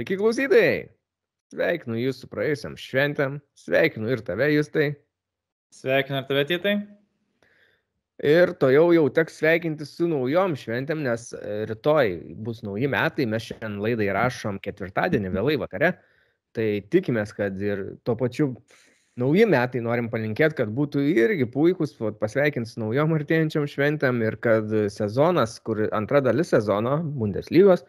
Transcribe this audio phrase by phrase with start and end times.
[0.00, 0.76] Sveiki klausytojai!
[1.52, 4.86] Sveikinu jūs su praėjusiam šventėm, sveikinu ir tave justai.
[5.76, 6.72] Sveikinu ir tave titai.
[8.24, 12.14] Ir to jau jau teks sveikinti su naujom šventėm, nes e, rytoj
[12.46, 15.92] bus nauji metai, mes šiandien laidą įrašom ketvirtadienį vėlai vakare.
[16.56, 18.54] Tai tikimės, kad ir tuo pačiu
[19.20, 21.92] nauji metai norim palinkėti, kad būtų irgi puikus,
[22.24, 27.84] pasveikinti su naujom artėjančiam šventėm ir kad sezonas, kur antra dalis sezono, Bundeslygos,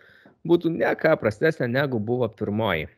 [0.47, 2.89] būtų ne ką prastesnė negu buvo pirmoji.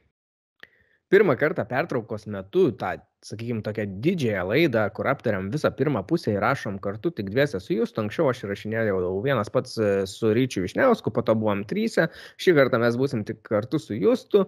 [1.13, 6.41] Pirmą kartą pertraukos metu tą, sakykime, tokią didžiąją laidą, kur aptariam visą pirmą pusę ir
[6.41, 8.01] rašom kartu tik dviese su Justu.
[8.01, 12.07] Anksčiau aš įrašinėjau vienas pats e, su Ryčiu Višniausku, po to buvom trysia.
[12.41, 14.48] Šį kartą mes būsim tik kartu su Justu.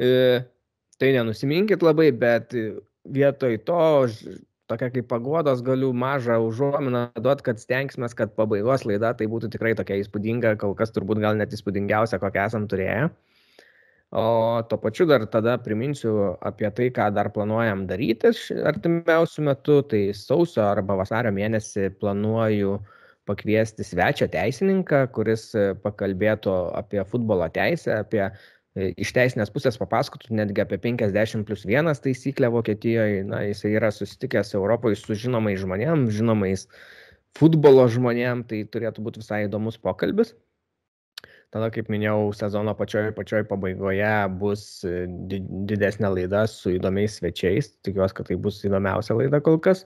[0.00, 0.40] E,
[0.96, 2.56] tai nenusiminkit labai, bet
[3.04, 3.82] vietoj to
[4.70, 9.74] tokia kaip pagodos galiu mažą užuominą duot, kad stengsime, kad pabaigos laida tai būtų tikrai
[9.78, 13.08] tokia įspūdinga, kol kas turbūt gal net įspūdingiausia, kokią esam turėję.
[14.16, 18.30] O to pačiu dar tada priminsiu apie tai, ką dar planuojam daryti
[18.70, 19.80] artimiausių metų.
[19.90, 22.78] Tai sausio arba vasario mėnesį planuoju
[23.26, 25.50] pakviesti svečią teisininką, kuris
[25.82, 28.22] pakalbėtų apie futbolo teisę, apie
[28.76, 33.22] iš teisinės pusės papasakotų netgi apie 50 plus 1 taisyklę Vokietijoje.
[33.28, 36.66] Na, jisai yra susitikęs Europoje su žinomais žmonėm, žinomais
[37.36, 40.34] futbolo žmonėm, tai turėtų būti visai įdomus pokalbis.
[41.54, 44.10] Tada, kaip minėjau, sezono pačioj, pačioj pabaigoje
[44.40, 45.04] bus e,
[45.70, 47.70] didesnė laida su įdomiais svečiais.
[47.86, 49.84] Tikiuosi, kad tai bus įdomiausia laida kol kas.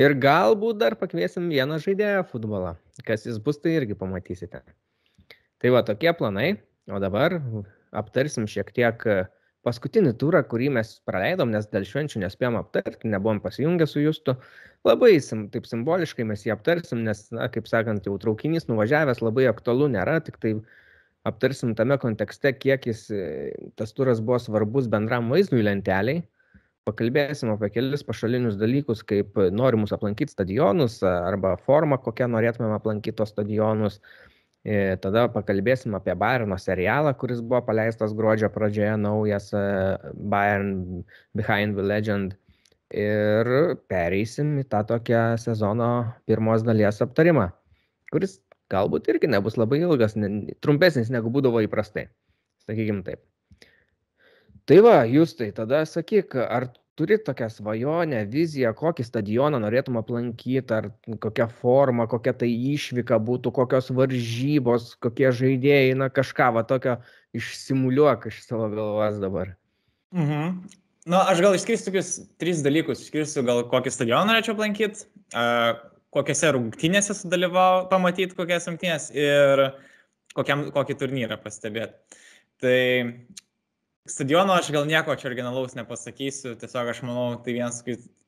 [0.00, 2.74] Ir galbūt dar pakviesim vieną žaidėją futbolą.
[3.06, 4.64] Kas jis bus, tai irgi pamatysite.
[5.62, 6.56] Tai va, tokie planai.
[6.90, 7.36] O dabar
[7.92, 9.16] aptarsim šiek tiek e,
[9.66, 14.36] paskutinį turą, kurį mes praleidom, nes dėl švenčių nespėjom aptarti, nebuvom pasijungę su Justu.
[14.88, 15.14] Labai
[15.54, 20.18] taip simboliškai mes jį aptarsim, nes, na, kaip sakant, jau traukinys nuvažiavęs labai aktualu nėra,
[20.26, 20.56] tik tai
[21.28, 26.24] aptarsim tame kontekste, kiek jis, e, tas turas buvo svarbus bendram vaizdui lenteliai.
[26.82, 33.30] Pakalbėsim apie kelis pašalinius dalykus, kaip norimus aplankyti stadionus arba formą, kokią norėtumėm aplankyti tos
[33.30, 34.00] stadionus.
[34.62, 39.62] E, tada pakalbėsim apie Bayerno serialą, kuris buvo paleistas gruodžio pradžioje, naujas e,
[40.14, 41.02] Bayern
[41.38, 42.36] Behind the Legend.
[42.92, 43.48] Ir
[43.88, 45.88] pereisim į tą tokią sezono
[46.28, 47.46] pirmos dalies aptarimą,
[48.12, 48.36] kuris
[48.72, 50.14] galbūt irgi nebus labai ilgas,
[50.64, 52.06] trumpesnis negu būdavo įprastai.
[52.66, 53.22] Sakykim taip.
[54.68, 60.74] Tai va, jūs tai tada sakyk, ar turi tokią svajonę, viziją, kokį stadioną norėtum aplankyti,
[60.74, 60.90] ar
[61.22, 66.98] kokia forma, kokia tai išvyka būtų, kokios varžybos, kokie žaidėjai, na kažką va tokio
[67.36, 69.54] išsimuliuok iš savo galvos dabar.
[70.12, 70.58] Mhm.
[71.08, 73.00] Na, aš gal išskirsiu tokius tris dalykus.
[73.02, 75.08] Išskirsiu gal kokį stadioną norėčiau aplankyti,
[76.14, 79.64] kokiose rungtynėse sudalyvau, pamatyti kokias rungtynės ir
[80.36, 82.20] kokiam, kokį turnyrą pastebėti.
[82.62, 82.78] Tai
[84.08, 87.76] Stadiono aš gal nieko čia originalaus nepasakysiu, tiesiog aš manau, tai vienas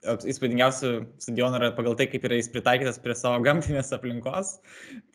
[0.04, 0.90] įspūdingiausių
[1.24, 4.52] stadionų yra pagal tai, kaip yra jis pritaikytas prie savo gamtinės aplinkos.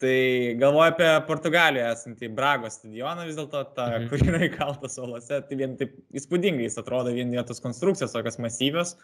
[0.02, 0.16] Tai
[0.60, 4.10] galvoju apie Portugalijoje esantį Bragos stadioną vis dėlto, tą, mhm.
[4.12, 8.98] kur yra įkaltas olose, tai vien taip įspūdingai jis atrodo, vien vietos konstrukcijos tokios masyvios.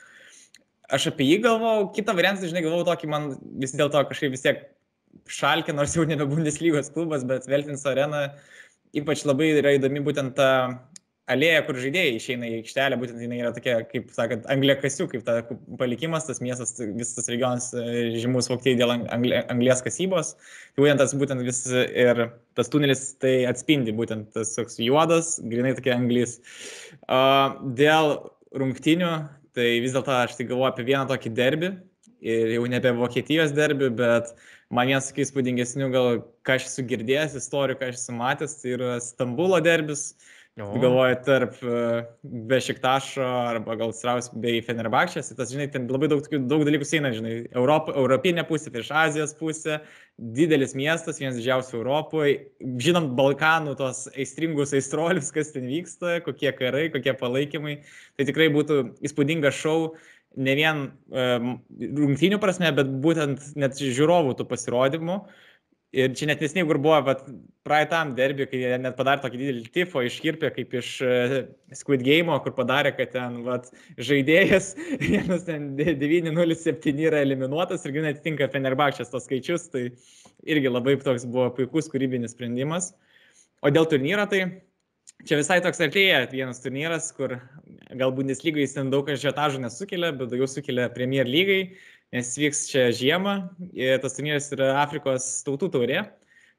[0.92, 3.30] Aš apie jį galvojau, kitą variantą, žinai, galvojau tokį, man
[3.64, 4.68] vis dėlto kažkaip vis tiek
[5.32, 8.28] šalkė, nors jau nebe Bundeslygos klubas, bet Veltins arena
[8.96, 10.50] ypač labai yra įdomi būtent ta
[11.31, 15.40] alėja, kur žaidėjai išeina į aikštelę, būtent jinai yra tokia, kaip sakant, angliakasių, kaip ta
[15.80, 17.86] palikimas, tas miestas, visas tas regionas e,
[18.22, 20.36] žymus Vokietijai dėl anglės kasybos.
[20.75, 22.28] Tai būtent tas būtent vis ir
[22.58, 26.38] tas tunelis tai atspindi, būtent tas toks juodas, grinai tokia anglis.
[27.09, 28.18] Uh, dėl
[28.56, 29.12] rungtinių,
[29.57, 31.74] tai vis dėlto aš tai galvoju apie vieną tokį derbį.
[32.25, 34.31] Ir jau ne apie Vokietijos derbį, bet
[34.74, 38.77] man vienas tokių įspūdingesnių, gal ką aš esu girdėjęs, istorijų, ką aš esu matęs, tai
[38.77, 40.07] yra Stambulo derbis.
[40.16, 46.24] Uh, Galvoju, tarp e, Bešiktašo arba gal Straus bei Fenerbakšės, tas, žinai, ten labai daug,
[46.48, 49.81] daug dalykų eina, žinai, Europ, Europinė pusė prieš Azijos pusę,
[50.16, 52.38] didelis miestas, vienas didžiausių Europoje,
[52.80, 57.81] žinom Balkanų tos aistringus aistrolius, kas ten vyksta, kokie karai, kokie palaikymai,
[58.16, 58.80] tai tikrai būtų
[59.10, 59.80] įspūdingas šou
[60.40, 61.51] ne vien um,
[62.00, 65.19] rungtynių prasme, bet būtent net žiūrovų tų pasirodymų.
[65.19, 65.44] Uh,
[65.95, 67.21] Ir čia net nesiniai, kur buvo, bet
[67.63, 71.36] praeitam derbi, kai jie net padarė tokį didelį tifo iškirpę, kaip iš uh,
[71.80, 79.13] Squid Game, kur padarė, kad ten vat, žaidėjas 907 yra eliminuotas ir gana atitinka Fenerbakšės
[79.13, 79.86] tos skaičius, tai
[80.44, 82.91] irgi labai toks buvo puikus kūrybinis sprendimas.
[83.63, 84.44] O dėl turnyro, tai
[85.24, 87.38] čia visai toks artėja vienas turnyras, kur
[87.95, 91.62] galbūt neslygai jis ten daug žiotažų nesukelia, bet daugiau sukelia Premier lygai
[92.13, 93.36] nes vyks čia žiemą.
[94.04, 96.06] Tas turnyras yra Afrikos tautų taurė.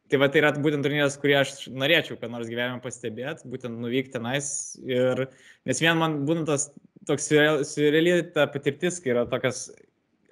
[0.06, 4.14] Tai va tai yra būtent turnyras, kurį aš norėčiau, kad nors gyvenime pastebėt, būtent nuvykti
[4.14, 4.48] tenais.
[4.86, 5.24] Ir,
[5.66, 6.68] nes vien man būtent tas
[7.08, 7.26] toks
[7.72, 9.66] surreali ta patirtis, kai yra tokias,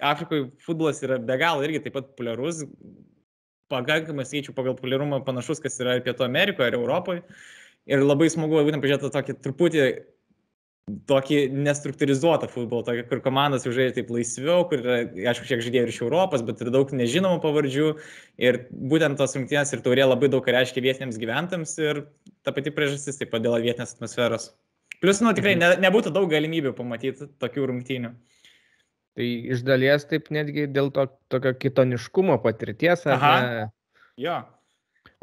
[0.03, 2.63] Afrikoje futbolas yra be galo irgi taip pat populiarus,
[3.71, 7.23] pakankamai skaičių pagal populiarumą panašus, kas yra ir Pietų Amerikoje, ir Europoje.
[7.85, 9.85] Ir labai smagu būtent pažiūrėti tokį truputį
[10.85, 14.97] tokį nestruktūrizuotą futbolą, tokį, kur komandos jau žaidžia taip laisviau, kur yra,
[15.31, 17.87] aišku, šiek žaidėjų iš Europos, bet ir daug nežinomų pavardžių.
[18.45, 22.03] Ir būtent tos rungtynės ir taurė labai daug reiškia vietiniams gyventams ir
[22.45, 24.51] ta pati priežastis taip pat dėl vietinės atmosferos.
[25.01, 28.13] Plus, nu, tikrai ne, nebūtų daug galimybių pamatyti tokių rungtynių.
[29.15, 33.07] Tai iš dalies taip netgi dėl to tokio kitoniškumo patirties.
[33.09, 33.33] Aha.
[33.41, 33.65] Ne...
[34.21, 34.37] Jo.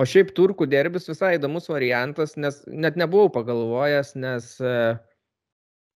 [0.00, 4.96] O šiaip turkų derbis visai įdomus variantas, nes net nebuvau pagalvojęs, nes uh,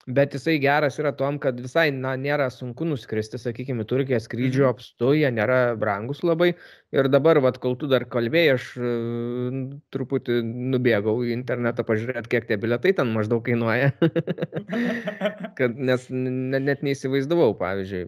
[0.06, 4.62] bet jisai geras yra tom, kad visai na, nėra sunku nuskristi, sakykime, į Turkiją skrydžių
[4.62, 4.74] mhm.
[4.74, 6.52] apstu, jie nėra brangus labai.
[6.94, 9.58] Ir dabar, vat, kol tu dar kalbėjai, aš uh,
[9.94, 13.90] truputį nubėgau į internetą pažiūrėti, kiek tie biletai ten maždaug kainuoja.
[15.58, 18.06] kad, nes ne, net neįsivaizdavau, pavyzdžiui.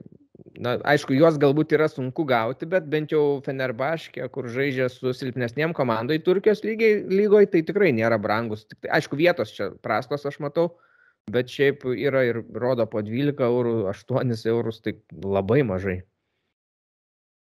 [0.62, 5.74] Na, aišku, juos galbūt yra sunku gauti, bet bent jau Fenerbaškė, kur žaidžia su silpnesniem
[5.74, 8.64] komandai Turkijos lygiai, lygoje, tai tikrai nėra brangus.
[8.66, 10.70] Tik, tai, aišku, vietos čia prastos, aš matau.
[10.70, 10.87] Uh,
[11.32, 15.98] bet šiaip yra ir rodo po 12 eurų, 8 eurus, tai labai mažai.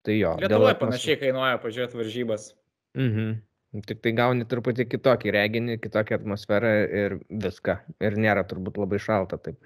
[0.06, 0.34] Tai jo.
[0.40, 2.50] Lietuvoje panašiai kainuoja pažiūrėti varžybas.
[2.98, 3.38] Mhm.
[3.86, 6.72] Tik tai gauni truputį kitokį reginį, kitokią atmosferą
[7.02, 7.76] ir viską.
[8.02, 9.60] Ir nėra turbūt labai šalta, taip.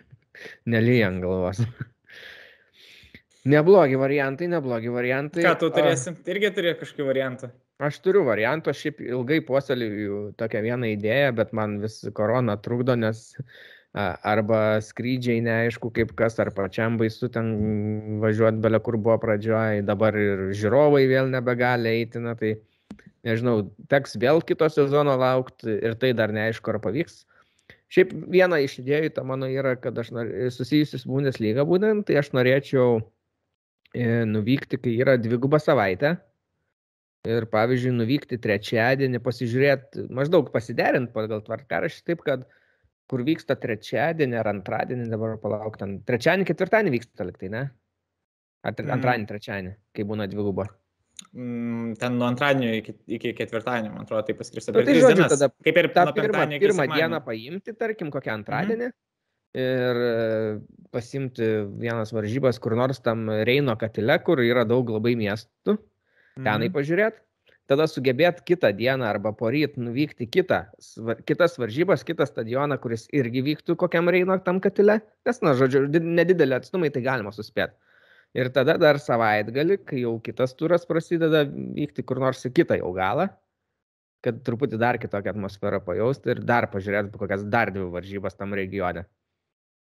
[0.69, 1.63] Nelyjant galvos.
[3.55, 5.45] neblogi variantai, neblogi variantai.
[5.47, 6.13] Ką tu turėsi?
[6.13, 6.27] O...
[6.35, 7.51] Irgi turi kažkokį variantą.
[7.83, 12.95] Aš turiu variantų, aš šiaip ilgai puoselėjau tokią vieną idėją, bet man vis korona trukdo,
[12.95, 13.33] nes
[13.95, 20.17] arba skrydžiai neaišku kaip kas, ar pačiam baisu ten važiuoti belia kur buvo pradžioje, dabar
[20.19, 22.57] ir žiūrovai vėl nebegali eiti, na tai
[23.27, 27.23] nežinau, teks vėl kito sezono laukti ir tai dar neaišku, ar pavyks.
[27.95, 30.11] Šiaip viena iš idėjų ta mano yra, kad aš
[30.57, 36.17] susijusi su Bundesliga būtent, tai aš norėčiau e, nuvykti, kai yra dviguba savaitė.
[37.31, 42.59] Ir pavyzdžiui, nuvykti trečiadienį, pasižiūrėti, maždaug pasiderinti pagal tvarkaraštį taip, kad uh,
[43.11, 47.67] kur vyksta trečiadienį ar antradienį, dabar palauk, ten trečiadienį, ketvirtadienį vyksta liktai, ne?
[48.65, 48.95] Ar mm.
[48.97, 50.67] antradienį, trečiadienį, kai būna dviguba?
[51.35, 54.73] Mm, ten nuo antradienio iki, iki ketvirtadienio, man atrodo, tai paskirsta.
[54.75, 58.41] Nu, tai žodžiu, tada kaip ir tą pirmą, pirmą dieną paimti, tarkim, kokią mhm.
[58.43, 58.93] antradienį.
[58.93, 59.01] Mm.
[59.55, 60.15] Ir e,
[60.91, 61.47] pasimti
[61.79, 65.77] vienas varžybas kur nors tam Reino katile, kur yra daug labai miestų,
[66.41, 66.75] tenai mm.
[66.75, 67.23] pažiūrėti
[67.71, 70.65] tada sugebėt kitą dieną arba poryt nuvykti kitą,
[71.29, 76.59] kitas varžybas, kitą stadioną, kuris irgi vyktų kokiam Reino tam katile, nes, na, žodžiu, nedidelį
[76.59, 77.77] atstumai tai galima suspėti.
[78.35, 82.91] Ir tada dar savaitgali, kai jau kitas turas prasideda, vykti kur nors į kitą jau
[82.97, 83.29] galą,
[84.25, 89.05] kad truputį dar kitokią atmosferą pajausti ir dar pažiūrėti kokias dar dvi varžybas tam regione.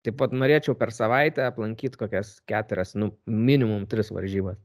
[0.05, 4.61] Taip pat norėčiau per savaitę aplankyti kokias keturias, nu, minimum tris varžybas.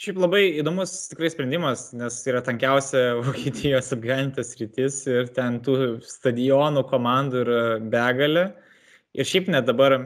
[0.00, 6.84] Šiaip labai įdomus tikrai sprendimas, nes yra tankiausia Vokietijos apgyventas rytis ir ten tų stadionų
[6.90, 8.46] komandų yra begalė.
[9.16, 9.96] Ir šiaip net dabar,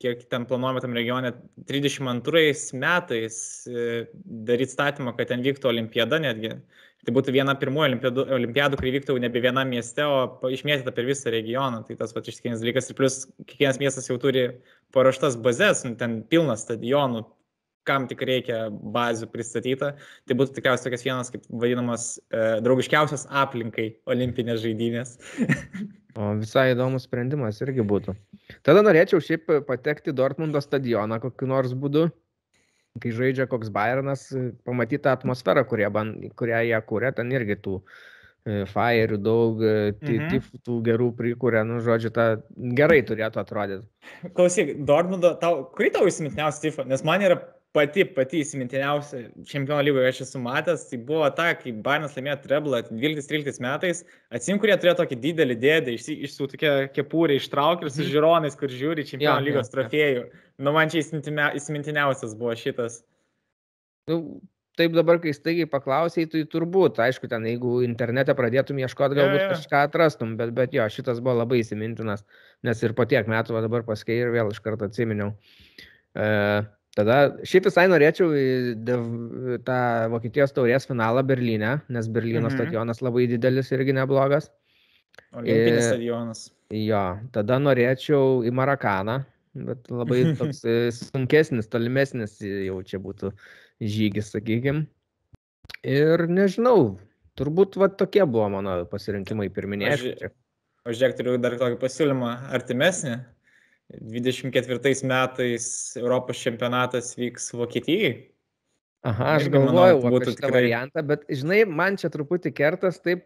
[0.00, 1.34] kiek ten planuojama tam regione,
[1.68, 3.36] 32 metais
[3.68, 4.06] e,
[4.48, 6.56] daryti statymą, kad ten vyktų olimpiada netgi.
[7.02, 11.32] Tai būtų viena pirmoji olimpiadų, olimpiadų, kuri vyktų nebe vienam mieste, o išmėtyta per visą
[11.34, 11.82] regioną.
[11.88, 12.88] Tai tas pats išskirinis dalykas.
[12.92, 14.44] Ir plus kiekvienas miestas jau turi
[14.94, 17.24] paruoštas bazės, nu, ten pilnas stadionų,
[17.88, 19.92] kam tik reikia bazių pristatyta,
[20.28, 25.16] tai būtų tikriausiai tokias vienas, kaip vadinamas, e, draugiškiausias aplinkai olimpinės žaidynės.
[26.18, 28.14] o visai įdomus sprendimas irgi būtų.
[28.66, 32.08] Tada norėčiau šiaip patekti Dortmundo stadioną kokiu nors būdu,
[33.02, 34.28] kai žaidžia koks Bayernas,
[34.66, 35.92] pamatyti tą atmosferą, kurią,
[36.38, 40.52] kurią jie kūrė, ten irgi tų e, Fire daug, e, mhm.
[40.66, 42.28] tų gerų prikūrė, nu, žodžiu, ta
[42.78, 43.88] gerai turėtų atrodyti.
[44.36, 46.86] Klausyk, Dortmundo, tau, kurį tau įsimintiniausia tifa?
[46.88, 47.40] Nes man yra
[47.76, 52.82] pati, pati įsimintiniausia čempionų lygoje aš esu matęs, tai buvo ta, kai Bainas laimėjo treblą
[52.90, 54.02] 12-13 metais,
[54.34, 58.10] atsim, kurie turėjo tokį didelį dėdę, iš, iš su tokia kepūrė ištraukė ir su mhm.
[58.14, 60.24] žiūronais, kur žiūri čempionų ja, lygos ja, trofėjų.
[60.26, 60.46] Ja.
[60.62, 63.00] Nu, man čia įsimintiniausias buvo šitas.
[64.10, 64.18] Nu,
[64.76, 69.48] taip dabar, kai staigiai paklausai, tai turbūt, aišku, ten jeigu internete pradėtum ieškoti, galbūt ja,
[69.48, 69.56] ja.
[69.56, 72.26] kažką atrastum, bet, bet jo, šitas buvo labai įsimintinas,
[72.66, 75.32] nes ir po tiek metų dabar paskui ir vėl iš karto atsiminiau.
[76.12, 77.18] Uh, Tada
[77.48, 79.76] šiaip visai norėčiau į tą
[80.12, 82.56] Vokietijos taurės finalą Berlyne, nes Berlyno mhm.
[82.58, 84.50] stadionas labai didelis irgi neblogas.
[85.32, 86.42] Olimpinis stadionas.
[86.72, 89.22] Jo, tada norėčiau į Marakaną,
[89.68, 93.32] bet labai toks e, sunkesnis, tolimesnis jau čia būtų
[93.80, 94.84] žygis, sakykim.
[95.88, 96.98] Ir nežinau,
[97.40, 99.96] turbūt va, tokie buvo mano pasirinkimai pirminiai.
[99.96, 100.32] Aš,
[100.84, 103.16] aš žiūrėk, turiu dar tokį pasiūlymą artimesnį.
[104.00, 108.12] 24 metais Europos čempionatas vyks Vokietijai.
[109.02, 110.54] Aha, aš galvojau manau, apie šitą tikrai...
[110.60, 113.24] variantą, bet žinai, man čia truputį kertas taip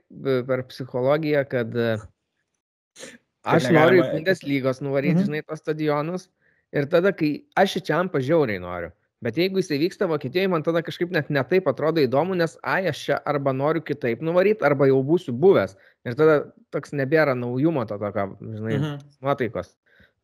[0.49, 3.83] per psichologiją, kad aš negalima...
[3.83, 5.27] noriu į Bundeslygos nuvaryti, mhm.
[5.29, 6.31] žinai, tos stadionus
[6.73, 8.95] ir tada, kai aš čia pažiauriai noriu.
[9.25, 12.99] Bet jeigu jisai vyksta Vokietijoje, man tada kažkaip net netaip atrodo įdomu, nes ai, aš
[13.07, 15.73] čia arba noriu kitaip nuvaryti, arba jau būsiu buvęs.
[16.09, 16.37] Ir tada
[16.75, 18.99] toks nebėra naujumo to tokio, žinai, mhm.
[19.25, 19.73] nuotaikos.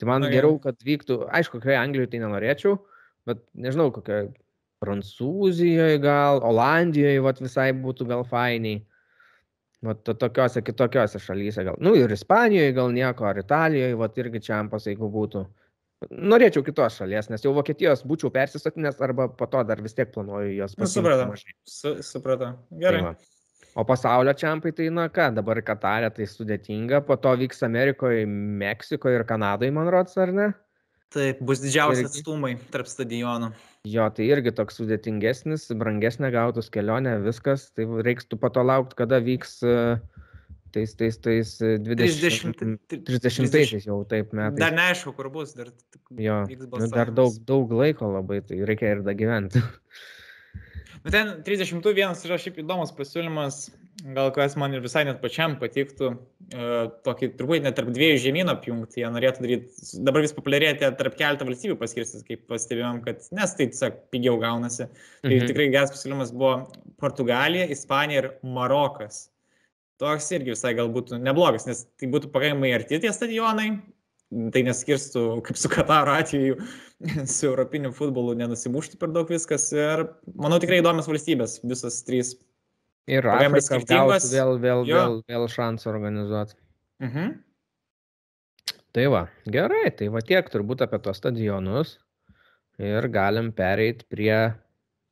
[0.02, 2.72] Tai man Na, geriau, kad vyktų, aišku, kokioje Anglijoje tai nenorėčiau,
[3.30, 4.32] bet nežinau, kokioje
[4.82, 8.80] Prancūzijoje gal, Olandijoje vat, visai būtų gal fainiai.
[9.86, 11.78] Vat, to, tokiose kitokiose šalyse gal.
[11.78, 15.44] Nu ir Ispanijoje gal nieko, ar Italijoje, vat irgi čia ampas, jeigu būtų.
[16.10, 20.50] Norėčiau kitos šalies, nes jau Vokietijos būčiau persistatinęs arba po to dar vis tiek planuoju
[20.56, 20.98] jos pasiekti.
[20.98, 21.38] Supratau.
[21.62, 22.56] Su, supratau.
[22.82, 23.04] Gerai.
[23.04, 23.14] Tai va.
[23.74, 29.16] O pasaulio čempai tai, na ką, dabar Katarė tai sudėtinga, po to vyks Amerikoje, Meksikoje
[29.20, 30.50] ir Kanadoje, man rodos, ar ne?
[31.12, 33.50] Taip, bus didžiausi atstumai tarp stadionų.
[33.88, 39.18] Jo, tai irgi toks sudėtingesnis, brangesnė gautus kelionė, viskas, tai reiks tu pato laukti, kada
[39.24, 39.76] vyks e,
[40.72, 42.56] tais, tais, tais 20,
[42.92, 44.60] 30, 30 jau taip metais.
[44.60, 45.72] Dar neaišku, kur bus, dar,
[46.16, 49.64] jo, nu, dar daug, daug laiko labai, tai reikia ir da gyventi.
[51.02, 53.56] Bet ten 31 yra šiaip įdomus pasiūlymas,
[54.14, 56.68] gal kas man ir visai net pačiam patiktų, e,
[57.06, 61.48] tokį turbūt net tarp dviejų žemynų apjungti, jie norėtų daryti, dabar vis populiarėti tarp keletą
[61.48, 64.86] valstybių paskirstis, kaip pastebėjom, kad nes tai tiesiog pigiau gaunasi.
[65.24, 65.50] Tai mhm.
[65.50, 66.54] tikrai geras pasiūlymas buvo
[67.02, 69.24] Portugalija, Ispanija ir Marokas.
[70.02, 73.72] Toks irgi visai galbūt neblogas, nes tai būtų pakankamai arti tie stadionai,
[74.54, 76.58] tai neskirstų, kaip su Kataro atveju,
[77.34, 79.68] su europiniu futbolu nenusimuštų per daug viskas.
[79.76, 80.06] Ir
[80.38, 82.34] manau tikrai įdomios valstybės, visos trys.
[83.10, 84.98] Ir Afrika gautų vėl, vėl, jo.
[84.98, 86.54] vėl, vėl šansą organizuoti.
[87.02, 87.34] Mhm.
[88.92, 91.96] Tai va, gerai, tai va tiek turbūt apie tos stadionus.
[92.82, 94.52] Ir galim pereiti prie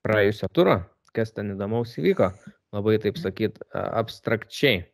[0.05, 0.79] praėjusio turo,
[1.17, 2.31] kas ten įdomaus įvyko.
[2.77, 4.85] Labai taip sakyt, abstrakčiai.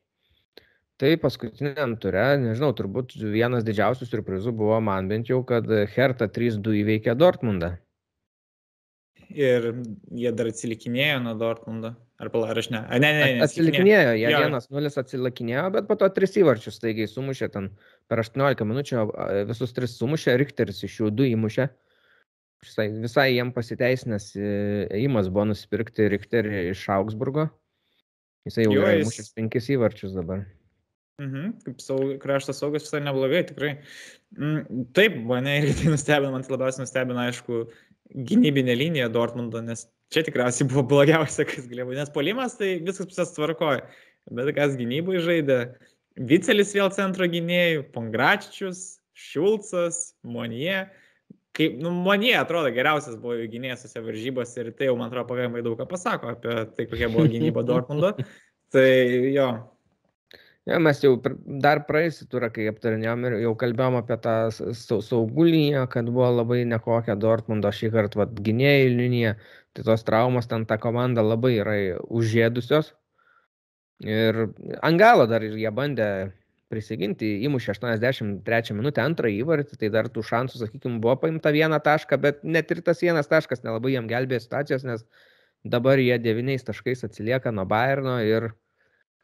[0.97, 6.79] Tai paskutiniam ture, nežinau, turbūt vienas didžiausių surprizų buvo man bent jau, kad Hertha 3-2
[6.81, 7.75] įveikė Dortmundą.
[9.29, 9.73] Ir
[10.15, 11.93] jie dar atsilikinėjo nuo Dortmundo.
[12.17, 12.81] Ar pala, ar aš ne?
[12.81, 17.51] A, ne, ne, ne atsilikinėjo, jie 1-0 atsilikinėjo, bet po to 3 įvarčius staigiai sumušė
[17.53, 17.69] ten
[18.09, 19.03] per 18 minučių,
[19.51, 21.69] visus 3 sumušė, Richteris iš jų 2 įmušė.
[22.65, 24.53] Visai, visai jiem pasiteisinęs e,
[24.97, 27.51] ėjimas buvo nusipirkti Richterį iš Augsburgo.
[28.49, 29.11] Jisai jau jo, yra jis...
[29.11, 30.47] įmušęs 5 įvarčius dabar.
[31.23, 33.73] Mhm, kaip saug, krašto saugas visai neblogai, tikrai.
[34.97, 37.61] Taip, mane irgi tai nustebino, man tai labiausiai nustebino, aišku,
[38.29, 43.09] gynybinė linija Dortmundo, nes čia tikriausiai buvo blogiausia, kas galėjo būti, nes polimas tai viskas
[43.09, 43.87] pusės tvarkoja,
[44.37, 45.61] bet kas gynybai žaidė,
[46.17, 50.87] Vicelis vėl centro gynėjų, Pongračičius, Šulcas, Monie.
[51.57, 55.29] Kaip, nu, Monie atrodo geriausias buvo jų gynėjas tose varžybose ir tai jau, man atrodo,
[55.29, 58.15] pakankamai daug ką pasako apie tai, kokia buvo gynyba Dortmundo.
[58.73, 58.87] Tai
[59.33, 59.51] jo,
[60.67, 61.13] Ja, mes jau
[61.63, 66.65] dar praeisį turą, kai aptarinėjom ir jau kalbėjom apie tą saugų liniją, kad buvo labai
[66.67, 69.37] nekokia Dortmundo šį kartą gynėjų linija,
[69.79, 71.77] tai tos traumos ten tą komandą labai yra
[72.11, 72.91] užėdusios.
[74.03, 74.43] Ir
[74.83, 76.11] ant galo dar jie bandė
[76.73, 82.19] prisiginti, įmušė 83 minutę antrą įvartį, tai dar tų šansų, sakykime, buvo paimta vieną tašką,
[82.19, 85.07] bet net ir tas vienas taškas nelabai jam gelbėjo situacijos, nes
[85.63, 88.51] dabar jie devyniais taškais atsilieka nuo Bayerno ir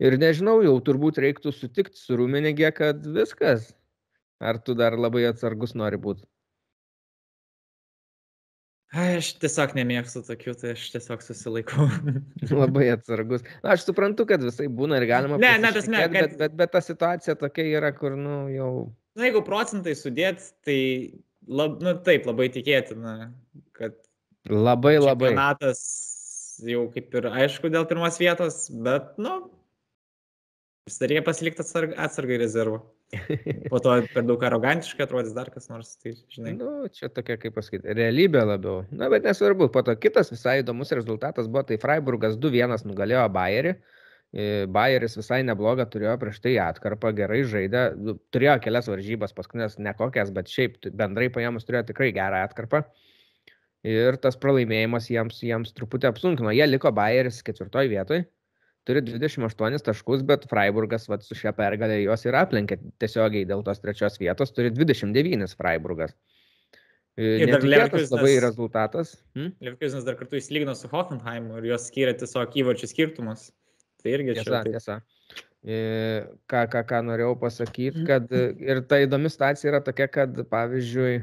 [0.02, 3.70] Ir nežinau, jau turbūt reiktų sutikti su Rumenigė, kad viskas.
[4.42, 6.24] Ar tu dar labai atsargus nori būti?
[8.92, 11.86] Aš tiesiog nemėgstu tokių, tai aš tiesiog susilaikau.
[12.62, 13.46] labai atsargus.
[13.62, 15.38] Na, aš suprantu, kad visai būna ir galima.
[15.40, 16.02] Ne, ne, tas ne.
[16.02, 16.12] Kad...
[16.18, 18.72] Bet, bet, bet ta situacija tokia yra, kur, nu, jau.
[19.16, 20.76] Na, jeigu procentai sudėt, tai,
[21.48, 23.30] lab, nu, taip, labai tikėtina,
[23.78, 23.96] kad.
[24.50, 25.30] Labai, labai.
[25.30, 25.80] Čempionatas
[26.66, 29.38] jau kaip ir aišku dėl pirmos vietos, bet, nu,
[30.90, 32.80] Dar jie pasilikti atsarg, atsargai rezervą.
[33.70, 36.56] Po to per daug arogantiškai atrodys dar kas nors, tai žinai.
[36.58, 38.80] Nu, čia tokia, kaip pasakyti, realybė labiau.
[38.90, 39.68] Na, bet nesvarbu.
[39.70, 43.76] Po to kitas visai įdomus rezultatas buvo, tai Freiburgas 2-1 nugalėjo Bayerį.
[44.32, 49.78] E, Bayeris visai neblogą turėjo prieš tai atkarpą, gerai žaidė, nu, turėjo kelias varžybas, paskutinės
[49.78, 52.82] nekokias, bet šiaip bendrai paėmus turėjo tikrai gerą atkarpą.
[53.86, 56.50] Ir tas pralaimėjimas jiems, jiems truputį apsunkino.
[56.56, 58.24] Jie liko Bayeris ketvirtoj vietoj,
[58.88, 63.78] turi 28 taškus, bet Freiburgas vat, su šia pergalė juos ir aplenkė tiesiogiai dėl tos
[63.82, 66.14] trečios vietos, turi 29 Freiburgas.
[67.20, 69.10] Ir dar Leverkusenas- labai rezultatas.
[69.36, 69.50] Hmm?
[69.60, 73.50] Leverkusenas dar kartu įsilygino su Hoffenheimu ir juos skyrė tiesiog įvarčių skirtumus.
[74.02, 74.42] Tai irgi čia.
[74.42, 74.72] Tiesa, taip.
[74.72, 74.96] tiesa.
[75.62, 75.76] E,
[76.50, 78.06] Ką, ką, ką norėjau pasakyti, Mhm.
[78.08, 81.22] kad e, ir ta įdomi situacija yra tokia, kad pavyzdžiui,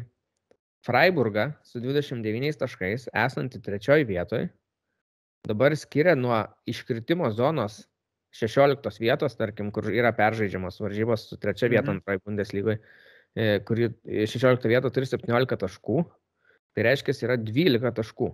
[0.86, 4.50] Freiburgą su 29 taškais, esanti trečioji vietoje,
[5.48, 7.86] dabar skiria nuo iškritimo zonos
[8.36, 11.98] 16 vietos, tarkim, kur yra peržaidžiamos varžybos su trečia vieta Mhm.
[11.98, 12.80] antroji Bundeslygoje,
[13.66, 16.04] kuri 16 vietą turi 17 taškų,
[16.76, 18.30] tai reiškia, yra 12 taškų.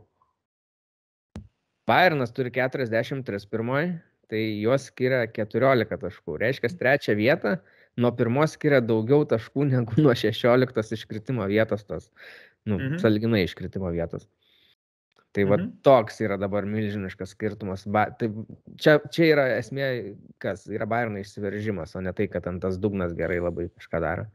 [1.88, 6.40] Bayernas turi 43 pirmoji, tai juos skiria 14 taškų.
[6.42, 7.60] Reiškia, trečią vietą
[7.96, 12.10] nuo pirmos skiria daugiau taškų negu nuo 16 iškritimo vietos tos,
[12.66, 12.98] nu, mhm.
[13.04, 14.28] salginai iškritimo vietos.
[15.36, 15.72] Tai va Mhm.
[15.84, 17.82] toks yra dabar milžiniškas skirtumas.
[17.92, 18.30] Ba, tai
[18.80, 23.12] čia, čia yra esmė, kas yra Bayerno išsiveržimas, o ne tai, kad ant tas dugnas
[23.14, 24.26] gerai labai kažką daro.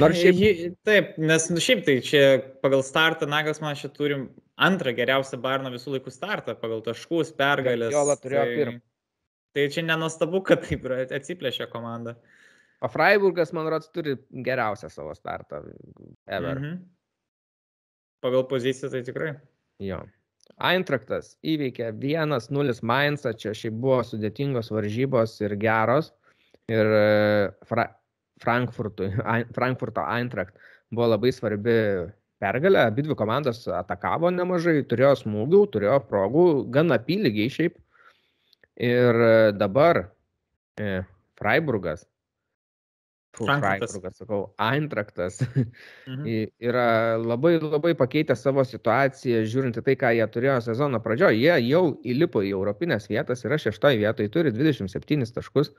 [0.00, 2.22] Nors šiaip Ji- Taip, nes nu, šiaip tai čia
[2.64, 7.92] pagal startą Nagas man čia turim antrą geriausią Barno visų laikų startą pagal taškus, pergalės.
[7.92, 8.80] Guardiola turėjo tai, pirmą.
[9.54, 12.16] tai čia nenuostabu, kad taip yra atsiplėšė komanda.
[12.80, 15.62] O Freiburgas, man rodos, turi geriausią savo startą
[16.26, 16.56] ever.
[16.58, 16.78] Mhm.
[18.22, 19.36] Pagal poziciją tai tikrai.
[19.78, 20.00] Jo.
[20.56, 26.12] Eintraktas įveikė 1-0 Mainzą, čia šiaip buvo sudėtingos varžybos ir geros.
[26.68, 27.86] Ir e, Fra
[28.42, 29.10] Frankfurtui,
[29.56, 30.58] Frankfurto Eintrakt
[30.94, 31.76] buvo labai svarbi
[32.42, 32.84] pergalė.
[32.88, 37.78] Abi dvi komandos atakavo nemažai, turėjo smūgių, turėjo progų, gan apylygiai šiaip.
[38.78, 40.04] Ir e, dabar
[40.78, 41.02] e,
[41.38, 42.06] Freiburgas.
[43.38, 44.18] Fu, Frankfurtas.
[44.18, 45.38] Sakau, Eintraktas
[46.10, 46.24] Mhm.
[46.70, 46.86] yra
[47.22, 51.38] labai labai pakeitę savo situaciją, žiūrint į tai, ką jie turėjo sezono pradžioje.
[51.38, 55.72] Jie jau įlipo į europinės vietas, yra šeštoje vietoje, turi 27 taškus.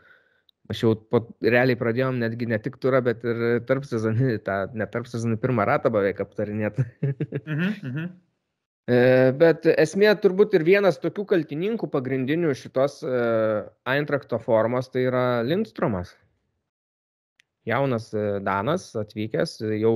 [0.69, 4.85] Aš jau po, realiai pradėjom netgi ne tik turą, bet ir tarp sezoninį, tą ne
[4.93, 6.85] tarp sezoninį pirmą ratą beveik aptarinėti.
[7.03, 7.69] Mhm.
[7.91, 8.09] Mhm.
[8.89, 13.19] E, Bet esmė turbūt ir vienas tokių kaltininkų pagrindinių šitos e,
[13.85, 16.15] Eintrakto formos tai yra Lindstromas.
[17.67, 19.93] Jaunas e, Danas atvykęs, e, jau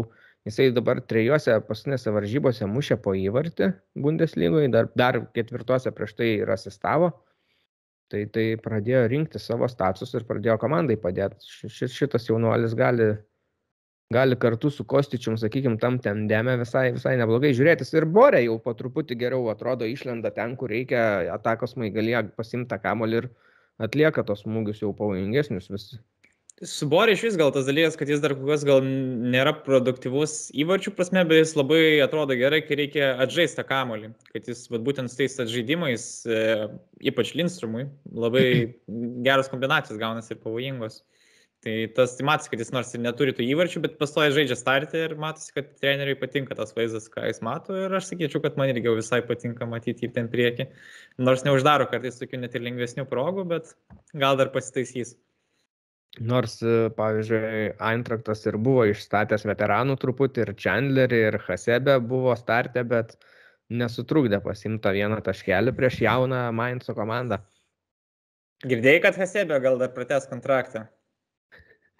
[0.47, 3.69] jisai dabar trejose paskutinėse varžybose mušė po įvartį
[4.03, 7.13] Bundeslygoje, dar, dar ketvirtose prieš tai ir asistavo.
[8.11, 11.47] Tai, tai pradėjo rinkti savo statusus ir pradėjo komandai padėti.
[11.49, 13.07] Ši, šitas jaunuolis gali,
[14.13, 17.89] gali kartu su Kostičium, sakykime, tam tendeme visai, visai neblogai žiūrėtis.
[17.95, 21.01] Ir Borė jau po truputį geriau atrodo, išlenda ten, kur reikia,
[21.33, 23.31] atakos maigalėje pasimta kamolį ir
[23.81, 25.87] atlieka tos smūgius jau pavojingesnius vis.
[26.69, 30.51] Su Borė iš vis gal tas dalykas, kad jis dar kol kas gal nėra produktyvus
[30.63, 34.11] įvarčių prasme, bet jis labai atrodo gerai, kai reikia atžaisti tą kamolį.
[34.31, 36.43] Kad jis vat, būtent su tais atžaidimais, e,
[37.11, 37.87] ypač Lindstrumui,
[38.25, 38.45] labai
[39.27, 41.01] geros kombinacijos gaunasi ir pavojingos.
[41.63, 45.03] Tai tas tai matosi, kad jis nors ir neturi tų įvarčių, bet pastoja žaidžia startį
[45.05, 47.75] ir matosi, kad treneriui patinka tas vaizdas, ką jis mato.
[47.79, 50.67] Ir aš sakyčiau, kad man irgi visai patinka matyti jį ten prieki.
[51.23, 53.71] Nors neuždaro kartais tokių net ir lengvesnių progų, bet
[54.11, 55.15] gal dar pasitaisys.
[56.21, 62.83] Nors, e, pavyzdžiui, Eintraktas ir buvo išstatęs veteranų truputį, ir Chandlerį, ir Hasebę buvo startę,
[62.85, 63.15] bet
[63.73, 67.41] nesutrukdė pasimto vieną taškelį prieš jauną Mainzo komandą.
[68.63, 70.85] Girdėjai, kad Hasebė gal dar pratęs kontraktą?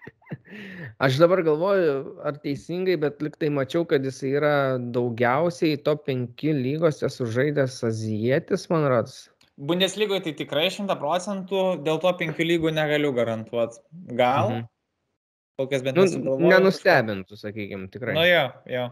[1.04, 7.10] Aš dabar galvoju, ar teisingai, bet liktai mačiau, kad jis yra daugiausiai top 5 lygose
[7.10, 9.24] sužaidęs azijietis, man rodos.
[9.54, 13.78] Bundeslygoje tai tikrai 100 procentų, dėl to penkių lygų negaliu garantuoti.
[14.18, 14.50] Gal?
[14.50, 14.68] Mhm.
[15.54, 18.14] Kol kas bent Nu, nenustebintų, sakykime, tikrai.
[18.16, 18.88] Nu jo, jo.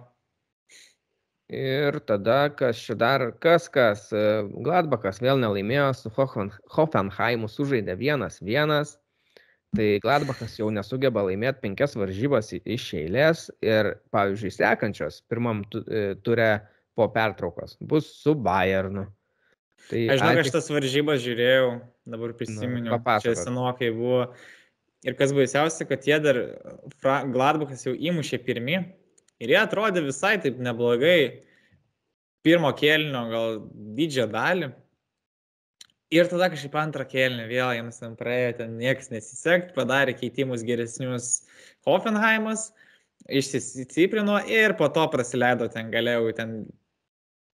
[1.52, 7.98] Ir tada, kas čia dar, kas, kas, e, Gladbachas vėl nelaimėjo, su Hoffen- Hoffenheimu sužaidė
[7.98, 8.94] vienas vienas.
[9.76, 16.48] Tai Gladbachas jau nesugeba laimėti penkias varžybas iš eilės ir, pavyzdžiui, sekančios pirmam e, ture
[16.94, 19.06] po pertraukos bus su Bayernu.
[19.90, 21.68] Tai Aš žinau, aš tas varžybas žiūrėjau,
[22.14, 22.94] dabar prisiminiau.
[22.96, 23.24] papasakok.
[23.26, 24.26] Čia senokai buvo.
[25.02, 26.38] Ir kas baisiausia, kad jie dar,
[27.02, 28.76] Fra- Gladbachas jau įmušė pirmi.
[29.42, 31.42] Ir jie atrodė visai taip neblogai.
[32.46, 33.58] Pirmo kėlinio gal
[33.98, 34.70] didžią dalį.
[36.12, 41.28] Ir tada kažkaip antrą kėlinį vėl jiems ten praėjo, ten niekas nesisekt, padarė keitimus geresnius
[41.88, 42.66] Hoffenheimas,
[43.32, 46.52] išsistiprino ir po to prasileido ten galėjau ten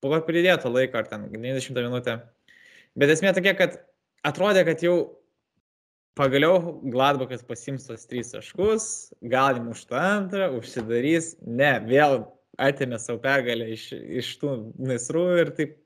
[0.04, 2.18] po pridėto laiko, ar ten 90 minutę.
[2.98, 3.78] Bet esmė tokia, kad
[4.26, 4.96] atrodė, kad jau
[6.18, 8.88] pagaliau Gladbachas pasims tos trys taškus,
[9.30, 12.24] gal įmuštų antrą, užsidarys, ne, vėl
[12.58, 15.76] atėmė savo pergalę iš, iš tų nasrų ir taip,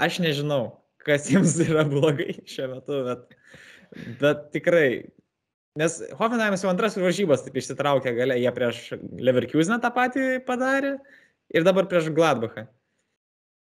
[0.00, 0.62] aš nežinau,
[1.04, 3.36] kas jiems yra blogai šiuo metu, bet,
[4.22, 4.88] bet tikrai,
[5.76, 8.82] nes Hoffenheimas jau antras varžybas taip išsitraukė galę, jie prieš
[9.20, 10.96] Leverkuseną tą patį padarė
[11.52, 12.66] ir dabar prieš Gladbachą.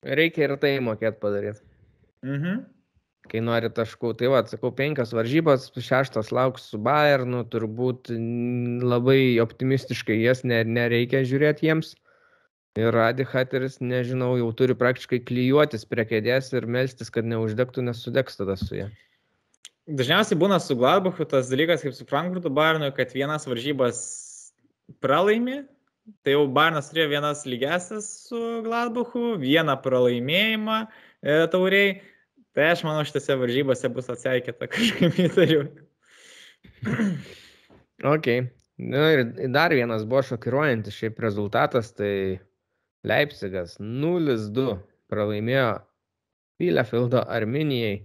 [0.04, 1.63] Reikia ir tai mokėti padaryti.
[2.26, 2.63] Mhm.
[3.32, 8.12] Kai nori taškų, tai va, sakau, penkios varžybos, šeštas lauks su Bayernu, turbūt
[8.84, 11.94] labai optimistiškai jas ne, nereikia žiūrėti jiems.
[12.76, 18.02] Ir Adi Hateris, nežinau, jau turi praktiškai klyjuotis prie kėdės ir melstis, kad neuždegtų, nes
[18.02, 18.89] sudegs tada su ja.
[19.84, 24.02] Dažniausiai būna su Gladbachu tas dalykas, kaip su Frankfurtu Bayernui, kad vienas varžybas
[25.04, 25.62] pralaimi,
[26.24, 31.94] tai jau Bayernas turėjo vienas lygiasias su Gladbachu, vieną pralaimėjimą e, tauriai.
[32.54, 35.63] Tai aš manau, šitose varžybose bus atseikėta kažkaip įtariu.
[38.06, 38.30] Ok.
[38.84, 42.42] Na ir dar vienas buvo šokiruojantis šiaip rezultatas, tai
[43.08, 44.78] Leipzigas 0-2
[45.12, 45.70] pralaimėjo
[46.62, 48.04] Bielefeldo Arminijai.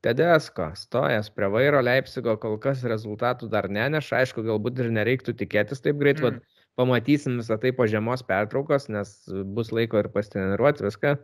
[0.00, 5.84] Tedesko stojas prie vairo Leipzigo kol kas rezultatų dar neneša, aišku, galbūt ir nereiktų tikėtis
[5.84, 6.38] taip greit, mm.
[6.40, 6.59] Mm.
[6.78, 9.12] Pamatysim visą tai po žiemos pertraukos, nes
[9.56, 11.16] bus laiko ir pasitreniruoti viską.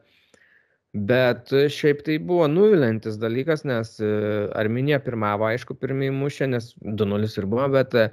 [0.96, 4.10] Bet šiaip tai buvo nuvilintis dalykas, nes e,
[4.56, 8.06] Arminija pirmavo, aišku, pirmieji mušė, nes 2-0 ir buvo, bet e,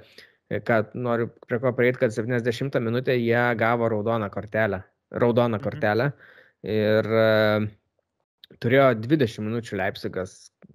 [0.68, 4.82] kad noriu prie ko prieiti, kad 70 minutę jie gavo raudoną kortelę.
[5.14, 5.64] Raudoną Mhm.
[5.64, 6.10] kortelę.
[6.64, 7.68] Ir e,
[8.60, 10.34] turėjo 20 minučių Leipzigas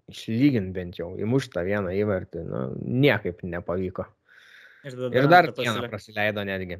[0.09, 2.45] išlyginti bent jau, įmuštą vieną įvartį.
[2.47, 4.07] Nu, niekaip nepavyko.
[4.87, 6.77] Ir, tada Ir dar vieną praleido netgi.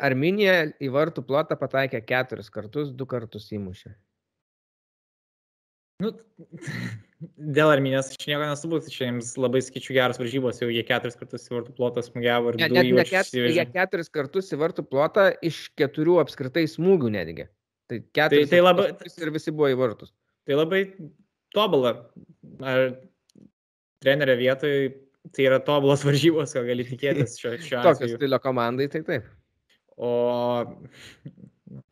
[0.00, 3.92] Arminija į vartų plotą pataikė keturis kartus, du kartus įmušė.
[6.00, 6.12] Nu,
[7.56, 11.46] dėl Arminijos aš nieko nesubūsiu, čia jiems labai skaičių geros varžybos, jau jie keturis kartus
[11.48, 15.30] į vartų plotą smūgiavo ir Ne, du įvarčius ket, jie keturis kartus į vartų plotą
[15.44, 17.48] iš keturių apskritai smūgių netgi.
[17.88, 20.12] Tai keturis tai ir labai- ir visi buvo į vartus.
[20.48, 20.82] Tai labai
[21.56, 21.94] tobulą.
[22.64, 22.96] Ar
[24.04, 25.05] trenerio vietoje
[25.36, 29.28] tai yra tobulas varžybos, ko gali tikėtis šio, šiuo Tokio stilio komandai, tai taip.
[29.96, 30.10] O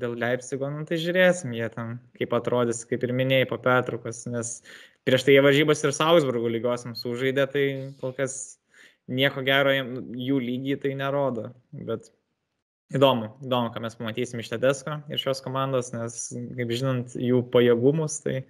[0.00, 4.58] dėl Leipzigo, nu, tai žiūrėsim, jie ten kaip atrodys, kaip ir minėjai, po pertraukos, nes
[5.06, 7.64] prieš tai jie varžybas ir Salzburgo lygiosiams sužaidė, tai
[8.00, 8.58] kol kas
[9.10, 11.50] nieko gero jų lygiai tai nerodo.
[11.74, 12.10] Bet
[12.94, 16.20] įdomu, įdomu, ką mes pamatysim iš Tedesko ir šios komandos, nes,
[16.58, 18.44] kaip žinant, jų pajėgumus, tai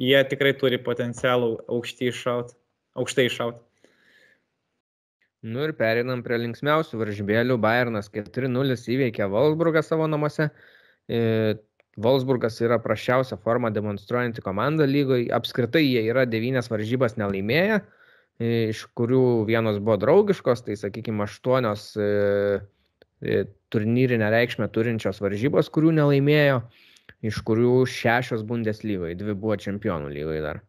[0.00, 2.56] jie tikrai turi potencialų aukštai iššaut.
[2.98, 3.62] Aukštai iššaut.
[5.44, 7.58] Nu ir perinam prie linksmiausių varžybėlių.
[7.60, 10.48] Bayernas 4-0 įveikė Wolfsburgą savo namuose.
[11.04, 11.58] E,
[12.00, 15.28] Wolfsburgas yra prašiausia forma demonstruojanti komanda lygoje.
[15.36, 17.82] Apskritai jie yra devynias varžybas nelaimėję,
[18.40, 25.92] e, iš kurių vienos buvo draugiškos, tai sakykime aštuonios e, turnyrinę reikšmę turinčios varžybos, kurių
[26.00, 26.62] nelaimėjo,
[27.24, 30.64] iš kurių šešios Bundeslygoje, dvi buvo čempionų lygoje dar.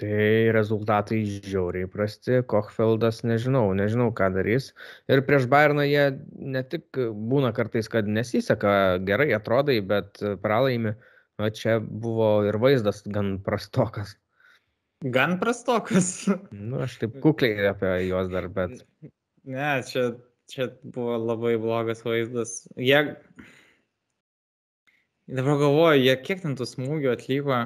[0.00, 4.70] Tai rezultatai žiauriai prasti, Kochfeldas nežinau, nežinau ką darys.
[5.12, 6.96] Ir prieš Bayerną jie ne tik
[7.32, 10.96] būna kartais, kad nesiseka gerai atrodai, bet pralaimi.
[11.42, 14.16] O čia buvo ir vaizdas gan prastokas.
[15.02, 16.14] Gan prastokas.
[16.52, 18.80] Nu, aš taip kukliai apie juos dar, bet
[19.44, 20.12] Ne, čia,
[20.46, 22.62] čia buvo labai blogas vaizdas.
[22.78, 23.16] Jie...
[25.32, 27.58] Dabar galvoju, jie kiek ten tų smūgių atliko.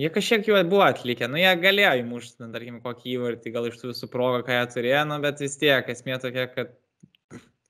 [0.00, 3.76] Jie kažkiek jų buvo atlikę, nu jie galėjo įmušti, ten, tarkim, kokį įvartį, gal iš
[3.78, 6.72] tų visų progų, ką jie turėjo, nu, bet vis tiek esmė tokia, kad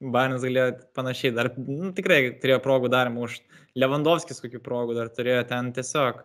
[0.00, 3.44] Barnis galėjo panašiai dar, nu, tikrai turėjo progų dar mušti.
[3.78, 6.22] Lewandowskis kokių progų dar turėjo ten tiesiog.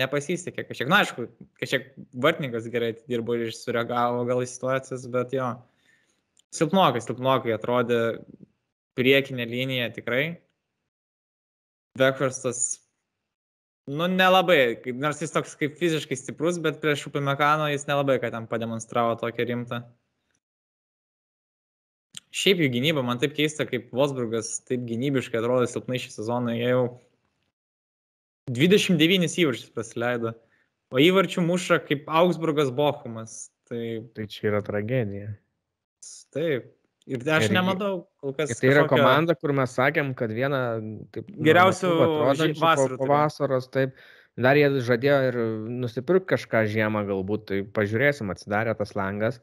[0.00, 0.88] Nepasisekė kažkiek.
[0.90, 1.28] Na, aišku,
[1.60, 1.92] kažkiek
[2.24, 5.52] vartininkas gerai dirbo ir sureagavo gal į situacijas, bet jo.
[6.54, 8.00] Silpnokai, silpnokai atrodė
[8.98, 10.24] priekinė linija tikrai.
[11.98, 12.83] Bekvarstas,
[13.86, 18.32] nu, nelabai, kaip- nors jis toks kaip fiziškai stiprus, bet prieš Upimekano jis nelabai, kad
[18.32, 19.82] ten pademonstravo tokią rimtą.
[22.34, 26.70] Šiaip jų gynyba, man taip keista, kaip Vosburgas taip gynybiškai atrodo silpnai šį sezoną, jie
[26.72, 26.86] jau
[28.50, 30.34] 29 įvarčius pasileido,
[30.90, 33.50] o įvarčių muša kaip Augsburgas Bochumas.
[33.64, 35.30] Tai tai čia yra tragedija.
[36.34, 36.74] taip.
[37.06, 38.50] Ir aš Ir- nematau kol kas.
[38.50, 40.80] Ir tai yra kažkokio- komanda, kur mes sakėm, kad viena
[41.12, 42.24] taip, nuo Geriausių po-
[42.64, 43.08] vasarų po turėjo.
[43.12, 43.92] vasaros, taip.
[44.36, 45.34] Dar jie žadėjo ir
[45.68, 49.38] nusipirkti kažką žiemą galbūt, tai pažiūrėsim, atsidarė tas langas.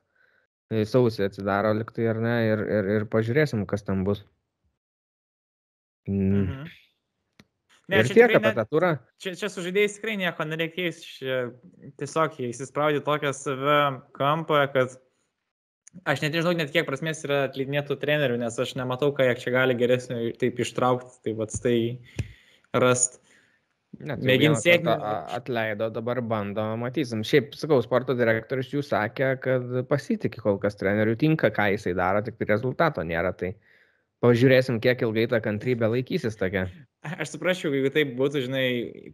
[0.71, 4.23] Tai Sausį atsidaro liktai ar ne ir, ir, ir pažiūrėsim, kas ten bus.
[6.09, 6.47] Mm.
[6.47, 6.67] Mhm.
[7.91, 8.91] Ir čia tiek apie ne- tą turą.
[9.19, 11.01] Čia, čia su žaidėjais tikrai nieko nereikės.
[11.03, 11.51] Čia
[11.99, 14.95] tiesiog jie įsispraudė tokią save kampą, kad
[16.05, 19.55] aš net nežinau, net kiek prasmės yra atleidinėtų trenerių, nes aš nematau, ką jie čia
[19.55, 21.77] gali geresnio taip ištraukti, tai vad tai
[22.73, 23.19] rast.
[23.99, 24.95] Mėgins sėkmę-
[25.35, 27.25] Atleido, dabar bando, matysim.
[27.27, 32.21] Šiaip, sakau, sporto direktorius jų sakė, kad pasitikė kol kas trenerių tinka, ką jisai daro,
[32.23, 33.35] tik rezultato nėra.
[33.35, 33.51] Tai
[34.23, 36.69] pažiūrėsim, kiek ilgai ta kantrybė laikysis tokia.
[37.01, 38.65] Aš suprasčiau, jeigu taip būtų, žinai,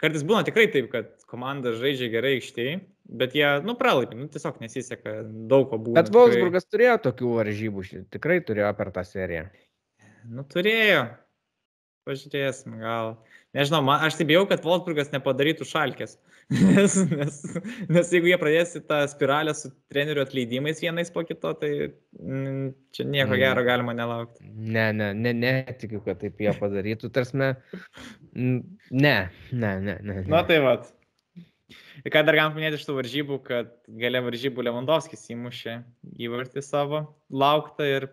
[0.02, 2.74] kartais būna tikrai taip, kad komanda žaidžia gerai aikštėje,
[3.22, 5.14] bet jie, nu, pralaipė, nu, tiesiog nesiseka,
[5.48, 5.96] daug ko buvo.
[5.96, 6.76] Bet Wolfsburgas tikrai...
[6.76, 9.46] turėjo tokių varžybų, tikrai turėjo per tą seriją.
[10.28, 11.06] Nu, turėjo.
[12.08, 13.16] Pažiūrėsim, gal.
[13.58, 16.18] Nežinau, man, aš taip bijau, kad Wolfsburgas nepadarytų šalkės.
[16.54, 17.38] Nes, nes,
[17.92, 23.04] nes jeigu jie pradės tą spiralę su trenerių atleidimais vienais po kito, tai mm, čia
[23.04, 23.40] nieko mm.
[23.42, 24.46] gero galima nelaukti.
[24.48, 27.10] Ne, ne, ne, netikiu, kad taip jie padarytų.
[27.12, 27.50] Tarsime,
[28.32, 29.18] ne,
[29.52, 30.22] ne, ne, ne.
[30.32, 30.88] Na tai vad.
[32.06, 35.80] Ir ką dar galim paminėti iš tų varžybų, kad gale varžybų Lewandowskis įmušė
[36.28, 38.08] įvartį savo lauktą ir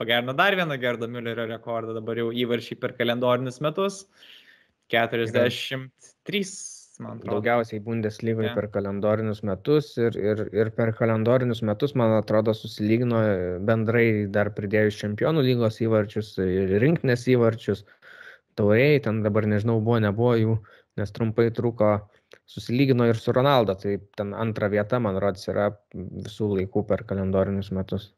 [0.00, 4.02] pagerino dar vieną Gerdo Müllerio rekordą, dabar jau įvarčiai per kalendorinius metus.
[4.90, 6.44] 43
[7.00, 7.38] man atrodo.
[7.38, 8.56] Daugiausiai Bundeslygoje yeah.
[8.56, 13.22] per kalendorinius metus ir, ir, ir per kalendorinius metus, man atrodo, susilygino
[13.66, 17.84] bendrai dar pridėjus čempionų lygos įvarčius ir rinktinės įvarčius.
[18.58, 20.56] Tauriai, ten dabar nežinau, buvo, nebuvo jų,
[21.00, 21.94] nes trumpai truko,
[22.50, 27.70] susilygino ir su Ronaldo, tai ten antra vieta, man rodos, yra visų laikų per kalendorinius
[27.76, 28.10] metus.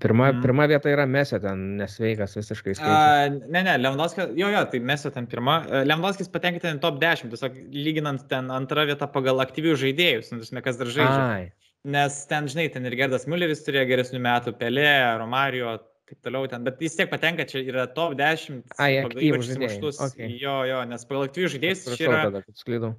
[0.00, 0.42] Pirma, mm.
[0.44, 2.86] pirma vieta yra Mesio, ten nesveikas visiškai skaičius.
[2.86, 5.58] Uh, ne, ne, Lewandowskis, jo, jo, tai Mesio ten pirma.
[5.84, 10.80] Lewandowskis patenka ten top 10, tiesiog lyginant ten antrą vietą pagal aktyvių žaidėjus, nu, kas
[10.80, 11.22] dar žaidžia.
[11.26, 11.72] Ai.
[11.92, 16.62] Nes ten, žinai, ten ir Gerdas Mülleris turėjo geresnių metų, Pelė, Romario, taip toliau ten,
[16.66, 18.62] bet vis tiek patenka, čia yra top 10.
[18.78, 19.98] Ai, aktyvų žaidėjus.
[20.06, 20.36] Okay.
[20.38, 22.22] Jo, jo, nes pagal aktyvių žaidėjus čia yra...
[22.28, 22.92] Tada,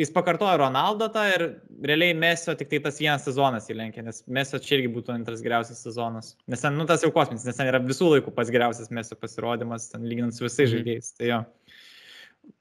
[0.00, 1.44] jis pakartojo Ronaldo tą ir
[1.88, 5.80] realiai Mesio tik tai tas vienas sezonas įlenkė, nes Mesio čia irgi būtų antras geriausias
[5.86, 6.34] sezonas.
[6.52, 9.90] Nes ten, nu, tas jau kosminis, nes ten yra visų laikų pats geriausias Mesio pasirodymas,
[9.92, 10.74] ten lyginant su visais mhm.
[10.74, 11.12] žaidėjais.
[11.16, 11.42] Tai jo.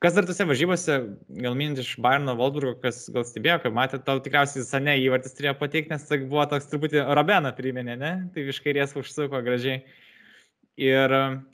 [0.02, 0.95] Kas dar tose varžybose,
[1.43, 5.54] gal minint iš Bayerno Valdburgo, kas gal stebėjo, kad matė, tau tikriausiai Sane įvartis turėjo
[5.60, 8.13] pateikti, nes tai buvo toks truputį Robeną priminė, ne?
[8.34, 9.84] Tai iš kairės užsuko gražiai.
[10.82, 11.13] Ir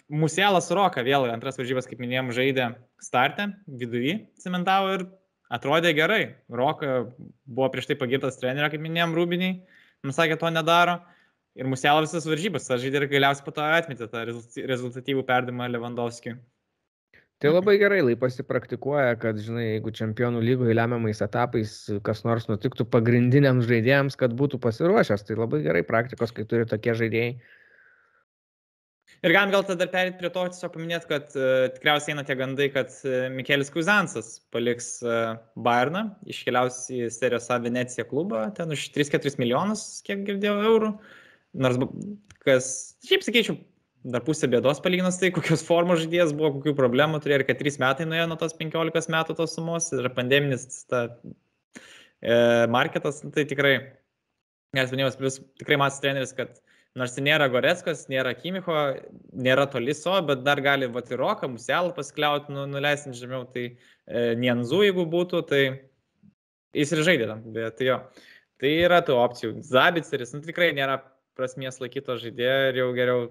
[0.09, 2.71] Muselas Roka vėl antras varžybas, kaip minėjom, žaidė
[3.03, 5.03] startę, viduje cementavo ir
[5.51, 6.21] atrodė gerai.
[6.51, 7.01] Roka
[7.45, 9.57] buvo prieš tai pagirtas trenerio, kaip minėjom, Rūbiniai,
[10.05, 11.01] mums sakė, to nedaro.
[11.59, 14.23] Ir muselą visas varžybas, aš žaidė ir galiausiai po to atmetė tą
[14.71, 16.37] rezultatyvų perdimą Lewandowskiui.
[17.41, 21.73] Tai labai gerai laipasi praktikuoja, kad, žinai, jeigu čempionų lygoje lemiamais etapais
[22.05, 26.93] kas nors nutiktų pagrindiniams žaidėjams, kad būtų pasiruošęs, tai labai gerai praktikos, kai turi tokie
[26.99, 27.33] žaidėjai
[29.21, 32.71] Ir galim gal tada perėti prie to, tiesiog paminėti, kad uh, tikriausiai eina tie gandai,
[32.73, 38.87] kad uh, Mikelis Kuzansas paliks uh, Bayerną, iškeliaus į Serijos A Venecija klubą, ten už
[38.95, 40.89] 3-4 milijonus, kiek girdėjau, eurų.
[41.61, 41.77] Nors,
[42.47, 42.71] kas,
[43.05, 43.59] šiaip sakyčiau,
[44.09, 47.77] dar pusė bėdos palyginus tai, kokios formos žaidėjas buvo, kokių problemų turėjo ir kad 3
[47.83, 51.03] metai nuėjo nuo tos 15 metų tos sumos ir pandeminis ta,
[52.25, 52.35] e,
[52.73, 53.75] marketas, tai tikrai,
[54.77, 56.57] nes minėjau, tikrai matas treneris, kad
[56.99, 58.75] Nors nėra Goreckas, nėra Kimicho,
[59.31, 65.05] nėra toliso, bet dar gali Vatiroką, Muselą paskliauti, nu, nuleisti žemiau, tai e, Nienzu, jeigu
[65.13, 65.61] būtų, tai
[66.75, 68.01] jis ir žaidė tam, bet tai jo.
[68.61, 69.53] Tai yra tų opcijų.
[69.65, 70.99] Zabiceris, nu tikrai nėra
[71.39, 73.23] prasmės laikyto žaidėjo ir jau geriau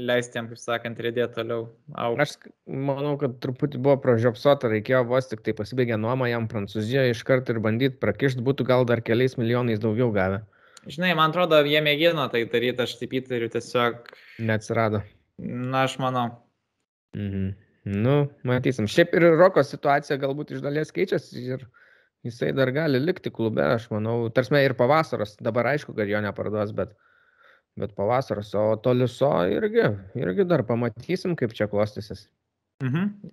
[0.00, 1.66] leisti jam, kaip sakant, rėdėti toliau.
[1.98, 2.22] Auk.
[2.22, 2.36] Aš
[2.70, 7.52] manau, kad truputį buvo pražiopsota, reikėjo vos tik tai pasibaigę nuomą jam Prancūzijoje iš karto
[7.52, 10.44] ir bandyti prakišti, būtų gal dar keliais milijonais daugiau gavę.
[10.88, 14.06] Žinai, man atrodo, jie mėgino tai daryti, aš taip įtariu, tiesiog.
[14.40, 15.02] Neatsirado.
[15.40, 16.30] Na, aš manau.
[17.16, 17.50] Mhm.
[17.90, 18.14] Nu,
[18.44, 18.88] matysim.
[18.88, 21.66] Šiaip ir Roko situacija galbūt iš dalies keičiasi ir
[22.28, 24.28] jisai dar gali likti klube, aš manau.
[24.36, 26.92] Tarsime ir pavasaros, dabar aišku, kad jo neparduos, bet,
[27.80, 29.86] bet pavasaros, o toliso irgi,
[30.20, 32.26] irgi dar pamatysim, kaip čia klostysis.
[32.84, 33.32] Mhm.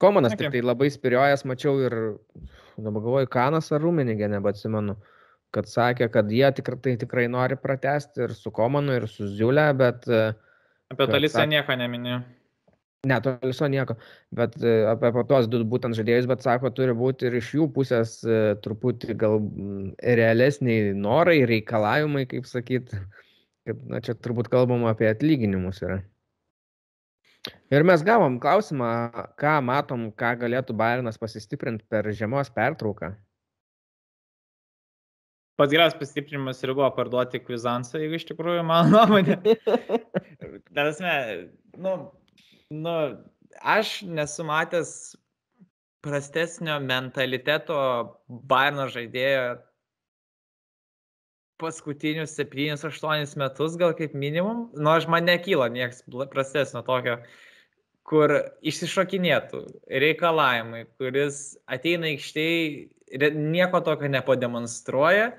[0.00, 0.46] Komanas okay.
[0.46, 1.96] tik tai labai spiriojas, mačiau ir,
[2.80, 4.96] dabar galvoju, Kanas ar Rumenigė, nebeatsimenu.
[4.96, 5.16] Mhm
[5.54, 9.70] kad sakė, kad jie tikrai, tai tikrai nori pratesti ir su Komanu, ir su Ziulė,
[9.78, 10.06] bet...
[10.06, 10.30] E,
[10.92, 11.50] apie Talisą sak...
[11.50, 12.20] nieko neminėjau.
[13.08, 13.96] Ne, Taliso nieko,
[14.36, 18.18] bet e, apie tos du būtent žaidėjus, bet sako, turi būti ir iš jų pusės
[18.22, 19.40] e, truputį gal
[20.20, 22.92] realesniai norai, reikalavimai, kaip sakyt,
[23.64, 26.02] kad, na, čia turbūt kalbam apie atlyginimus yra.
[27.72, 28.90] Ir mes gavom klausimą,
[29.40, 33.14] ką matom, ką galėtų Bairnas pasistiprinti per žiemos pertrauką
[35.60, 39.36] pats geriausias pasistiprinimas ir buvo parduoti Kvizansą, jeigu iš tikrųjų mano nuomonė.
[40.76, 41.12] Tarasme,
[41.76, 41.96] nu,
[42.72, 42.94] nu,
[43.60, 44.92] aš nesu matęs
[46.04, 47.80] prastesnio mentaliteto
[48.48, 49.58] Bayerno žaidėjo
[51.60, 54.70] paskutinius 7-8 metus, gal kaip minimum.
[54.72, 56.00] Nu, aš man nekyla nieks
[56.32, 57.18] prastesnio tokio,
[58.08, 58.32] kur
[58.66, 59.60] išsišokinėtų
[60.02, 65.32] reikalavimai, kuris ateina aikštėje nieko tokio nepademonstruoja,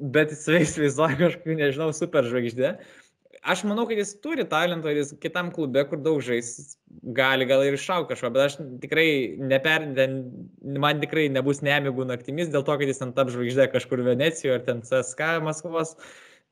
[0.00, 2.76] bet jis įsivaizduoja kažkokį, nežinau, super žvaigždę.
[3.44, 6.78] aš manau, kad jis turi talento ir jis kitam klube, kur daug žais,
[7.16, 9.08] gali gal ir iššaukti kažko, bet aš tikrai
[9.52, 9.84] neper,
[10.80, 14.64] man tikrai nebus nemigų naktimis dėl to, kad jis ten tap žvaigždė kažkur Venecijoje ar
[14.64, 15.96] ten CSK Maskvos.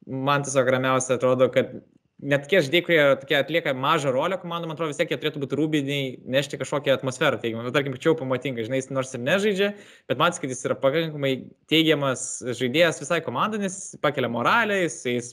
[0.07, 1.79] Man tiesiog ramiausia atrodo, kad
[2.23, 5.43] net tie žaidėjai, kurie tokie atlieka mažą rolę komandų, man atrodo, vis tiek jie turėtų
[5.43, 6.05] būti rūbiniai,
[6.37, 7.65] nešti kažkokią atmosferą teigiamą.
[7.67, 9.73] Nu, tarkim, čia jau pamatinga, žinai, jis nors ir nežaidžia,
[10.11, 11.35] bet man kad jis yra pakankamai
[11.71, 12.25] teigiamas
[12.59, 15.33] žaidėjas visai komandai, nes pakelia moralę, jis, jis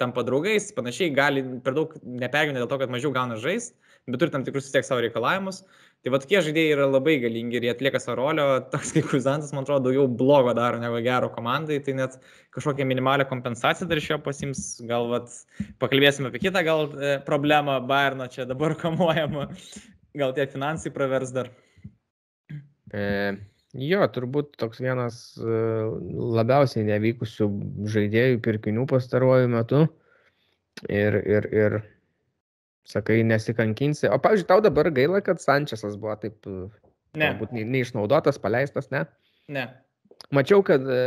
[0.00, 3.72] tampa draugais, panašiai, gali per daug nepergyventi dėl to, kad mažiau gauna žais,
[4.08, 5.62] bet turi tam tikrus vis tiek savo reikalavimus.
[6.00, 9.52] Tai va tokie žaidėjai yra labai galingi ir jie atlieka savo rolę, toks kaip Kuzantas,
[9.52, 12.16] man atrodo, daugiau blogo daro negu gero komandai, tai net
[12.56, 15.34] kažkokią minimalią kompensaciją dar iš jo pasims, gal vat,
[15.82, 19.50] pakalbėsime apie kitą gal e, problemą Bayerno čia dabar kamuojama,
[20.16, 21.52] gal tie finansai pravers dar.
[22.96, 23.04] E,
[23.76, 25.60] jo, turbūt toks vienas e,
[26.40, 27.52] labiausiai nevykusių
[27.92, 29.84] žaidėjų pirkinių pastaruoju metu.
[30.88, 31.82] Ir, ir, ir
[32.88, 34.08] Sakai, nesikankinsi.
[34.08, 37.26] O, pavyzdžiui, tau dabar gaila, kad Sančiasas buvo taip, ne.
[37.26, 39.04] galbūt neišnaudotas, paleistas, ne?
[39.52, 39.66] Ne.
[40.34, 41.02] Mačiau, kad e,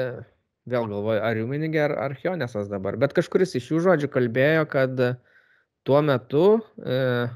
[0.70, 5.02] vėl galvoju, ar Juminigė, ar Archionesas dabar, bet kažkuris iš jų žodžių kalbėjo, kad
[5.88, 6.46] tuo metu
[6.80, 7.28] e,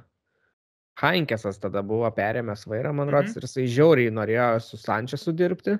[0.98, 3.42] Hainkesas tada buvo perėmęs vairą, man rodos, mhm.
[3.42, 5.78] ir jisai žiauriai norėjo su Sančiasu dirbti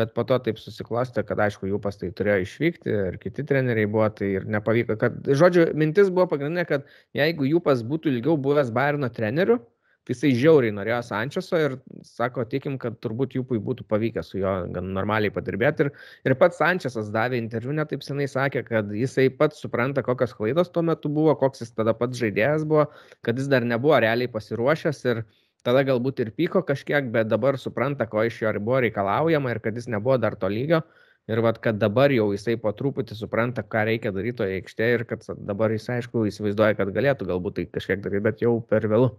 [0.00, 4.08] bet po to taip susiklostė, kad aišku, jų pastai turėjo išvykti ir kiti treneriai buvo,
[4.16, 4.96] tai ir nepavyko.
[5.00, 9.60] Kad, žodžiu, mintis buvo pagrindinė, kad jeigu jų pas būtų ilgiau buvęs Bayerno treneriu,
[10.06, 11.74] tai jisai žiauriai norėjo Sančioso ir
[12.06, 15.86] sako, tikim, kad turbūt jų būtų pavykę su juo gan normaliai padirbėti.
[15.86, 15.90] Ir,
[16.26, 20.82] ir pats Sančiosas davė interviu netaip senai sakė, kad jisai pats supranta, kokios klaidos tuo
[20.82, 22.88] metu buvo, koks jis tada pats žaidėjas buvo,
[23.26, 25.22] kad jis dar nebuvo realiai pasiruošęs ir
[25.66, 29.76] tada galbūt ir pyko kažkiek, bet dabar supranta, ko iš jo buvo reikalaujama ir kad
[29.76, 30.82] jis nebuvo dar to lygio.
[31.30, 35.04] Ir vat, kad dabar jau jisai po truputį supranta, ką reikia daryti toje aikštėje ir
[35.06, 39.12] kad dabar jis aišku įsivaizduoja, kad galėtų galbūt tai kažkiek daryti, bet jau per vėlų,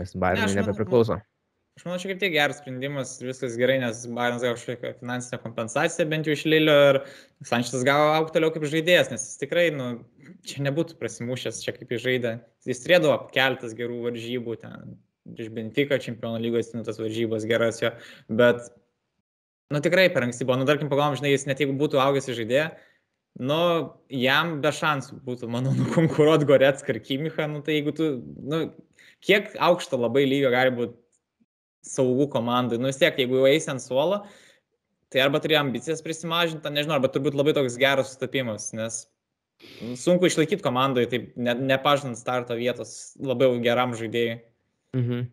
[0.00, 1.18] nes Bayernui ne, nebepriklauso.
[1.76, 6.06] Aš manau, čia kaip tik geras sprendimas viskas gerai, nes Bayernas gavo kažkokią finansinę kompensaciją
[6.08, 6.98] bent jau iš Lilio ir
[7.44, 9.90] Sančitas gavo aukti toliau kaip žaidėjas, nes jis tikrai, nu,
[10.48, 12.32] čia nebūtų prasimušęs, čia kaip jis žaidė.
[12.64, 14.96] Jis turėdavo keltas gerų varžybų ten,
[15.34, 17.92] iš Benfica čempionų lygos, nu, tas varžybos geras jo,
[18.40, 18.68] bet,
[19.72, 22.36] nu, tikrai per anksti buvo, nu, tarkim, pagalvom, žinai, jis net jeigu būtų augęs į
[22.40, 22.66] žaidėją,
[23.50, 23.60] nu,
[24.12, 28.10] jam be šansų būtų, manau, nukonkuruoti Goretską ir Kimichą, nu, tai jeigu tu,
[28.46, 28.62] nu,
[29.24, 30.96] kiek aukšto labai lygio gali būti
[31.86, 34.24] saugų komandai, nu, vis tiek, jeigu jau eisi ant suolo,
[35.12, 39.04] tai arba turi ambicijas prisimažinti, nežinau, arba turbūt labai toks geras sutapimas, nes
[39.96, 44.40] sunku išlaikyti komandoje, taip ne, nepažinant starto vietos labiau geram žaidėjui.
[44.94, 45.26] Mhm.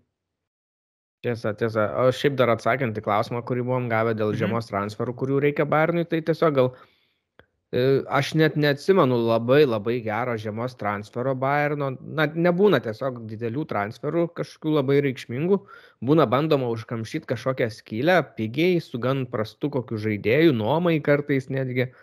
[1.23, 1.85] Tiesa, tiesa.
[2.03, 4.39] O šiaip dar atsakant į klausimą, kurį buvom gavę dėl mhm.
[4.41, 6.67] žiemos transferų, kurių reikia Bayernui, tai tiesiog gal
[7.71, 11.93] e, aš net neatsimenu labai labai gero žiemos transfero Bayerno.
[12.03, 15.61] Na, nebūna tiesiog didelių transferų, kažkokių labai reikšmingų.
[16.03, 21.93] Būna bandoma užkamšyti kažkokią skylę, pigiai, su gan prastu kokiu žaidėju, nuomai kartais netgi.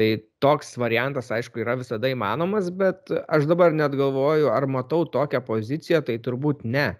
[0.00, 0.08] Tai
[0.40, 6.00] toks variantas, aišku, yra visada įmanomas, bet aš dabar net galvoju, ar matau tokią poziciją,
[6.06, 6.94] tai turbūt ne.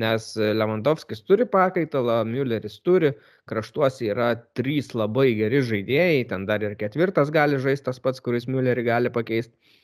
[0.00, 3.10] Nes Lewandowskis turi pakaitalą, Mülleris turi,
[3.50, 8.46] kraštuose yra trys labai geri žaidėjai, ten dar ir ketvirtas gali žaisti tas pats, kuris
[8.48, 9.76] Müllerį gali pakeisti.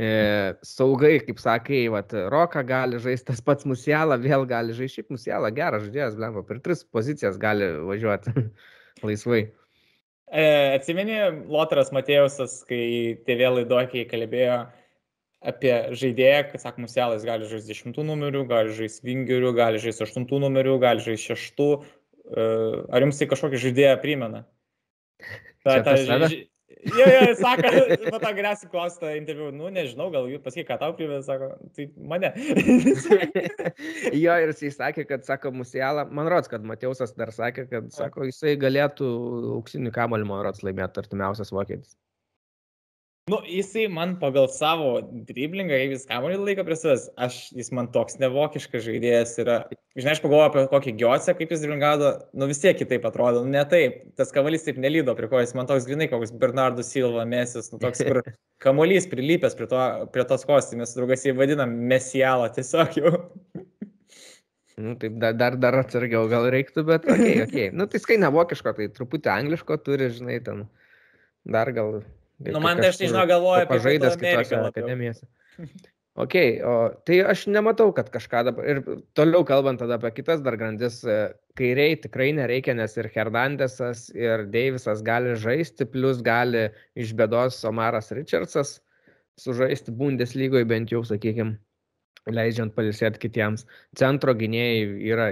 [0.00, 5.02] E, saugai, kaip sakai, vat, Roka gali žaisti, tas pats Musiela vėl gali žaisti.
[5.02, 8.32] Šiaip Musiela geras žaidėjas, blemba, per tris pozicijas gali važiuoti
[9.08, 9.42] laisvai.
[10.32, 10.44] E,
[10.78, 11.18] atsimeni,
[11.52, 14.62] Lotaras Matėjusas, kai TV laidokiai kalbėjo
[15.42, 20.24] apie žaidėją, kad, sakom, Musielas gali žaisti 10 numerių, gali žaisti vingerių, gali žaisti 8
[20.46, 21.60] numerių, gali žaisti 6.
[22.22, 22.46] E,
[22.88, 24.44] ar jums tai kažkokį žaidėją primena?
[25.66, 26.46] Ta, ta, ž...
[26.82, 27.70] Jo, jo, sako,
[28.10, 31.86] po to grėsi klausyti interviu, nu nežinau, gal jūs pasakyk, ką tau primė, sako, tai
[32.10, 32.32] mane.
[34.24, 38.26] jo, ir jisai sakė, kad, sako, Musialą, man rods, kad Mateusas dar sakė, kad, sako,
[38.26, 39.10] jisai galėtų
[39.60, 41.94] auksinių kamolių, man rods, laimėti artimiausias vokietis.
[43.30, 44.96] Nu, jisai man pagal savo
[45.28, 49.58] driblingą, jei vis kamuolį laiko prie savęs, aš, jis man toks nevokiškas žaidėjas yra.
[49.94, 53.52] Žinai, aš pagalvoju apie kokį giocę, kaip jis driblingado, nu vis tiek kitaip atrodo, nu
[53.54, 57.68] ne taip, tas kamuolys taip nelydo prie kojas, man toks grinai koks Bernardo Silva mesis,
[57.70, 58.18] nu toks, kur
[58.64, 59.84] kamuolys prilypęs prie, to,
[60.16, 63.12] prie tos kostį, mes draugas jį vadinam mesialą tiesiog jau.
[64.82, 67.68] Nu, taip, dar, dar, dar atsargiau gal reiktų, bet, okei, okay, okei.
[67.68, 67.76] Okay.
[67.76, 70.66] Nu, tai skai nevokiško, tai truputį angliško turi, žinai, ten
[71.46, 72.00] dar gal
[72.50, 75.26] Nu, man tai aš nežinau, galvoju apie žaidęs kitose akademijose.
[76.12, 76.72] Ok, o,
[77.08, 78.66] tai aš nematau, kad kažką dabar.
[78.68, 78.80] Ir
[79.16, 84.44] toliau kalbant tada apie kitas dar grandis, e, kairiai tikrai nereikia, nes ir Hernandesas, ir
[84.52, 86.66] Deivisas gali žaisti, plus gali
[87.00, 88.80] iš bėdos Omaras Richardsas.
[89.40, 91.56] sužaisti Bundeslygoje bent jau, sakykime,
[92.28, 93.64] leidžiant palisėti kitiems.
[93.96, 95.30] Centro gynėjai yra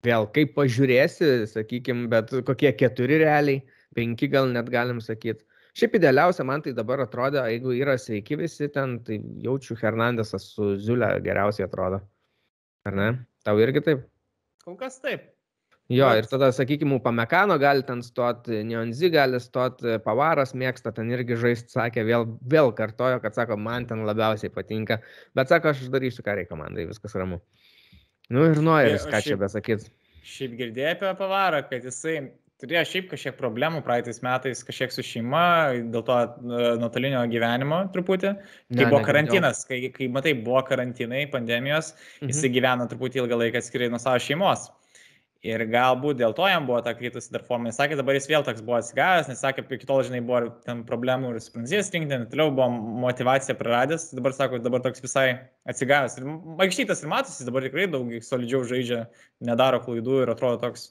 [0.00, 3.60] vėl kaip pažiūrėsi, sakykime, bet kokie keturi realiai,
[3.94, 5.44] penki gal net galim sakyti.
[5.80, 10.74] Šiaip idealiausia man tai dabar atrodo, jeigu yra sveiki visi ten, tai jaučiu Hernandesas su
[10.76, 12.02] Ziulė geriausiai atrodo.
[12.84, 13.10] Ar ne?
[13.46, 14.02] Tau irgi taip?
[14.60, 15.30] Kol kas taip.
[15.90, 16.20] Jo, Bet...
[16.20, 21.72] ir tada, sakykime, Pamekano gali ten stoti, Neonzi gali stoti, Pavaras mėgsta ten irgi žaisti,
[21.72, 25.00] sakė, vėl, vėl kartojo, kad sako, man ten labiausiai patinka.
[25.34, 27.40] Bet sako, aš darysiu, ką reikia komandai, viskas ramu.
[28.30, 29.90] Nu ir nori, ką čia besakyti.
[30.30, 32.20] Šiaip girdėjai apie Pavarą, kad jisai
[32.60, 35.44] turėjo šiaip kažkiek problemų praeitais metais, kažkiek su šeima,
[35.92, 38.34] dėl to e, nuotolinio gyvenimo truputį.
[38.70, 42.34] Kai ne, buvo karantinas, kai, kai matai, buvo karantinai, pandemijos, mhm.
[42.34, 44.68] jisai gyveno truputį ilgą laiką atskirai nuo savo šeimos.
[45.40, 47.70] Ir galbūt dėl to jam buvo ta kritusi dar forma.
[47.70, 50.82] Jis sakė, dabar jis vėl toks buvo atsigavęs, nes sakė, iki tol, žinai, buvo ten
[50.84, 52.66] problemų ir su prancūzijos rinktinė, toliau buvo
[53.06, 55.30] motivacija praradęs, dabar sako, dabar toks visai
[55.64, 56.18] atsigavęs.
[56.20, 56.28] Ir
[56.66, 59.06] aikštytas ir matosi, dabar tikrai daug solidžiau žaidžia,
[59.48, 60.90] nedaro klaidų ir atrodo toks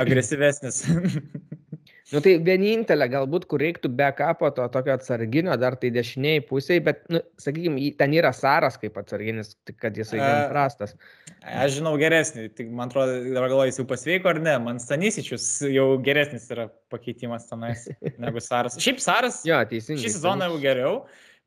[0.00, 0.82] agresyvesnis.
[2.14, 7.02] nu tai vienintelė galbūt, kur reiktų backupo to tokio atsarginio, dar tai dešiniai pusiai, bet,
[7.12, 10.94] nu, sakykime, ten yra Saras kaip atsarginis, tik kad jisai uh, prastas.
[11.42, 15.48] Aš žinau geresnį, tik man atrodo, dabar galvoju, jis jau pasveiko ar ne, man Stanisičius
[15.72, 17.88] jau geresnis yra pakeitimas tenais
[18.24, 18.78] negu Saras.
[18.82, 20.04] Šiaip Saras jo, teisingai.
[20.04, 20.94] Šį sezoną jau geriau,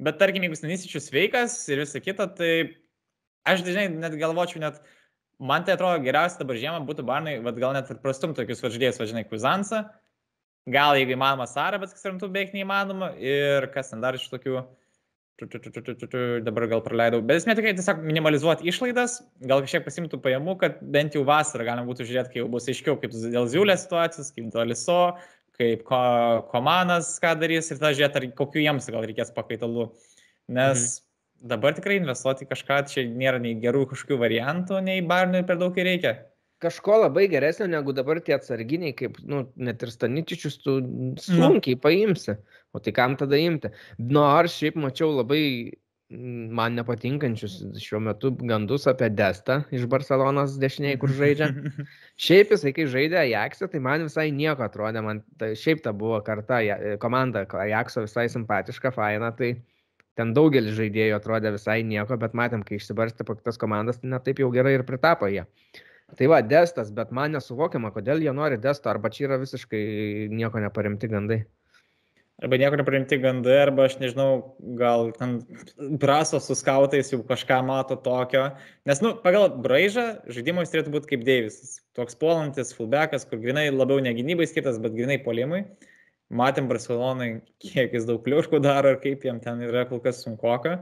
[0.03, 2.53] bet tarkim, jeigu Stanisičius sveikas ir visa kita, tai
[3.47, 4.81] aš dažnai net galvočiau net,
[5.39, 8.99] man tai atrodo geriausia dabar žiemą būtų Barnai, vad gal net ir prastum tokius važdėjus,
[9.01, 9.83] važinai, Kuzansą,
[10.69, 13.13] gal jeigu įmanoma Sarą, bet kas rimtų beveik neįmanoma.
[13.21, 14.65] Ir kas ten dar iš tokių,
[16.45, 21.17] dabar gal praleidau, bet esmė tokia tiesiog minimalizuoti išlaidas, gal kažkiek pasimtų pajamų, kad bent
[21.17, 24.71] jau vasarą galima būtų žiūrėti, kai jau bus aiškiau, kaip dėl Ziulės situacijos, kaip dėl
[24.73, 25.01] Liso,
[25.57, 26.01] kaip ko,
[26.49, 27.69] komanas ką darys.
[27.69, 29.91] Ir tada žiūrėti, ar kokiu jiems gal reikės pakaitalų.
[30.47, 31.06] Nes mhm
[31.41, 36.17] dabar tikrai investuoti kažką, čia nėra nei gerų kažkokių variantų, nei barnių per daug reikia.
[36.63, 40.79] Kažko labai geresnio negu dabar tie atsarginiai, kaip, nu, net ir staničius tu
[41.21, 41.81] sunkiai nu.
[41.83, 42.33] paimsi.
[42.73, 43.69] O tai kam tada imti?
[43.99, 45.43] Nors nu, šiaip mačiau labai
[46.09, 51.51] mm, man nepatinkančius šiuo metu gandus apie Destą iš Barcelonas dešiniai, kur žaidžia.
[52.25, 56.23] Šiaip jisai, kai žaidė Ajaxą, tai man visai nieko atrodė, man tai šiaip ta buvo
[56.25, 56.63] karta,
[56.97, 59.59] komanda Ajaxo visai simpatiška, faina, tai
[60.17, 64.41] ten daugelis žaidėjų atrodė visai nieko, bet matėm, kai išsibarstė po kitas komandas, tai netaip
[64.41, 65.45] jau gerai ir pritapo jie.
[66.17, 69.81] Tai va, destas, bet man nesuvokiama, kodėl jie nori desto, arba čia yra visiškai
[70.31, 71.41] nieko neparemti gandai.
[72.37, 75.39] Arba nieko neparemti gandai, arba aš nežinau, gal ten
[75.99, 78.45] brasos su skautais jau kažką mato tokio.
[78.87, 81.79] Nes, nu, pagal braižą žaidimo jis turėtų būti kaip Deivisas.
[81.97, 85.65] Toks puolantis fullbackas, kur grinai labiau ne gynybai skirtas, bet grinai polimui
[86.33, 90.79] matėm Barcelonai, kiek jis daug kliuškų daro ir kaip jam ten yra kol kas sunkoka.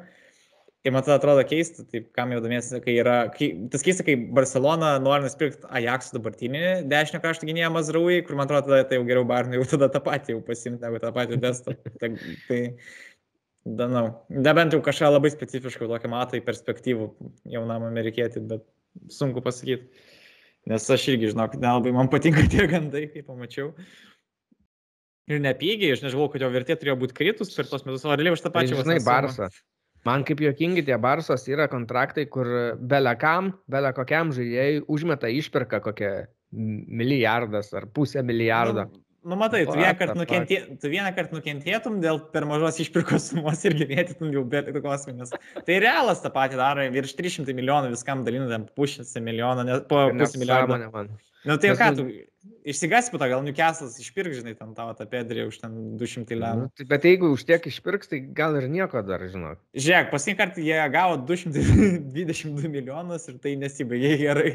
[0.86, 4.14] Ir man tada atrodo keista, taip, kam jau domiesi, kai yra, kai, tas keista, kai
[4.38, 9.08] Barcelona nori nusipirkti Ajax dabartinį dešinio krašto gynėją Mazraui, kur man atrodo, tada tai jau
[9.08, 11.74] geriau Barnui, jau tada tą patį jau pasimti, negu tą patį testą.
[12.04, 12.12] tai,
[12.46, 12.60] tai
[13.66, 17.10] danau, nebent jau kažką labai specifiško, tokia matai perspektyvų
[17.56, 18.70] jaunam amerikietį, bet
[19.10, 19.90] sunku pasakyti.
[20.70, 23.74] Nes aš irgi žinau, kad nelabai man patinka tie gandai, kaip pamačiau.
[25.26, 28.36] Ir nepigiai, aš nežinau, kad jo vertė turėjo būti kritus per tos metus, o realiai
[28.36, 28.78] už tą pačią.
[28.84, 29.50] Žinai, Barsą.
[30.06, 32.46] Man kaip juokingi tie Barsos yra kontraktai, kur
[32.78, 36.12] belekam, belekokiam žaidėjui užmeta išperka kokią
[36.54, 38.86] milijardas ar pusę milijardo.
[38.92, 40.60] Nu, nu matai, tu vieną kartą nukentė,
[41.18, 45.34] kart nukentėtum dėl per mažos išpirkos sumos ir gyvėtum jau be kosminės.
[45.66, 50.38] Tai realas tą patį daro, virš 300 milijonų viskam dalinam, pusę milijono, ne, po pusę
[50.44, 50.78] milijono.
[50.86, 51.08] Na
[51.50, 52.06] nu, tai ką tu,
[52.66, 56.64] Išsigasi po to, gal Newcastle'as išpirk, žinai, tam tavo tą pedrį už ten 200 lemų.
[56.66, 59.60] Nu, tai, bet jeigu už tiek išpirks, tai gal ir nieko dar, žinok.
[59.78, 64.54] Žiūrėk, paskutinį kartą jie gavo 222 milijonus ir tai nesibaigė gerai.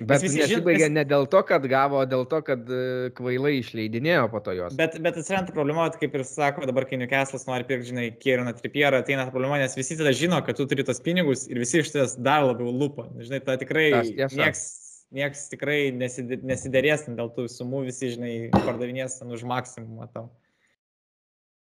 [0.00, 0.96] Bet nesibaigė žin...
[0.96, 4.80] ne dėl to, kad gavo, o dėl to, kad uh, kvailai išleidinėjo po to jos.
[4.80, 9.04] Bet, bet atsiranda problema, kaip ir sako, dabar kai Newcastle'as nori pirkti, žinai, Kierina Tripierą,
[9.04, 11.92] ateina ta problema, nes visi tada žino, kad tu turi tos pinigus ir visi iš
[11.92, 13.10] tavęs dar labiau lupa.
[13.20, 14.70] Žinai, tai tikrai nieks
[15.14, 20.28] nieks tikrai nesiderės dėl tų sumų, visi, žinai, pardavinės ten už maksimumą tau.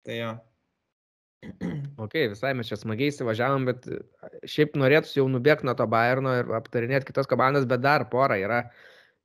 [0.06, 0.34] Tai jo.
[2.02, 3.84] Ok, visai mes čia smagiai įsivažiavom, bet
[4.50, 8.60] šiaip norėtųsi jau nubėgti nuo to Bayerno ir aptarinėti kitas komandas, bet dar pora yra,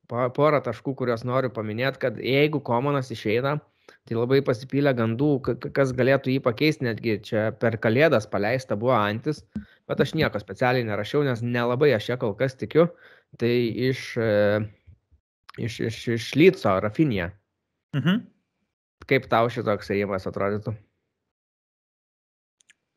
[0.10, 3.56] pora taškų, kuriuos noriu paminėti, kad jeigu Komonas išeina,
[4.08, 5.32] tai labai pasipylė gandų,
[5.74, 9.42] kas galėtų jį pakeisti, netgi čia per kalėdas paleista buvo Antis,
[9.90, 12.92] bet aš nieko specialiai nerašiau, nes nelabai aš čia kol kas tikiu,
[13.42, 13.54] tai
[13.90, 14.60] iš, e,
[15.58, 17.32] iš, iš, iš Lyco, Rafinija.
[17.96, 18.24] Mhm.
[19.10, 20.72] Kaip tau šitoks ėjimas atrodytų?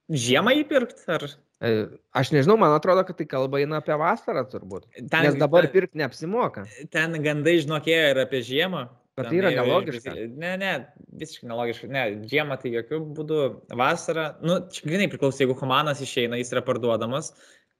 [0.07, 1.25] Žiemą įpirkti, ar?
[1.67, 1.71] E,
[2.15, 4.85] Aš nežinau, man atrodo, kad tai kalba eina apie vasarą turbūt.
[5.11, 6.67] Ten- Nes dabar ten- pirkti neapsimoka.
[6.91, 8.89] Ten gandai žinokėjo ir apie žiemą.
[9.17, 10.13] Bet tai yra nelogiška.
[10.37, 10.73] Ne, ne,
[11.17, 11.89] visiškai nelogiška.
[11.89, 13.39] Ne, žiemą tai jokių būdų.
[13.73, 17.33] Vasarą, nu, čia grinai priklauso, jeigu komandas išeina, jis yra parduodamas,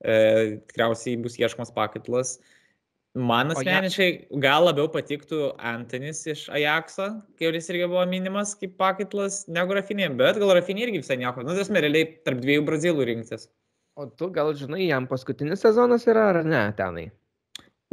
[0.05, 2.37] e, tikriausiai bus ieškomas pakaitas.
[3.17, 7.07] Man O ja- asmeniškai gal labiau patiktų Antonis iš Ajaxo,
[7.41, 11.41] kuris irgi buvo minimas kaip pakaitas, negu Rafinė, bet gal Rafinė irgi visai nieko.
[11.47, 13.49] Nu, tas realiai tarp dviejų brazilų rinktis.
[13.97, 17.07] O tu gal žinai, jam paskutinis sezonas yra ar ne tenai?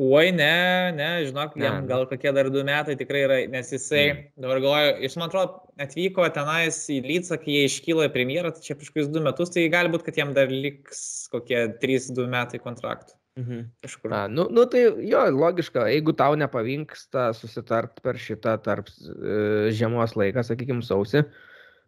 [0.01, 1.87] Oi, ne, ne, žinok, Ne, jam ne.
[1.87, 4.41] gal kokie dar du metai tikrai yra, nes jisai, Mm.
[4.41, 8.61] dabar galvoju, jis man atrodo atvyko tenais į Lycą, kai jie iškyla į premjerą, tai
[8.65, 12.57] čia prieš kokius du metus, tai gali būti, kad jam dar liks kokie 3-2 metai
[12.57, 13.13] kontraktų.
[13.37, 13.61] Mhm.
[13.85, 14.13] Kažkur.
[14.13, 20.13] A, nu, nu, tai jo, logiška, jeigu tau nepavyksta susitart per šitą tarp e, žiemos
[20.17, 21.23] laiką, sakykime, sausį,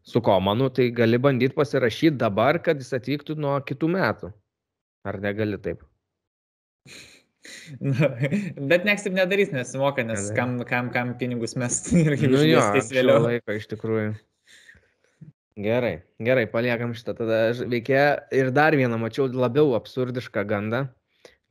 [0.06, 4.32] su komanu, tai gali bandyti pasirašyti dabar, kad jis atvyktų nuo kitų metų.
[5.06, 5.82] Ar negali taip?
[7.80, 8.10] Na,
[8.72, 13.22] bet nieks taip nedarys, nesimoka, nes kam, kam, kam pinigus mes irgi Nu šio vėliau.
[13.28, 14.14] laiko iš tikrųjų.
[15.56, 17.38] Gerai, gerai, paliekam šitą tada
[17.72, 18.06] veikia.
[18.36, 20.82] Ir dar vieną mačiau labiau absurdišką gandą,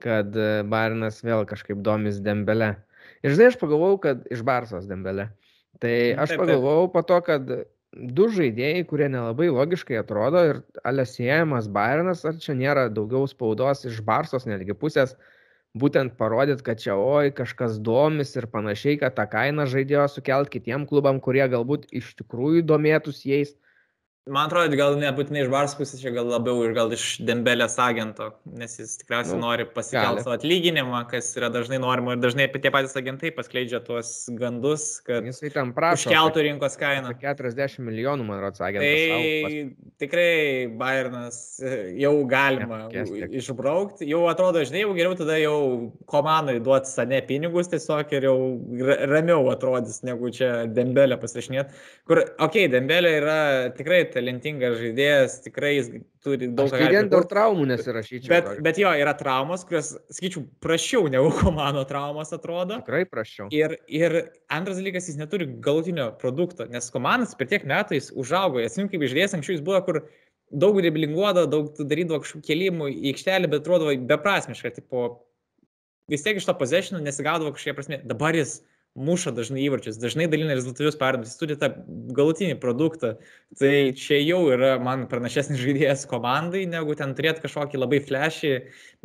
[0.04, 2.74] kad e, Barinas vėl kažkaip domis Dembele.
[3.24, 5.30] Ir žinai, aš pagalvojau, kad iš Barsos Dembele.
[5.80, 7.48] Tai Nu, aš taip, pagalvojau po to, kad
[7.94, 14.02] du žaidėjai, kurie nelabai logiškai atrodo ir alesiejamas Barinas, ar čia nėra daugiau spaudos iš
[14.04, 15.16] Barsos netgi pusės,
[15.82, 20.86] būtent parodyt, kad čia oi kažkas domis ir panašiai, kad tą kainą žaidėjo sukelt kitiem
[20.90, 23.54] klubam, kurie galbūt iš tikrųjų domėtųsi jais.
[24.24, 28.30] Man atrodo, gal nebūtinai iš Bars pusės, čia gal labiau ir gal iš Dembelės agento,
[28.56, 32.70] nes jis tikriausiai Nu, nori pasikelti savo atlyginimą, kas yra dažnai norima ir dažnai tie
[32.72, 36.06] patys agentai paskleidžia tuos gandus, kad Jisai tam prašo.
[36.08, 37.10] užkeltų rinkos kainą.
[37.12, 38.80] apie 40 milijonų, man atrodo, sakė.
[38.80, 40.30] Tai tikrai
[40.80, 43.28] Bayernas e, jau galima tiek.
[43.28, 44.08] išbraukti.
[44.08, 48.38] Jau atrodo, žinai, jau geriau tada jau komandai duoti sane pinigus tiesiog ir jau
[48.88, 51.76] ra- ramiau atrodys, negu čia Dembelė pasirašinėt.
[52.08, 53.38] Kur, okei, okay, Dembelė yra
[53.76, 55.90] tikrai talentingas žaidėjas, tikrai jis
[56.24, 58.30] turi daug ką vien dėl traumų nesirašyčiau.
[58.30, 58.64] Bet, tokio.
[58.66, 62.80] bet jo, yra traumos, kurios, sakyčiau, prašiau negu komando traumos atrodo.
[62.84, 63.48] Tikrai prašiau.
[63.54, 64.16] Ir, ir
[64.52, 68.62] antras dalykas, jis neturi galutinio produkto, nes komandas per tiek metų jis užaugo.
[68.64, 70.00] Esim kaip žaidėjas, anksčiau jis buvo, kur
[70.54, 74.74] daug driblinguodavo, daug darydavo kažkokių kelimų į aikštelę, bet atrodo beprasmiška.
[74.78, 75.08] Tipo,
[76.10, 78.00] vis tiek iš to possessionų nesigaudavo kažkokia prasme.
[78.06, 78.60] Dabar jis
[78.94, 81.70] muša dažnai įvarčius, dažnai dalina rezultatyvius perdavimus, jis turi tą
[82.14, 83.14] galutinį produktą.
[83.58, 88.56] Tai čia jau yra man pranašesnis žaidėjas komandai, negu ten turėti kažkokį labai flashį,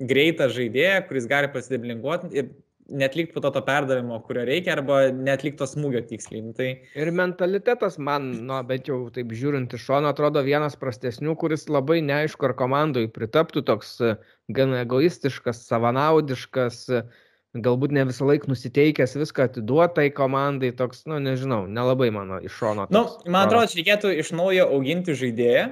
[0.10, 2.52] greitą žaidėją, kuris gali pasideblinguoti ir
[2.90, 6.42] netlikti po to to perdavimo, kurio reikia, arba netlikti to smūgio tiksliai.
[6.46, 11.36] Nu, Tai Ir mentalitetas man, nu, bent jau taip žiūrint iš šono, atrodo vienas prastesnių,
[11.40, 14.14] kuris labai neaišku, ar komandai pritaptų toks e,
[14.54, 17.04] gan egoistiškas, savanaudiškas, e,
[17.58, 22.86] galbūt ne visą laiką nusiteikęs viską atiduotai komandai, toks, nu, nežinau, nelabai mano iš šono.
[22.94, 25.66] Nu, toks man atrodo, čia reikėtų iš naujo auginti žaidėją,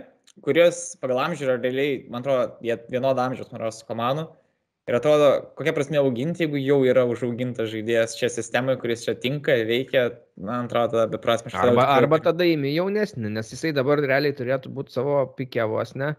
[0.45, 4.27] kuris pagal amžių yra realiai, man atrodo, jie vienodą amžiaus, man atrodo, su komandu.
[4.87, 9.57] Ir atrodo, kokia prasme auginti, jeigu jau yra užaugintas žaidėjas čia sistemai, kuris čia tinka,
[9.67, 10.05] veikia,
[10.39, 11.73] man atrodo, tada beprasmiškai.
[11.73, 16.13] Arba, arba tada įmi jaunesnį, nes jisai dabar realiai turėtų būti savo pikėvos, ne?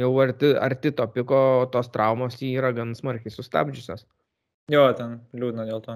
[0.00, 1.40] Jau arti, arti to piko,
[1.72, 4.08] tos traumos jį yra gan smarkiai sustabdžiusios.
[4.72, 5.94] Jo, ten liūdna dėl to.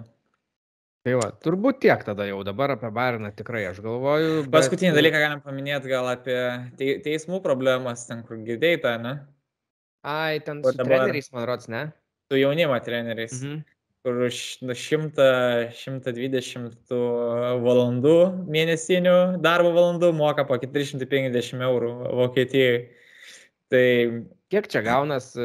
[1.03, 4.45] Tai va, turbūt tiek tada jau dabar apie Bariną tikrai aš galvoju.
[4.45, 6.37] bet- Paskutinį dalyką galim paminėti gal apie
[6.79, 9.15] te teismų problemas, ten kur girdėjai tą, ne?
[10.05, 11.93] Ai, ten O su dabar- treneriais, man rods, ne?
[12.31, 13.43] Su jaunimo treneriais.
[13.43, 13.65] Mhm.
[14.03, 17.01] kur už nu, 100, 120 tų
[17.61, 22.89] valandų mėnesinių darbo valandų moka po 450 eurų Vokietijai.
[23.71, 23.87] Tai
[24.51, 25.45] Kiek čia gaunas e,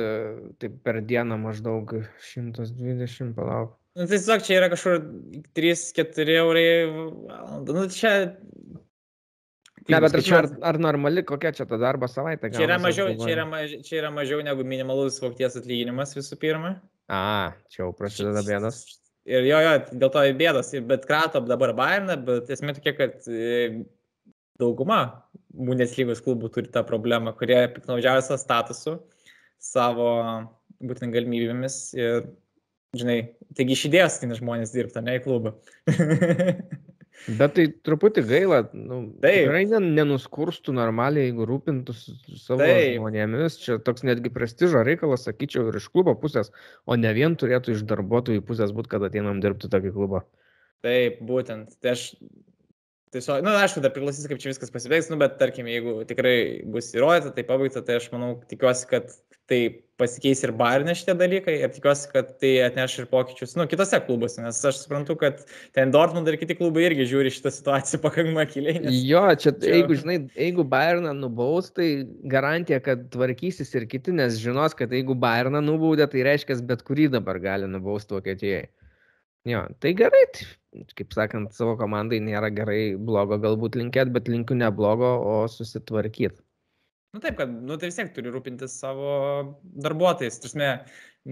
[0.58, 1.92] taip per dieną maždaug
[2.26, 3.76] 120, palauk.
[3.94, 4.96] nu, tai tiesiog čia yra kažkur
[5.54, 7.76] 3-4 eurai valandą.
[7.78, 8.14] Nu, čia...
[9.86, 12.50] Ne, bet ar, skaičiuot- ar, ar normali, kokia čia ta darbo savaitė?
[12.56, 16.72] Čia yra, mažiau, čia, yra maž, čia yra mažiau negu minimalus Vokietijos atlyginimas visų pirma.
[17.06, 18.80] A, čia jau prasideda bėdas.
[19.30, 23.86] Ir jo, jo, dėl to ir- bet krato dabar baimina, bet esmė tokia, kad e,
[24.58, 25.04] dauguma
[25.56, 28.96] Bundeslygos klubų turi tą problemą, kurie piknaudžiauja savo statusu,
[29.62, 30.10] savo
[30.84, 32.26] būtent galimybėmis ir,
[32.98, 33.20] žinai,
[33.56, 35.56] taigi iš idėjos ateina žmonės dirbti, ne į klubą.
[37.40, 39.48] Bet tai truputį gaila, nu, Taip.
[39.48, 42.98] tikrai nen- nenuskurstų normaliai, jeigu rūpintųsi savo Taip.
[43.00, 43.56] žmonėmis.
[43.64, 46.52] Čia toks netgi prestižo reikalas, sakyčiau, ir iš klubo pusės,
[46.86, 50.22] o ne vien turėtų iš darbuotojų pusės būti, kad ateinam dirbti tokį klubą.
[50.86, 51.80] Taip, būtent.
[51.82, 52.10] Tai aš
[53.16, 56.36] tiesiog, na, nu, aišku, dar priklausys, kaip čia viskas pasibaigs, nu, bet tarkim, jeigu tikrai
[56.72, 59.10] bus įrodyta, tai pabaigta, tai aš manau, tikiuosi, kad
[59.50, 59.60] tai
[60.00, 64.42] pasikeis ir barinė šitie dalykai ir tikiuosi, kad tai atneš ir pokyčius, nu, kitose klubuose,
[64.44, 65.44] nes aš suprantu, kad
[65.78, 68.82] ten Dortmund ir kiti klubai irgi žiūri šitą situaciją pakankamai akiliai.
[68.84, 69.00] Nes...
[69.08, 71.90] Jo, čia, čia, jeigu, žinai, jeigu Bayerną nubaus, tai
[72.32, 77.12] garantija, kad tvarkysis ir kiti, nes žinos, kad jeigu Bayerną nubaudė, tai reiškia, bet kurį
[77.16, 78.66] dabar gali nubausti Vokietijai.
[79.46, 80.26] Jo, tai gerai,
[80.98, 86.42] kaip sakant, savo komandai nėra gerai blogo galbūt linkėt, bet linkiu ne blogo, o susitvarkyti.
[87.16, 89.12] Nu taip, kad, nu tai vis tiek turi rūpintis savo
[89.86, 90.40] darbuotojais.
[90.44, 90.72] Tursime,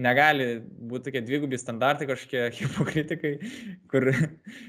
[0.06, 3.34] negali būti tokie dvigubi standartai kažkokie hipokritikai,
[3.92, 4.08] kur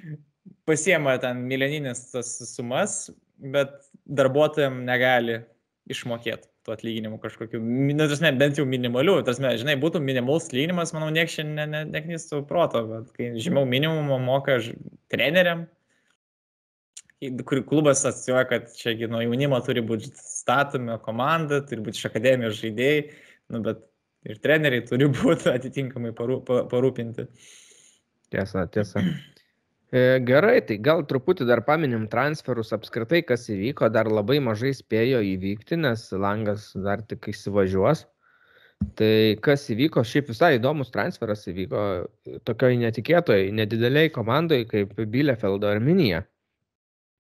[0.70, 3.06] pasiema ten milijoninės tas sumas,
[3.40, 5.40] bet darbuotojams negali
[5.92, 11.12] išmokėti tų atlyginimų kažkokių, nu, tasme, bent jau minimalių, tasme, žinai, būtų minimalus atlyginimas, manau,
[11.14, 14.58] nieks šiandien ne, ne, neknystų proto, bet kai žemiau minimumo moka
[15.14, 15.66] treneriam,
[17.46, 22.58] kur klubas atsijuoja, kad čia nuo jaunimo turi būti statomi komanda, turi būti iš akademijos
[22.64, 23.06] žaidėjai,
[23.54, 23.86] nu, bet
[24.26, 27.30] ir treneriai turi būti atitinkamai parūpinti.
[28.34, 29.06] Tiesa, tiesa.
[29.96, 35.22] E, gerai, tai gal truputį dar paminim transferus apskritai, kas įvyko, dar labai mažai spėjo
[35.24, 38.02] įvykti, nes langas dar tik įsivažiuos.
[39.00, 39.12] Tai
[39.46, 41.84] kas įvyko, šiaip visai įdomus transferas įvyko
[42.50, 46.26] tokioj netikėtoj, nedideliai komandai kaip Bielefeldo Arminija.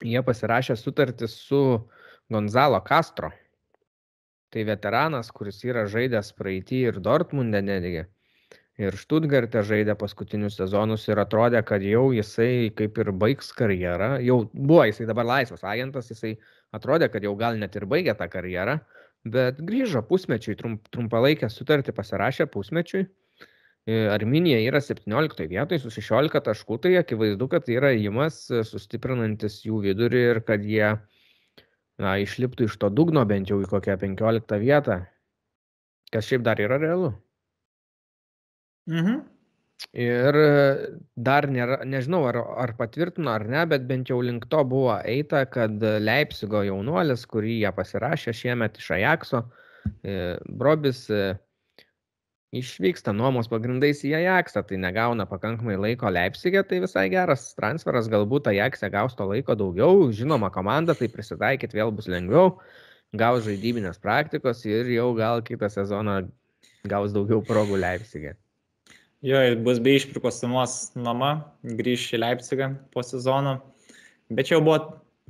[0.04, 1.62] Jie pasirašė sutartį su
[2.28, 3.32] Gonzalo Castro.
[4.52, 8.04] Tai veteranas, kuris yra žaidęs praeitį ir Dortmunde netgi
[8.82, 14.16] ir Štutgarte žaidė paskutinius sezonus ir atrodė, kad jau jisai kaip ir baigs karjerą.
[14.26, 16.36] Jau buvo jisai dabar laisvas agentas, jisai
[16.76, 18.80] atrodė, kad jau gal net ir baigė tą karjerą,
[19.32, 23.06] bet grįžo pusmečiui, trump, trumpalaikę sutartį pasirašė pusmečiui.
[23.86, 29.62] E, Arminija yra 17 vietoje su 16 taškų, tai akivaizdu, kad tai yra įimas sustiprinantis
[29.66, 30.96] jų vidurį ir kad jie
[32.02, 35.04] na, išliptų iš to dugno bent jau į kokią 15 vietą,
[36.12, 37.14] kas šiaip dar yra realu.
[38.90, 39.24] Mhm.
[39.96, 40.38] Ir
[41.28, 45.44] dar nėra, nežinau, ar, ar patvirtino ar ne, bet bent jau link to buvo eita,
[45.52, 49.42] kad Leipzigo jaunuolis, kurį jie pasirašė šiemet iš Ajakso,
[50.00, 51.26] e, Brobis e,
[52.56, 58.48] išvyksta nuomos pagrindais į Ajaksą, tai negauna pakankamai laiko Leipzigė, tai visai geras transferas, galbūt
[58.54, 62.56] Ajaksė gaus to laiko daugiau, žinoma, komanda, tai prisitaikyti vėl bus lengviau,
[63.20, 66.22] gaus žaidybinės praktikos ir jau gal kitą sezoną
[66.88, 68.38] gaus daugiau progų Leipzigė.
[69.26, 71.32] Jo, bus be išpirkos sumos nuoma,
[71.66, 73.56] grįš į Leipzigą po sezono.
[74.30, 74.76] Bet čia jau buvo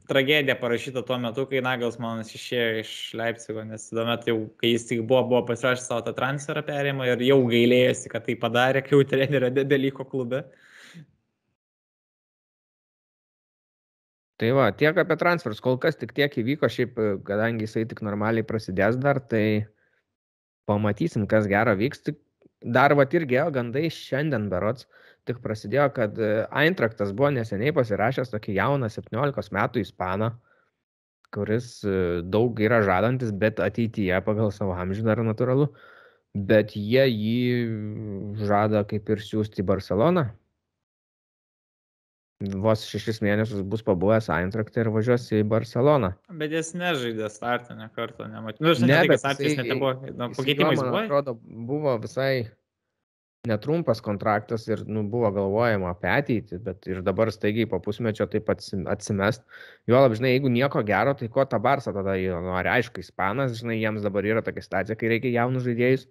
[0.09, 5.05] tragedija parašyta tuo metu, kai Nagelsmanas išėjo iš Leipzigo, nes tuomet jau, kai jis tik
[5.07, 9.07] buvo, buvo pasirašęs savo tą transferą perėjimą ir jau gailėjosi, kad tai padarė, kai jau
[9.13, 10.43] trenerio dalyko klube.
[14.35, 18.43] Tai va, tiek apie transferus, kol kas tik tiek įvyko, šiaip, kadangi jisai tik normaliai
[18.43, 19.45] prasidės dar, tai
[20.67, 22.19] pamatysim, kas gero vyks, tik
[22.65, 24.87] dar vat irgi ėjo gandai šiandien berods,
[25.29, 26.31] tik prasidėjo, kad e,
[26.63, 30.31] Eintraktas buvo neseniai pasirašęs tokį jauną 17 metų ispaną,
[31.35, 35.69] kuris e, daug yra žadantis, bet ateityje pagal savo amžių dar natūralu,
[36.35, 40.27] bet jie jį žada kaip ir siūsti į Barceloną.
[42.43, 46.11] Vos šešis mėnesius bus pabuvęs Eintraktą ir važiuos į Barceloną.
[46.35, 48.65] Bet jis nežaidė startinę kartą, nemačiau.
[48.65, 49.93] Nu, ne, bet startis nebuvo.
[50.11, 50.91] Nu, pakeitimais buvo.
[50.91, 52.49] Man atrodo, buvo visai
[53.47, 58.51] netrumpas kontraktas ir nu, buvo galvojama apie ateitį, bet ir dabar staigiai po pusmečio taip
[58.51, 59.45] atsimest.
[59.87, 63.79] Jo lab, žinai, jeigu nieko gero, tai ko ta Barsa tada nori, aišku, Ispanas, žinai,
[63.79, 66.09] jiems dabar yra tokia situacija, kai reikia jaunus žaidėjus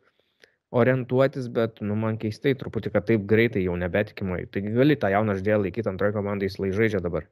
[0.74, 4.44] orientuotis, bet, nu, man keistai truputį, kad taip greitai jau nebetikimai.
[4.50, 7.28] Taigi gali tą jauną žaidėją laikyti antroje komandai, jis lai žaidžia dabar.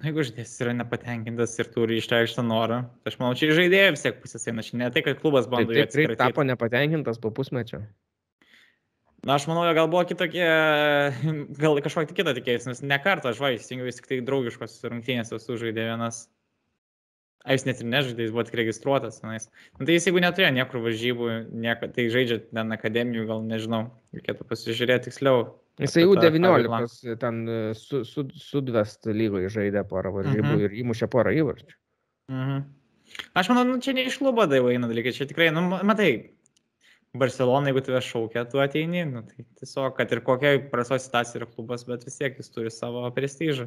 [0.00, 4.22] Jeigu žaidėjas yra nepatenkintas ir turi išreikštą norą, tai aš manau, čia žaidėjai vis tiek
[4.22, 7.82] pusės eina, ne tai, kad klubas bando tai, taip, taip tapo nepatenkintas po pusmečio.
[9.20, 10.46] Na, aš manau, gal buvo kitokie,
[11.60, 16.22] gal kažkokį kitą tikėjus, nes ne kartą vaistingiau vis tik tai draugiškos rungtynės sužaidė vienas.
[17.40, 19.22] A, jis net ir nežaidė, jis buvo tik registruotas.
[19.24, 19.46] Na, jis,
[19.78, 21.28] nu, tai jis jeigu neturėjo niekur varžybų,
[21.62, 23.86] nieko, tai žaidžia ten akademijų, gal nežinau,
[24.16, 25.46] reikėtų pasižiūrėti tiksliau.
[25.80, 30.60] Jisai jau 19 ten e, su, su, sudvest lygoje žaidė porą varžybų uh mhm.
[30.60, 30.68] -huh.
[30.68, 31.72] ir įmušė porą įvarčių.
[32.28, 32.58] Uh mhm.
[32.58, 32.68] -huh.
[33.34, 36.10] Aš manau, nu, čia ne iš klubo daivai eina dalykai, čia tikrai, nu, matai,
[37.12, 41.48] Barcelona, jeigu tave šaukia, tu ateini, nu, tai tiesiog, kad ir kokia prasto situacija yra
[41.50, 43.66] klubas, bet vis tiek jis turi savo prestižą.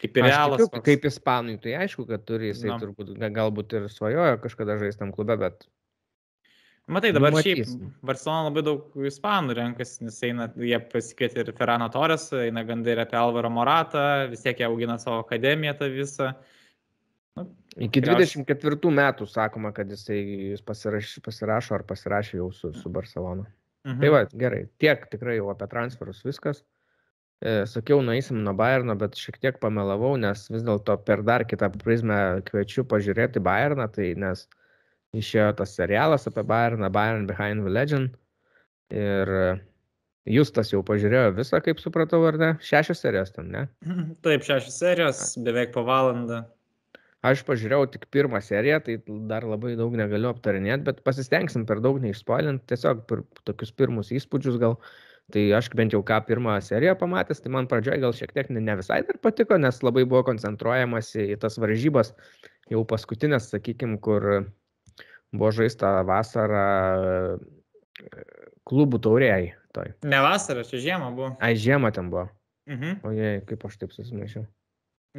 [0.00, 0.64] Kaip ir realas.
[0.64, 2.80] Tikiu, kaip ispanui, tai aišku, kad turi, jisai no.
[2.82, 5.68] turbūt galbūt ir svajojo kažkada žaisti tam klube, bet...
[6.90, 7.64] Matai, dabar Matysim.
[7.64, 12.92] šiaip Barcelona labai daug ispanų renkasi, nes eina, jie pasikvietė ir Ferrano Torres, eina gandai
[12.92, 16.34] ir apie Alvaro Moratą, vis tiek jie augina savo akademiją tą visą.
[17.38, 17.46] Nu,
[17.86, 20.20] Iki 24 metų sakoma, kad jisai
[20.52, 23.48] jis pasiraš, pasirašo ar pasirašė jau su, su Barcelona.
[23.88, 24.00] Mhm.
[24.02, 26.62] Tai va, gerai, tiek tikrai jau apie transferus viskas.
[27.44, 31.68] E, sakiau, nueisim nuo Bayerno, bet šiek tiek pamelavau, nes vis dėlto per dar kitą
[31.82, 32.16] prizmę
[32.48, 34.46] kviečiu pažiūrėti Bayerną, tai nes
[35.14, 38.16] išėjo tas serialas apie Bayerną, Bayern Behind the Legend.
[38.94, 39.30] Ir
[40.24, 42.50] Justas jau pažiūrėjo visą, kaip supratau, ar ne?
[42.64, 43.66] Šešios serijos ten, ne?
[44.24, 46.46] Taip, šešios serijos, beveik po valandą.
[47.24, 52.00] Aš pažiūrėjau tik pirmą seriją, tai dar labai daug negaliu aptarinėti, bet pasistengsim per daug
[52.00, 54.78] neišspoilint, tiesiog per tokius pirmus įspūdžius gal.
[55.32, 58.74] Tai aš bent jau ką pirmą seriją pamatęs, tai man pradžioje gal šiek tiek ne
[58.76, 62.12] visai dar patiko, nes labai buvo koncentruojamasi į tas varžybas,
[62.72, 64.28] jau paskutinės, sakykime, kur
[65.32, 66.66] buvo žaista vasarą
[67.00, 68.24] e,
[68.68, 69.54] klubų tauriai.
[69.74, 69.90] Toj.
[70.06, 71.32] Ne vasarą, čia žiemą buvo.
[71.42, 72.28] Ai, žiemą ten buvo.
[72.70, 73.00] Mhm.
[73.04, 74.44] O jei, kaip aš taip susimaišiau.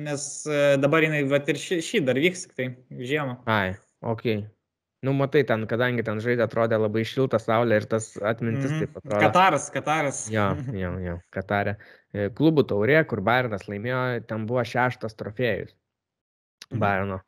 [0.05, 3.39] Nes e, dabar jinai, va ir šį, šį dar vyks, tai žiemą.
[3.51, 3.75] Ai,
[4.05, 4.45] ok.
[5.05, 8.79] Nu, matai, ten, kadangi ten žaidė, atrodė labai šilta saulė ir tas atmintis mm -hmm.
[8.85, 9.21] taip atrodo.
[9.21, 10.21] Kataras, Kataras.
[10.33, 11.75] Jo, jo, jo, Katarė.
[12.13, 15.75] E, klubų taurė, kur Bairnas laimėjo, ten buvo šeštas trofėjus.
[16.71, 16.79] Mhm.
[16.81, 17.21] Bairno.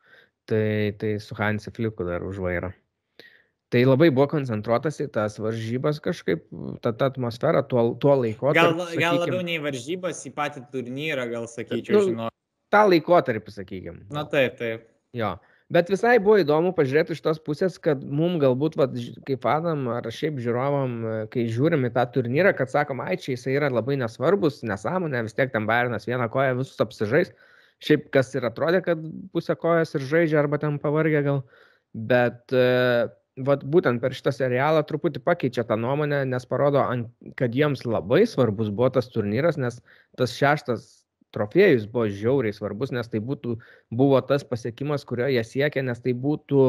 [0.48, 2.72] Tai, tai su Hansi Fliku dar už vairą.
[3.68, 6.46] Tai labai buvo koncentruotas į tas varžybas kažkaip,
[6.80, 8.78] ta, ta atmosfera tuo, tuo laikotarpiu.
[8.78, 12.30] Gal, sakykim, gal labiau nei varžybas į patį turnyrą, gal sakyčiau, nu, žinau.
[12.72, 14.06] Ta laikotarpį, sakykime.
[14.14, 14.88] Na taip, taip.
[15.16, 15.34] Jo.
[15.68, 18.94] Bet visai buvo įdomu pažiūrėti iš tos pusės, kad mums galbūt, vat,
[19.28, 20.94] kaip fanam ar šiaip žiūrovam,
[21.34, 25.36] kai žiūrim į tą turnyrą, kad sakom, ai čia jisai yra labai nesvarbus, nesąmonė, vis
[25.36, 27.34] tiek ten Bairnas vieną koją visus apsižais.
[27.84, 29.02] Šiaip kas ir atrodė, kad
[29.36, 31.44] pusę kojas ir žaidžia arba ten pavargę gal.
[31.92, 32.56] Bet
[33.44, 36.80] vat būtent per šitą serialą truputį pakeičia tą nuomonę, nes parodo,
[37.38, 39.82] kad jiems labai svarbus buvo tas turnyras, nes
[40.18, 40.97] tas šeštas
[41.34, 43.58] trofėjus buvo žiauriai svarbus, nes tai būtų,
[43.94, 46.68] buvo tas pasiekimas, kurio jie siekia, nes tai būtų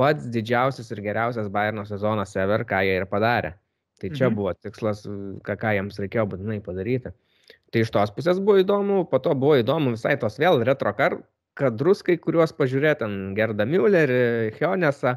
[0.00, 3.54] pats didžiausias ir geriausias Bayerno sezonas ever, ką jie ir padarė.
[4.00, 4.36] Tai čia mhm.
[4.38, 5.04] buvo tikslas,
[5.46, 7.14] ką, ką jiems reikėjo būtinai padaryti.
[7.72, 12.02] Tai iš tos pusės buvo įdomu, po to buvo įdomu visai tos vėl retro kadrus,
[12.06, 13.06] kai kuriuos pažiūrėti,
[13.38, 15.16] Gerda Müllerį, Hionesą,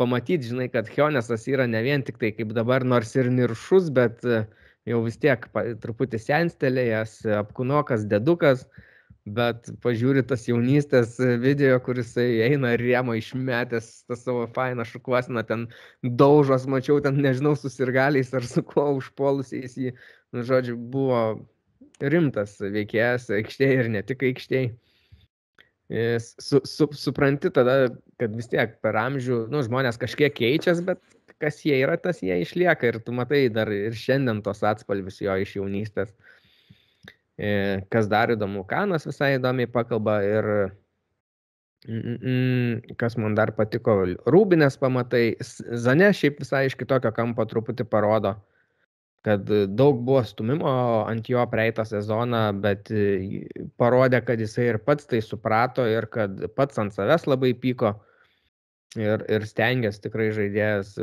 [0.00, 4.24] pamatyti, žinai, kad Hionesas yra ne vien tik tai kaip dabar, nors ir niršus, bet
[4.24, 4.44] e,
[4.88, 5.44] jau vis tiek
[5.82, 8.66] truputį senstelėjęs, apkunokas, dedukas,
[9.28, 15.66] bet pažiūri tas jaunystės video, kuris eina riemo išmetęs tą savo fainą šukuosiną, ten
[16.02, 19.94] daužos, mačiau, ten nežinau, susirgaliais ar su kuo užpolusiais jį,
[20.32, 21.22] nu, žodžiu, buvo
[22.00, 24.76] rimtas veikėjas aikštėje ir ne tik aikštėje
[26.38, 27.88] su, su, supranti tada,
[28.20, 31.00] kad vis tiek per amžių, nu, žmonės kažkiek keičiasi, bet
[31.42, 35.36] kas jie yra, tas jie išlieka ir tu matai dar ir šiandien tos atspalvis jo
[35.38, 36.12] iš jaunystės.
[37.38, 37.48] E,
[37.94, 40.52] kas dar įdomu, Kanas visai įdomiai pakalba ir
[42.98, 43.94] kas man dar patiko,
[44.26, 45.38] Rūbinės pamatai,
[45.78, 48.34] Zane šiaip visai iš kitokio kampo truputį parodo
[49.28, 50.70] kad daug buvo stumimo
[51.08, 52.90] ant jo praeitą sezoną, bet
[53.80, 57.96] parodė, kad jisai ir pats tai suprato ir kad pats ant savęs labai pyko
[58.96, 60.94] ir, ir stengiasi tikrai žaidėjas,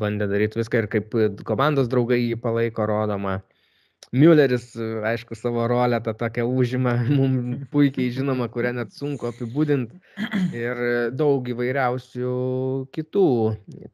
[0.00, 1.14] bandė daryti viską ir kaip
[1.48, 3.38] komandos draugai jį palaiko rodoma.
[4.08, 4.70] Mülleris,
[5.04, 10.00] aišku, savo rolę tą tokią užima, mums puikiai žinoma, kurią net sunku apibūdinti.
[10.56, 10.80] Ir
[11.12, 12.32] daug įvairiausių
[12.94, 13.26] kitų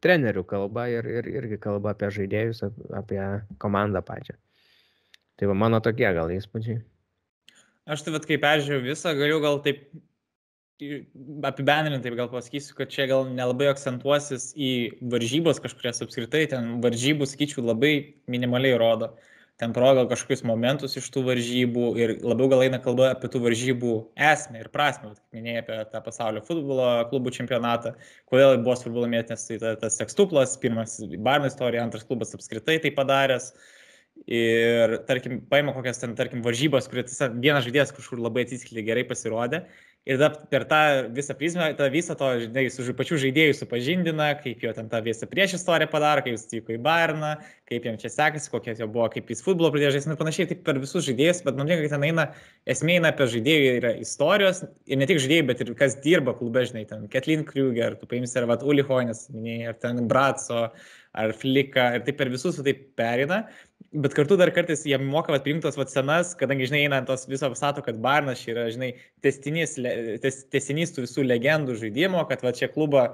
[0.05, 2.63] trenerių kalba ir, ir irgi kalba apie žaidėjus,
[2.95, 3.19] apie
[3.59, 4.37] komandą pačią.
[5.35, 6.79] Tai va mano tokie gal įspūdžiai.
[7.91, 9.83] Aš tai vad kaip peržiūrėjau visą, galiu gal taip
[10.75, 14.71] apibendrinti, taip gal pasakysiu, kad čia gal nelabai akcentuosis į
[15.13, 17.93] varžybos kažkurias apskritai, ten varžybų, sakyčiau, labai
[18.31, 19.13] minimaliai rodo.
[19.55, 23.93] Ten parodo kažkokius momentus iš tų varžybų ir labiau gal eina kalba apie tų varžybų
[24.33, 27.93] esmę ir prasme, kaip minėjai apie tą pasaulio futbolo klubų čempionatą,
[28.27, 32.81] kodėl buvo svarbu laimėti, nes tai ta, tas sekstuplas, pirmas Barno istorija, antras klubas apskritai
[32.83, 33.53] tai padaręs.
[34.31, 39.63] Ir, tarkim, paima kokias ten, tarkim, varžybas, kur vienas žaidėjas kažkur labai atsiskleidė, gerai pasirodė
[40.05, 40.79] Ir tada per tą
[41.17, 45.25] visą prizmę, tą visą to, žinai, su pačiu žaidėju supažindina, kaip jo ten tą visą
[45.25, 47.31] prieš istoriją padaro, kaip jis atvyko į Bairną,
[47.65, 50.61] kaip jam čia sekasi, kokie jo buvo, kaip jis futbolo pradėjo žaisti ir panašiai, taip
[50.67, 52.27] per visus žaidėjus, bet man lieka, kad ten eina,
[52.69, 56.67] esmė eina apie žaidėjų, yra istorijos ir ne tik žaidėjai, bet ir kas dirba klube,
[56.69, 60.67] žinai, ten Ketlin Kruger, tu paimsi ar Vat Ulihonis, minėjai, ar ten Bratso,
[61.15, 63.45] ar Flika, ir taip per visus taip perina
[63.95, 67.25] bet kartu dar kartais jie moka vat, priimti tos vat, senas, kadangi, žinai, eina tos
[67.31, 68.91] viso pasato, kad Barnas yra, žinai,
[69.23, 69.77] testinys,
[70.23, 73.07] tes, testinys tų visų legendų žaidimo, kad va čia klubą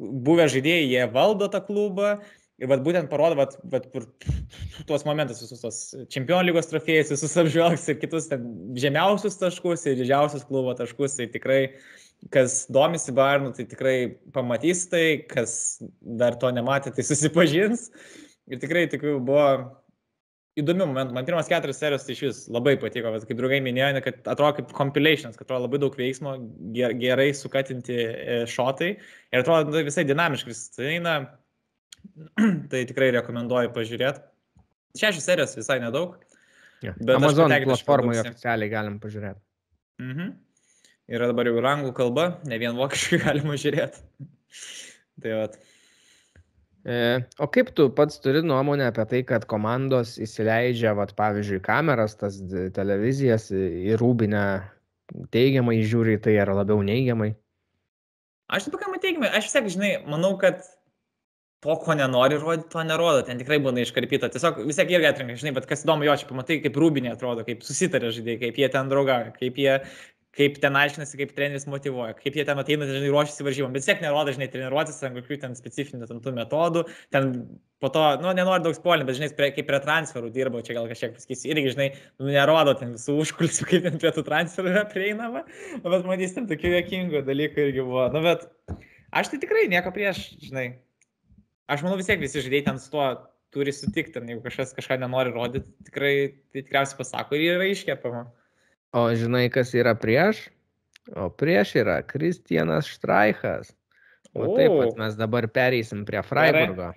[0.00, 2.18] buvę žaidėjai, jie valdo tą klubą.
[2.60, 3.86] Ir vat, būtent parodo, vat, vat,
[4.88, 5.76] tuos momentus, visus tos
[6.12, 8.42] čempionų lygos trofėjus, visus apžvelgs ir kitus ten
[8.76, 11.16] žemiausius taškus ir didžiausius klubo taškus.
[11.16, 11.60] Tai tikrai,
[12.28, 13.96] kas domisi Barnu, tai tikrai
[14.34, 17.88] pamatys tai, kas dar to nematė, tai susipažins.
[18.50, 19.46] Ir tikrai tikrai buvo
[20.60, 21.14] įdomių momentų.
[21.16, 24.58] Man pirmas keturias serijos tai iš vis labai patiko, bet kaip draugai minėjo, kad atrodo
[24.58, 26.34] kaip compilations, kad atrodo labai daug veiksmo,
[26.74, 31.20] gerai sukatinti e, šotai ir atrodo nu, visai dinamiškai visai eina.
[32.72, 34.22] tai tikrai rekomenduoju pažiūrėti.
[34.96, 36.16] Šešios serijos visai nedaug.
[36.80, 36.94] Ja.
[37.14, 39.42] Amazon platformoje oficialiai galim pažiūrėti.
[40.00, 40.30] Mhm.
[41.10, 44.04] Yra dabar jau rangų kalba, ne vien vokiškai galima žiūrėti.
[45.22, 45.56] tai vat.
[46.86, 46.98] E,
[47.42, 52.38] o kaip tu pats turi nuomonę apie tai, kad komandos įsileidžia, vat, pavyzdžiui, kameras, tas
[52.76, 54.44] televizijas į rūbinę,
[55.34, 57.34] teigiamai žiūri tai ar labiau neigiamai?
[58.50, 60.62] Aš tai pakankamai teigiamai, aš vis tiek, žinai, manau, kad
[61.60, 64.30] to, ko nenori rodyti, to nerodo, ten tikrai būna iškarpyta.
[64.32, 67.44] Tiesiog vis tiek irgi atrenka, žinai, bet kas įdomu, jo čia pamatai, kaip rūbinė atrodo,
[67.46, 69.76] kaip susitarė žaidėjai, kaip jie ten draugauja, kaip jie
[70.36, 74.02] kaip ten aiškinasi, kaip treneris motivuoja, kaip jie ten ateina, žinai, ruošiasi varžybom, bet tiek
[74.04, 77.32] nerodo, žinai, treniruotis ant kokių ten specifinių ten tų metodų, ten
[77.82, 80.86] po to, nu, nenori daug spolinti, bet, žinai, prie, kaip prie transferų dirbo, čia gal
[80.90, 81.88] kažkiek pasakysiu, irgi, žinai,
[82.22, 85.42] nu, nerodo ten visų užkulisių, kaip ten prie tų transferų yra prieinama,
[85.82, 88.46] bet matys ten tokių jokingų dalykų irgi buvo, nu, bet
[89.10, 90.68] aš tai tikrai nieko prieš, žinai,
[91.66, 93.10] aš manau vis tiek visi žaidėjai ten su tuo
[93.50, 96.14] turi sutikti, jeigu kažkas kažką nenori rodyti, tikrai
[96.52, 98.28] tai tikriausiai pasako ir yra iškepama.
[98.92, 100.48] O žinai, kas yra prieš?
[101.14, 103.70] O prieš yra Kristianas Štraichas.
[104.30, 106.92] O taip pat mes dabar pereisim prie Freiburgo.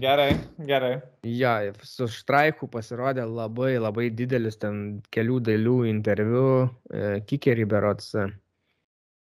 [0.00, 0.30] Gerai,
[0.70, 0.94] gerai.
[1.22, 1.52] ja,
[1.84, 6.46] su Štraichu pasirodė labai labai didelis ten kelių dalių interviu,
[6.88, 8.14] e, Kikerį berots.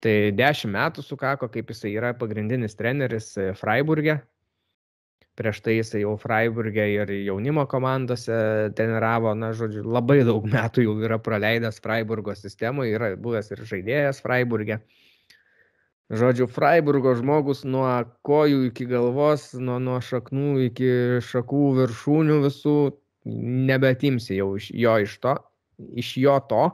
[0.02, 4.18] Tai dešimt metų sukako, kaip jisai yra pagrindinis treneris e, Freiburgė
[5.38, 8.36] prieš tai jisai jau Freiburgė ir jaunimo komandose
[8.76, 14.20] treniravo, na, žodžiu, labai daug metų jau yra praleidęs Freiburgo sistemoje, yra buvęs ir žaidėjas
[14.24, 14.82] Freiburgė.
[16.12, 17.88] Žodžiu, Freiburgo žmogus nuo
[18.28, 20.90] kojų iki galvos, nuo, nuo šaknų iki
[21.24, 22.76] šakų viršūnių visų
[23.70, 25.36] nebetimsi jau iš jo iš to,
[26.02, 26.66] iš jo to,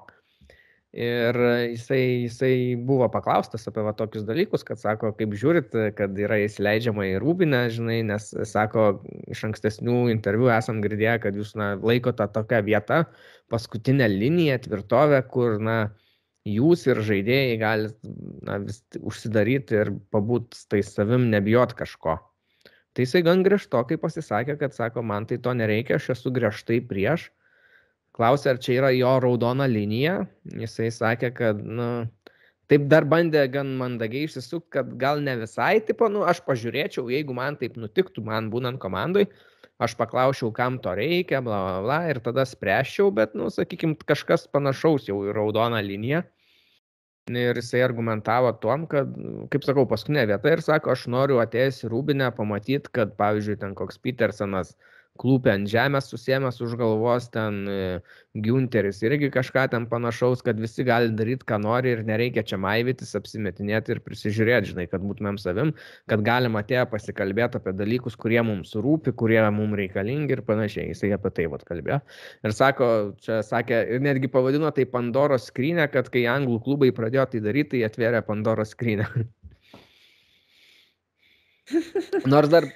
[0.96, 1.36] Ir
[1.68, 7.04] jisai, jisai buvo paklaustas apie va, tokius dalykus, kad sako, kaip žiūrit, kad yra įsileidžiama
[7.10, 8.86] į rūbinę, žinai, nes sako,
[9.28, 13.02] iš ankstesnių interviu esam girdėję, kad jūs na, laikote tokią vietą,
[13.52, 15.76] paskutinę liniją, tvirtovę, kur na,
[16.48, 22.16] jūs ir žaidėjai galite vis užsidaryti ir pabūt tai savim, nebijot kažko.
[22.96, 27.28] Tai jisai gan griežtokai pasisakė, kad sako, man tai to nereikia, aš esu griežtai prieš
[28.18, 30.22] klausė, ar čia yra jo raudona linija.
[30.58, 31.88] Jisai sakė, kad, nu,
[32.70, 37.36] taip dar bandė gan mandagiai išsisukti, kad gal ne visai, tipo, nu, aš pažiūrėčiau, jeigu
[37.36, 39.28] man taip nutiktų, man būnant komandai,
[39.78, 44.48] aš paklausčiau, kam to reikia, bla, bla, bla, ir tada spręščiau, bet, nu, sakykime, kažkas
[44.50, 46.24] panašaus jau į raudoną liniją.
[47.28, 49.10] Ir jisai argumentavo tom, kad,
[49.52, 53.74] kaip sakau, paskutinė vieta ir sako, aš noriu atėjęs į Rūbinę pamatyti, kad, pavyzdžiui, ten
[53.76, 57.78] koks Petersonas uh, klūpė ant žemės susėmęs už galvos, ten e,
[58.38, 63.14] Günteris irgi kažką ten panašaus, kad visi gali daryti, ką nori ir nereikia čia maivytis,
[63.18, 65.72] apsimetinėti ir prisižiūrėti, žinai, kad būtumėm savim,
[66.10, 70.92] kad galim atėję pasikalbėti apie dalykus, kurie mums rūpi, kurie mums reikalingi ir panašiai.
[70.92, 72.00] Jisai apie tai vad kalbėjo.
[72.46, 72.92] Ir sako,
[73.24, 77.76] čia sakė, ir netgi pavadino tai Pandoros skrynę, kad kai anglų klubai pradėjo tai daryti,
[77.76, 79.08] tai atvėrė Pandoros skrynę.
[82.32, 82.66] Nors dar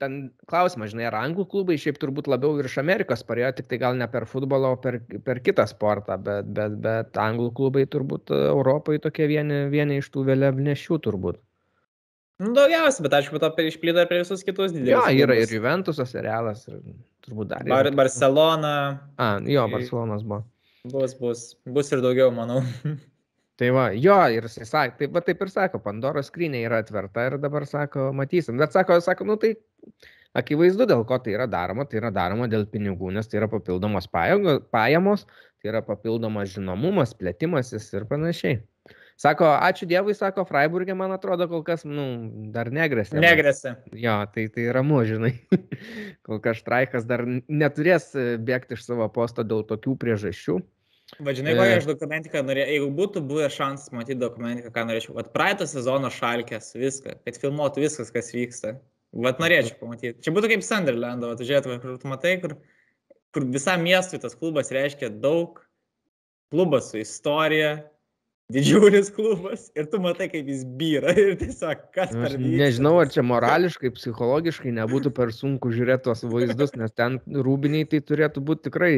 [0.00, 0.18] ten
[0.50, 4.06] klausimas, žinai, ar anglų klubai šiaip turbūt labiau virš Amerikos parėjo, tik tai gal ne
[4.10, 9.28] per futbolą, o per, per kitą sportą, bet, bet, bet anglų klubai turbūt Europoje tokie
[9.30, 11.42] vieni, vieni iš tų vėliavnešių turbūt.
[12.38, 14.94] Nu, daugiausia, bet aišku, to išplydo ir prie visus kitus didelius.
[14.94, 15.50] Jo, yra klubus.
[15.50, 16.78] ir Juventusas, ir Realas, ir
[17.26, 17.66] turbūt dar.
[17.66, 18.74] Bar Barcelona.
[19.18, 20.44] A, jo, Barcelonas buvo.
[20.86, 22.62] Bus, bus, bus ir daugiau, manau.
[23.58, 27.24] Tai va, jo, ir jisai sakė, taip, va, taip ir sako, Pandoros skrynė yra atverta
[27.26, 28.54] ir dabar sako, matysim.
[28.60, 29.56] Bet sako, sako, nu tai
[30.38, 34.06] akivaizdu, dėl ko tai yra daroma, tai yra daroma dėl pinigų, nes tai yra papildomos
[34.14, 35.26] pajamos,
[35.58, 38.60] tai yra papildomas žinomumas, plėtimasis ir panašiai.
[39.18, 42.04] Sako, ačiū Dievui, sako, Freiburgė, man atrodo, kol kas, nu,
[42.54, 43.18] dar negresia.
[43.18, 43.74] Negresia.
[43.90, 45.32] Jo, tai tai ramu, žinai.
[46.28, 50.60] kol kas Štraikas dar neturės bėgti iš savo posto dėl tokių priežasčių.
[51.16, 55.66] Vadžinai, kokią aš dokumentiką norėjau, jeigu būtų buvę šansas matyti dokumentiką, ką norėčiau, vat praeitą
[55.66, 58.74] sezoną šalkės, viską, kad filmuotų viskas, kas vyksta.
[59.24, 60.18] Vat norėčiau pamatyti.
[60.26, 62.58] Čia būtų kaip Sunderlando, žiūrėtų, kur tu matai, kur,
[63.32, 65.62] kur visam miestui tas klubas reiškia daug,
[66.52, 67.78] klubas su istorija,
[68.52, 72.60] didžiulis klubas ir tu matai, kaip jis byra ir tiesiog kas Nu, per vyksta.
[72.62, 78.04] nežinau, ar čia morališkai, psichologiškai nebūtų per sunku žiūrėti tuos vaizdus, nes ten rūbiniai tai
[78.04, 78.92] turėtų būti tikrai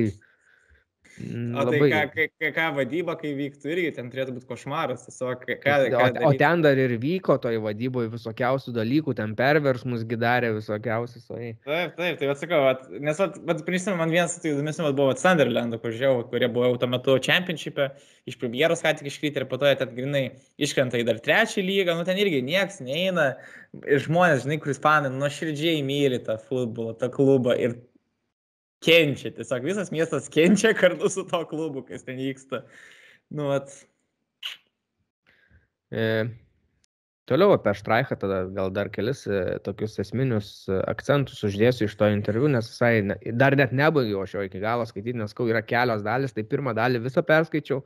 [1.18, 5.02] O tai ką, ką, ką, vadyba, kai vyktų, irgi ten turėtų būti košmaras.
[5.08, 9.34] Tiesiog, ką, ką, o, ką o ten dar ir vyko toj vadyboje visokiausių dalykų, ten
[9.38, 11.26] perversmus gidarė visokiausius.
[11.34, 11.56] O, ei.
[11.66, 15.10] Taip, taip, tai atsakau, vat, nes, vat, vat, prisimenu, man vienas tai įdomesnių vat buvo
[15.10, 17.90] vat Sunderlando, kur žiūrėjau, kurie buvo jau tuo metu čempionshipė,
[18.30, 20.24] iš premjeros ką tik iškryti ir po to jie ten grinai
[20.62, 23.32] iškrenta į dar trečią lygą, nu ten irgi nieks neina,
[23.82, 27.80] ir žmonės, žinai, kuris fanai nuoširdžiai myli tą futbolą, tą klubą ir
[28.84, 32.64] kenčia, tiesiog visas miestas kenčia kartu su to klubu, kas ten vyksta.
[33.30, 33.70] Nu, vat,
[35.90, 36.30] E,
[37.26, 42.10] toliau apie Štraichą, tada gal dar kelis e, tokius esminius e, akcentus uždėsiu iš to
[42.14, 45.64] interviu, nes visai ne, dar net nebaigiau aš jo iki galo skaityti, nes kau yra
[45.66, 47.82] kelios dalis, tai pirmą dalį visą perskaičiau,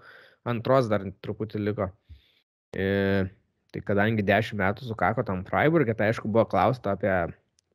[0.53, 1.89] antros dar truputį liko.
[2.77, 3.25] E,
[3.73, 7.15] tai kadangi 10 metų sukako tam Freiburgė, tai aišku buvo klausta apie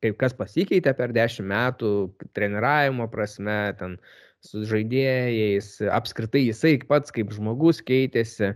[0.04, 1.92] kaip kas pasikeitė per 10 metų
[2.36, 3.96] treniravimo prasme, ten
[4.44, 8.54] su žaidėjais, apskritai jisai pats kaip žmogus keitėsi.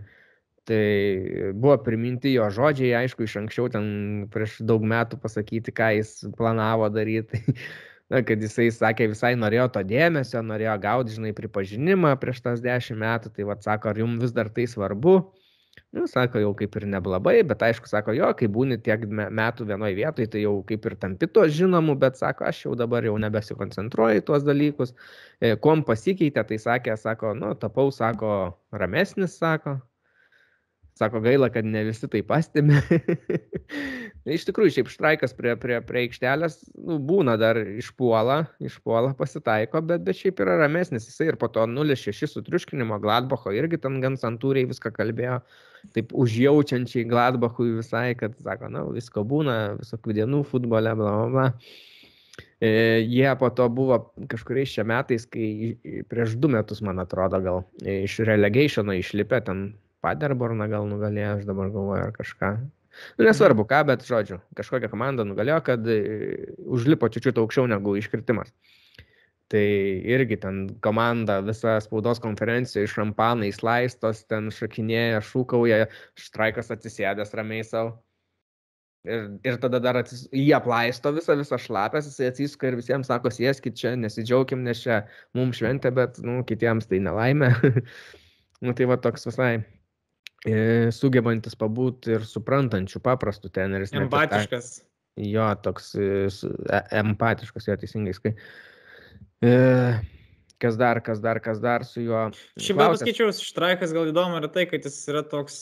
[0.65, 0.85] Tai
[1.53, 3.85] buvo priminti jo žodžiai, aišku, iš anksčiau ten
[4.33, 7.43] prieš daug metų pasakyti, ką jis planavo daryti.
[8.09, 13.01] Na, kad jisai sakė, visai norėjo to dėmesio, norėjo gauti, žinai, pripažinimą prieš tas dešimt
[13.01, 15.15] metų, tai vad sako, ar jums vis dar tai svarbu?
[15.95, 19.67] Nu, sako, jau kaip ir neblabai, bet aišku, sako, jo, kai būni tiek me- metų
[19.69, 23.15] vienoje vietoje, tai jau kaip ir tampi to žinomu, bet sako, aš jau dabar jau
[23.23, 24.93] nebesikoncentruoju į tuos dalykus.
[25.39, 28.31] E, Kuom pasikeitė, tai sakė, sako, nu, tapau, sako,
[28.71, 29.77] ramesnis, sako.
[30.95, 32.77] Sako, gaila, kad ne visi tai pastebi.
[34.35, 40.05] Iš tikrųjų, šiaip štraikas prie, prie, prie aikštelės nu, būna dar išpuola, išpuola pasitaiko, bet,
[40.07, 41.09] bet šiaip yra ramesnis.
[41.09, 45.41] Jisai ir po to 0-6 sutriuškinimo Gladbacho irgi ten gan santūriai viską kalbėjo,
[45.99, 52.45] taip užjaučiančiai Gladbachui visai, kad sako, na, visko būna, visokių dienų futbole, bla, bla, bla.
[52.63, 53.99] E, jie po to buvo
[54.31, 55.75] kažkuriais šia metais, kai
[56.07, 59.67] prieš du metus, man atrodo, gal iš relegationo išlipę ten
[60.05, 62.55] Paderborną gal nugalėjo, aš dabar galvoju, ar kažką.
[63.17, 65.99] Nu, nesvarbu ką, bet žodžiu, kažkokia komanda nugalėjo, kad e,
[66.77, 68.53] užlipo čiūčiut aukščiau negu iškritimas.
[69.51, 69.61] Tai
[70.09, 75.85] irgi ten komanda, visa spaudos konferencija iš šampanais laistos, ten šakinėja, šūkauja,
[76.17, 77.99] štraikas atsisėdęs ramiai savo.
[79.05, 83.29] Ir, ir tada dar atsis, jį aplaisto visą, visą šlapęs, jis atsisuka ir visiems sako,
[83.29, 85.03] sėskit čia, nesidžiaugim, nes čia
[85.37, 87.51] mums šventė, bet, nu, kitiems tai nelaimė.
[88.65, 89.51] nu, tai va toks visai
[90.95, 93.93] sugebantis pabūti ir suprantančių, paprastų teneris.
[93.95, 94.75] empatiškas.
[95.15, 98.33] Jo, toks e, e- empatiškas, jo teisingai skai.
[99.45, 99.53] E,
[100.59, 102.27] kas dar, kas dar, kas dar su juo.
[102.59, 105.59] Šiaip gal paskaičiau, Štraikas gal įdomu yra tai, kad jis yra toks,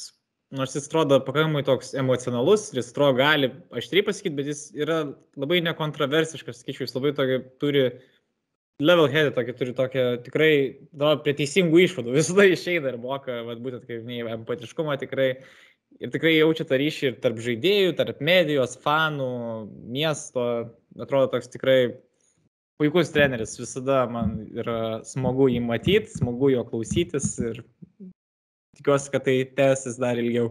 [0.54, 5.04] nors jis atrodo pakankamai toks emocionalus, jis atrodo gali aštriai pasakyti, bet jis yra
[5.40, 7.86] labai nekontroversiškas, sakyčiau, jis labai tokį turi
[8.82, 10.54] level head, tokį turi tokią tikrai
[10.94, 15.36] atrodo, prie teisingų išvadų, visada išeina ir moka, vat, būtent kaip minėjai, empatiškumą tikrai.
[16.02, 19.28] Ir tikrai jaučia tą ryšį ir tarp žaidėjų, tarp medijos, fanų,
[19.94, 20.46] miesto.
[20.98, 21.78] Atrodo toks tikrai
[22.82, 23.54] puikus treneris.
[23.62, 27.62] Visada man yra smagu jį matyti, smagu jo klausytis ir
[28.80, 30.50] tikiuosi, kad tai tęsis dar ilgiau.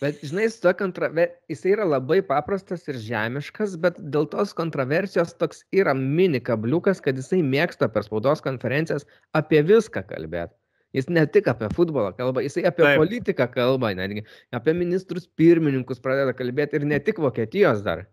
[0.00, 1.34] Bet, žinai, su to kontraver...
[1.52, 7.20] jisai yra labai paprastas ir žemiškas, bet dėl tos kontroversijos toks yra mini kabliukas, kad
[7.20, 9.04] jisai mėgsta per spaudos konferencijas
[9.36, 10.56] apie viską kalbėti.
[10.96, 12.98] Jis ne tik apie futbolą kalba, jisai apie Taip.
[12.98, 14.24] Politiką kalba, netgi
[14.56, 18.08] apie ministrus pirmininkus pradeda kalbėti ir ne tik Vokietijos dar.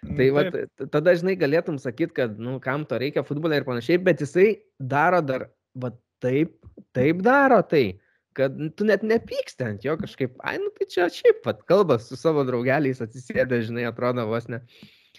[0.00, 3.98] Tai va, Mm, tada, žinai, galėtum sakyti, kad, nu, kam to reikia futbolą ir panašiai,
[4.00, 4.46] bet jisai
[4.78, 5.90] daro dar, va,
[6.24, 6.54] taip,
[6.96, 8.00] taip daro tai,
[8.40, 12.18] kad tu net nepyksti ant jo kažkaip, ai, nu, tai čia šiaip pat kalba su
[12.18, 14.64] savo draugeliais atsisėdę, žinai, atrodo vos ne.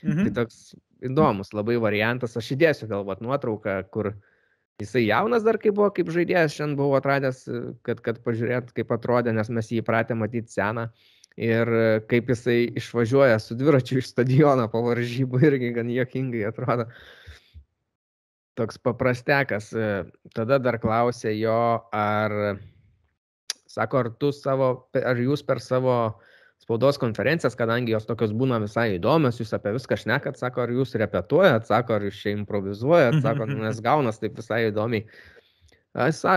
[0.01, 0.33] Tai Mhm.
[0.33, 0.73] toks
[1.05, 4.11] įdomus labai variantas, aš įdėsiu galbūt nuotrauką, kur
[4.81, 7.43] jisai jaunas dar kaip buvo, kaip žaidėjas, šiandien buvau atradęs,
[7.85, 10.87] kad, kad pažiūrėt, kaip atrodė, nes mes jį įpratę matyti seną.
[11.37, 11.69] Ir
[12.11, 16.89] kaip jisai išvažiuoja su dviračiu iš stadiono po varžybų irgi gan jokingai atrodo.
[18.59, 19.69] Toks paprastekas.
[20.35, 21.59] Tada dar klausė jo,
[21.95, 22.35] ar,
[23.73, 25.95] sako, ar tu savo, ar jūs per savo
[26.61, 30.93] spaudos konferencijas, kadangi jos tokios būna visai įdomios, jūs apie viską šnekat, sako, ar jūs
[31.01, 35.07] repetuojat, sako, ar jūs čia improvizuojat, sako, "Nu, nes gaunas taip visai įdomiai.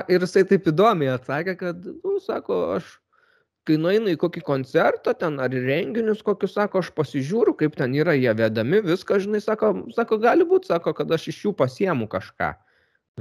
[0.08, 2.98] Ir jisai taip įdomiai atsakė, kad, nu, sako, aš
[3.64, 8.12] kai nueinu į kokį koncertą ten ar renginius kokius, sako, aš pasižiūriu, kaip ten yra
[8.12, 12.52] jie vedami, viską, žinai, sako, sako gali būti, sako, kad aš iš jų pasiemu kažką.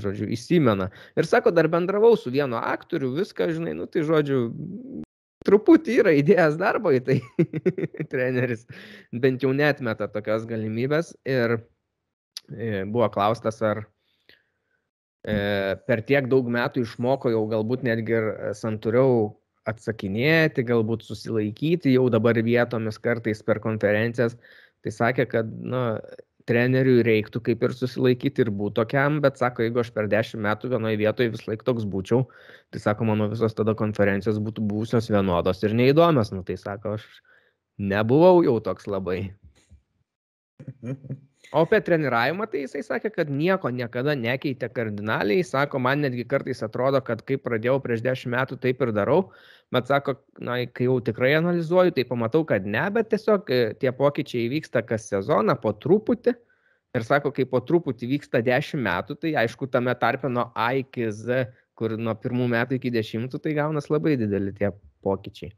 [0.01, 0.89] Žodžiu, įsimena.
[1.19, 4.39] Ir sako, dar bendravau su vienu aktoriu, viską, žinai, nu tai žodžiu,
[5.45, 7.19] truputį yra įdėjęs darbo į tai
[8.11, 8.65] treneris,
[9.13, 11.13] bent jau netmeta tokios galimybės.
[11.27, 13.83] Ir e, buvo klaustas, ar
[15.27, 19.33] e, per tiek daug metų išmoko jau galbūt netgi ir santūriau
[19.69, 24.35] atsakinėti, galbūt susilaikyti jau dabar vietomis kartais per konferencijas.
[24.83, 25.79] Tai sakė, kad nu,
[26.49, 30.73] treneriui reiktų kaip ir susilaikyti ir būti tokiam, bet sako, jeigu aš per dešimt metų
[30.75, 32.25] vienoje vietoje vis laik toks būčiau,
[32.73, 37.07] tai sako, mano visos tada konferencijos būtų būsios vienodos ir neįdomios, nu tai sako, aš
[37.79, 39.21] nebuvau jau toks labai.
[41.53, 45.43] O apie treniravimą, tai jisai sakė, kad nieko niekada nekeitė kardinaliai.
[45.45, 49.19] Sako, man netgi kartais atrodo, kad kai pradėjau prieš dešimt metų, taip ir darau.
[49.73, 53.93] Bet sako, na, kai jau tikrai analizuoju, tai pamatau, kad ne, bet tiesiog e, tie
[53.95, 56.35] pokyčiai vyksta kas sezoną po truputį.
[56.93, 61.07] Ir sako, kai po truputį vyksta dešimt metų, tai aišku, tame tarpe nuo A iki
[61.09, 64.69] Z, kur nuo pirmų metų iki dešimtų, tai gaunas labai dideli tie
[65.05, 65.55] pokyčiai.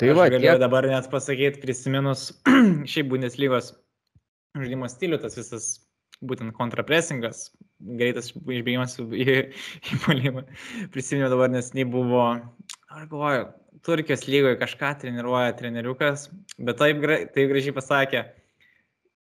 [0.00, 0.60] Tai Aš va, galiu tiek...
[0.60, 2.30] dabar net pasakyti, prisiminus
[2.92, 3.74] šiaip Bundeslygos
[4.56, 5.68] žaidimo stilių, tas visas
[6.24, 7.50] būtent kontrapresingas,
[7.80, 9.26] greitas išbėgimas į,
[9.92, 10.46] į polimą.
[10.94, 12.24] Prisiminiau dabar, nes nei buvo,
[12.88, 13.46] aš galvoju,
[13.86, 16.26] Turkijos lygoje kažką treniruoja treneriukas,
[16.58, 17.04] bet taip,
[17.36, 18.22] taip gražiai pasakė,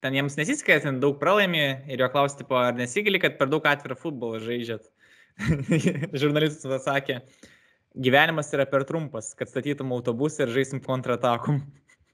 [0.05, 3.67] ten jiems nesiskaitė, ten daug pralaimi ir jo klausti, po, ar nesigili, kad per daug
[3.69, 4.89] atvirą futbolą žaidžiat.
[6.21, 7.21] Žurnalistas pasakė,
[8.07, 11.61] gyvenimas yra per trumpas, kad statytum autobusą ir žaisim kontratakom.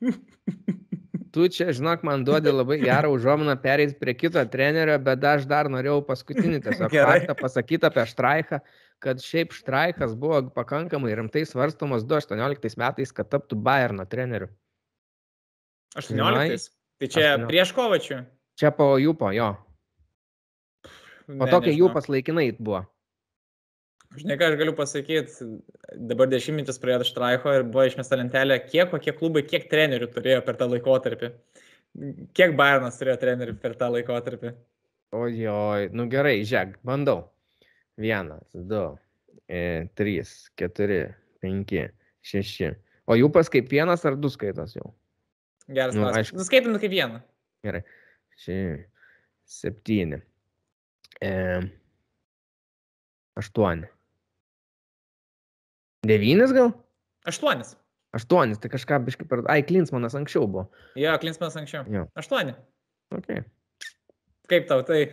[1.34, 5.70] tu čia, žinok, man duodi labai gerą užuominą pereiti prie kito trenerio, bet aš dar
[5.72, 8.60] norėjau paskutinį tiesiog faktą pasakyti apie Štraichą,
[9.02, 14.50] kad šiaip Štraichas buvo pakankamai rimtai svarstomas 2018 metais, kad taptų Bayerno treneriu.
[15.96, 16.70] 18?
[17.00, 17.48] Tai čia 18.
[17.48, 18.22] prieš kovačių?
[18.60, 19.54] Čia po Jūpo, jo.
[21.30, 22.84] Po to, kai Jūpas laikinai buvo.
[24.18, 25.46] Žinai, ką aš galiu pasakyti,
[26.10, 30.56] dabar dešimtmetis praėjo Štraicho ir buvo išmesta lentelė, kiek kokie klubai, kiek trenerių turėjo per
[30.58, 31.30] tą laikotarpį.
[32.34, 34.50] Kiek Bayernas turėjo trenerių per tą laikotarpį?
[35.14, 37.28] Ojoj, nu gerai, žiūrėk, bandau.
[38.00, 38.82] Vienas, du,
[39.46, 41.04] e, trys, keturi,
[41.42, 41.86] penki,
[42.26, 42.72] šeši.
[43.10, 44.90] O jų pas kaip vienas ar du skaitos jau?
[45.70, 46.38] Geras, nu, aišku.
[46.40, 47.22] Nuskaitom kaip vieną.
[47.66, 47.84] Gerai.
[48.42, 48.58] Šeši,
[49.60, 50.18] septyni.
[51.22, 51.32] E,
[53.38, 53.90] aštuoni.
[56.06, 56.72] Devynis gal?
[57.28, 57.74] Aštuonis.
[58.16, 59.38] Aštuonis, tai kažką biškai per...
[59.52, 60.64] Ai, Klinsmanas anksčiau buvo.
[60.98, 61.84] Jo, Klinsmanas anksčiau.
[61.92, 62.06] Jo.
[62.18, 62.52] Aštuoni.
[63.14, 63.38] Okay.
[64.50, 65.04] Kaip tau tai?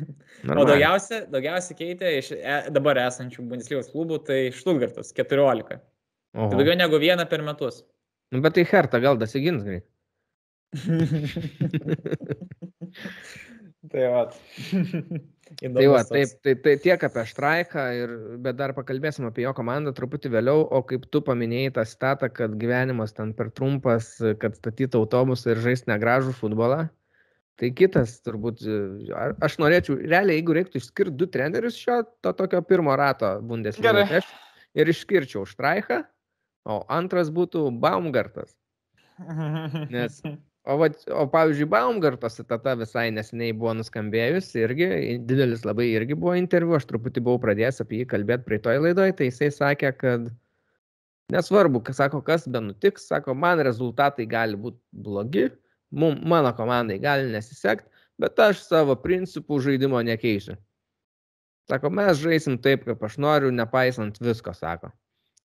[0.52, 5.78] o daugiausia, daugiausia keitė iš e, dabar esančių Bundeslygos klubų, tai Štutgartas 14.
[6.32, 6.48] Oho.
[6.50, 7.76] Tai daugiau negu vieną per metus.
[8.32, 9.86] Nu, bet tai Herta gal dasigins greit.
[13.92, 14.22] tai va.
[15.60, 18.12] Tai va, taip, tai, tai tiek apie Štraiką, ir,
[18.44, 22.54] bet dar pakalbėsim apie jo komandą truputį vėliau, o kaip tu paminėjai tą statą, kad
[22.60, 26.86] gyvenimas ten per trumpas, kad statyti autobusą ir žaisti negražų futbolą,
[27.60, 28.64] tai kitas turbūt,
[29.44, 34.22] aš norėčiau, realiai, jeigu reiktų išskirti du trenerius šio to tokio pirmo rato Bundesliga, tai
[34.22, 34.30] aš
[34.78, 36.00] ir išskirčiau Štraiką,
[36.70, 38.56] o antras būtų Baumgartas.
[39.92, 40.22] Nes
[40.62, 40.86] O, va,
[41.18, 44.86] o pavyzdžiui, Baumgarto citata visai neseniai buvo nuskambėjus, irgi
[45.26, 49.26] didelis labai irgi buvo interviu, aš truputį buvau pradėjęs apie jį kalbėti praeitoj laidoje, tai
[49.26, 50.28] jisai sakė, kad
[51.34, 54.78] nesvarbu, kas sako, kas be nutiks, sako, man rezultatai gali būti
[55.08, 55.48] blogi,
[55.90, 57.90] mum, mano komandai gali nesisekti,
[58.22, 60.54] bet aš savo principų žaidimo nekeisiu.
[61.66, 64.94] Sako, mes žaisim taip, kaip aš noriu, nepaisant visko, sako.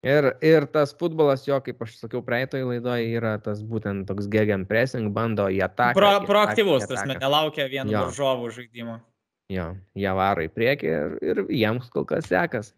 [0.03, 4.65] Ir, ir tas futbolas jo, kaip aš sakiau praeitoje laidoje, yra tas būtent toks gegen
[4.67, 5.95] pressing, bando į ataką.
[5.95, 8.97] Pro, proaktyvus, tas nelaukia vieno varžovų žaidimo.
[9.53, 12.73] Jo, jie varo į priekį ir, ir jiems kol kas sekas.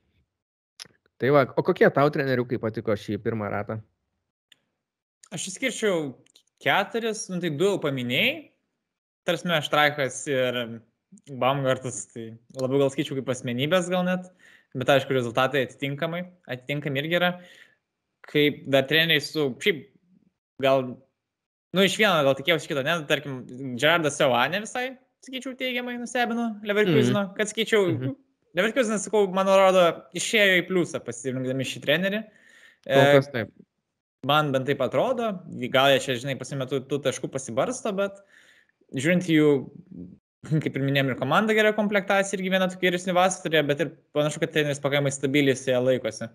[1.22, 3.78] Tai va, o kokie tau treneriukai patiko šį pirmą ratą?
[5.32, 6.10] Aš išskirčiau
[6.60, 8.50] keturis, nu tai du jau paminėjai.
[9.24, 10.60] Tarsi Štraikas ir
[11.40, 14.28] Baumgartas, tai labiau gal skaičiau kaip asmenybės gal net.
[14.28, 17.30] Uh, bet aišku, rezultatai atitinkamai, atitinkami irgi yra.
[18.30, 19.82] Kaip dar treneriai su, šiaip,
[20.64, 20.86] gal,
[21.76, 23.42] nu, iš vieno gal tikėjausi kito, ne, tarkim,
[23.80, 24.86] Gerardas Sevanė visai,
[25.26, 27.34] sakyčiau, teigiamai nustebino Leverkusino, mm.
[27.36, 28.16] kad sakyčiau, mm -hmm.
[28.54, 29.84] Leverkusinas, sakau, man atrodo,
[30.14, 32.20] išėjo į pliusą pasirinkdami šį trenerį.
[32.86, 33.54] Kol taip.
[34.24, 35.32] Man bent taip atrodo,
[35.72, 38.22] gal jie čia, žinai, pasimetų tų taškų pasibarsto, bet
[38.94, 39.48] žiūrint jų
[40.64, 43.92] kaip ir minėjom, ir komanda gera komplektacija irgi viena tokia geresnė vasarą turėjo, bet ir
[44.16, 46.30] panašu, kad treneris pakankamai stabiliai su ją laikosi.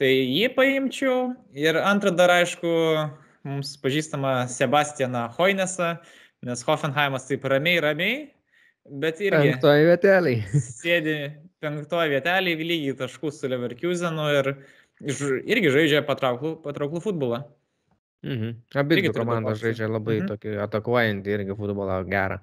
[0.00, 1.18] Tai jį paimčiau
[1.54, 2.70] ir antrą dar aišku,
[3.46, 5.94] mums pažįstama Sebastianą Hoinesą,
[6.44, 8.16] nes Hoffenheimas taip ramiai, ramiai,
[8.84, 10.36] bet irgi Penktoji vietelė.
[10.82, 11.18] sėdi
[11.64, 14.50] penktoje vietelėje, lygiai taškus su Leverkusenu ir
[15.00, 17.44] irgi žaidžia patrauklų, patrauklų futbolą.
[18.24, 18.52] Mhm.
[18.80, 20.28] Abi komandos žaidžia labai Mhm.
[20.32, 22.40] tokį atakuojantį irgi futbolą gerą.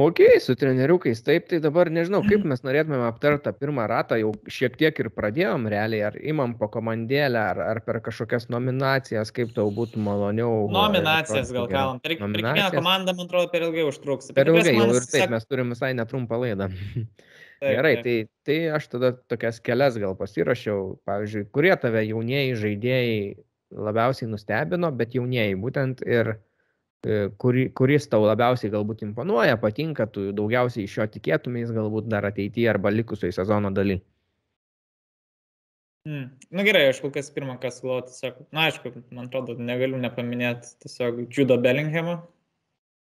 [0.00, 4.30] Ok, su treneriukais, taip, tai dabar nežinau, kaip mes norėtumėm aptarti tą pirmą ratą, jau
[4.48, 9.52] šiek tiek ir pradėjom realiai, ar imam po komandėlę, ar, ar per kažkokias nominacijas, kaip
[9.56, 10.70] tau būtų maloniau.
[10.72, 12.00] Nominacijas gal kalbam.
[12.00, 14.32] Per, kiekvieną komandą, man atrodo, per ilgai užtruks.
[14.38, 16.70] Per ilgai jau ir taip, mes turim visai netrumpą laidą.
[17.60, 18.08] taip, Gerai, taip.
[18.08, 18.16] tai,
[18.48, 23.16] tai aš tada tokias kelias gal pasirašiau, pavyzdžiui, kurie tave jaunieji žaidėjai
[23.90, 26.38] labiausiai nustebino, bet jaunieji būtent ir e,
[27.40, 32.68] kuri, kuris tau labiausiai galbūt imponuoja, patinka, tu daugiausiai iš jo tikėtumės galbūt dar ateityje
[32.70, 34.00] arba likusioje sezono daly.
[36.08, 36.30] Mm.
[36.56, 40.78] Na gerai, aš kol kas pirmą, kas galvoju, tiesiog, na aišku, man atrodo, negaliu nepaminėti
[40.84, 42.22] tiesiog Judo Bellinghamą.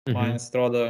[0.10, 0.34] Man Mhm.
[0.38, 0.84] jis atrodo,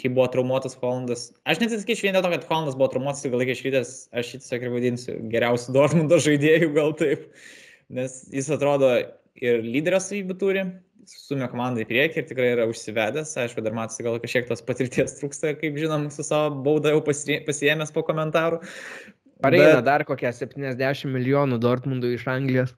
[0.00, 1.32] kai buvo traumuotas Hollandas.
[1.44, 4.62] Aš sakyčiau vien dėl to, kad Hollandas buvo traumuotas ilgą laiką išrytęs, aš jį tiesiog
[4.62, 7.28] ir vadinsiu geriausiu Dortmundo žaidėju, gal taip.
[7.90, 8.88] Nes jis atrodo
[9.36, 10.64] ir lyderio savybių turi,
[11.08, 13.32] sumė komandą į priekį ir tikrai yra užsivedęs.
[13.42, 17.94] Aišku, dar matosi, gal kažkiek tos patirties trūksta, kaip žinom, su savo bauda jau pasiėmęs
[17.94, 18.60] po komentarų.
[19.40, 22.74] Pareina Bet- dar kokie 70 milijonų Dortmundų iš Anglijos.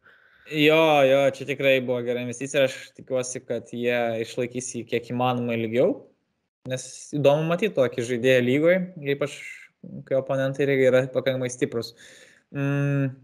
[0.53, 5.11] Jo, jo, čia tikrai buvo gera investicija ir aš tikiuosi, kad jie išlaikys jį kiek
[5.15, 6.03] įmanoma ilgiau.
[6.70, 6.85] Nes
[7.15, 8.78] įdomu matyti tokį žaidėją lygoje,
[9.15, 9.39] ypač
[10.07, 11.94] kai oponentai yra pakankamai stiprus.
[12.55, 13.15] Mm,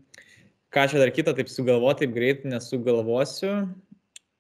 [0.75, 3.69] ką čia dar kitą taip sugalvoti, taip greit nesugalvosiu.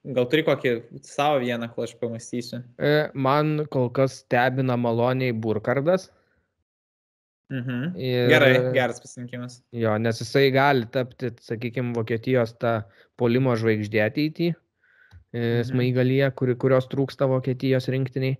[0.09, 0.71] Gal turi kokį
[1.05, 2.63] savo vieną, kol aš pamastysiu.
[2.81, 6.09] E, Man kol kas stebina maloniai Burkardas.
[7.53, 7.95] Mhm.
[7.97, 9.63] Ir- Gerai, geras pasirinkimas.
[9.73, 12.83] Jo, nes jisai gali tapti, sakykime, Vokietijos tą
[13.17, 14.55] polimo žvaigždė ateityje,
[15.35, 15.63] Mhm.
[15.71, 18.37] smaigalyje, kuri, kurios trūksta Vokietijos rinktiniai.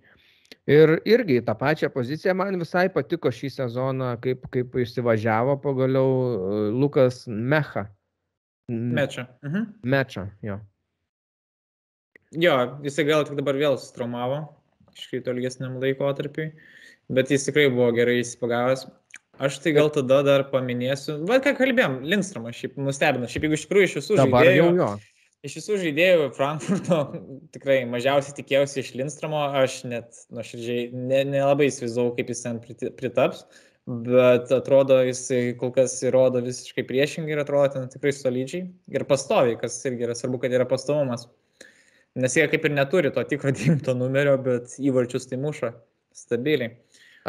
[0.67, 6.09] Ir irgi tą pačią poziciją man visai patiko šį sezoną, kaip, kaip išsivažiavo pagaliau
[6.69, 7.87] e, Lukas Mecha.
[8.69, 9.27] Mečia.
[9.43, 9.65] Mhm.
[9.83, 10.59] Meča, jo.
[12.37, 14.43] Jo, jisai gal tik dabar vėl sustraumavo,
[14.93, 16.51] iškrito ilgesniam laikotarpiui,
[17.09, 18.85] bet jis tikrai buvo gerai įsipagavęs.
[19.39, 23.63] Aš tai gal tada dar paminėsiu, va ką kalbėjom, Lindstromą šiaip nustebino, šiaip jeigu iš
[23.65, 24.89] tikrųjų iš visų Dabar žaidėjų, jau jo.
[25.47, 26.99] iš visų žaidėjų Frankfurto
[27.55, 32.61] tikrai mažiausiai tikėjausi iš Lindstromo, aš net nuoširdžiai ne- nelabai įsivaizdavau, kaip jis ten
[32.99, 33.45] pritaps,
[33.89, 39.57] bet atrodo jisai kol kas įrodo visiškai priešingai ir atrodo ten tikrai solidžiai ir pastoviai,
[39.63, 41.29] kas irgi yra svarbu, kad yra pastovumas.
[42.19, 45.73] Nes jie kaip ir neturi to tikro dimto numerio, bet įvarčius tai muša
[46.15, 46.75] stabiliai.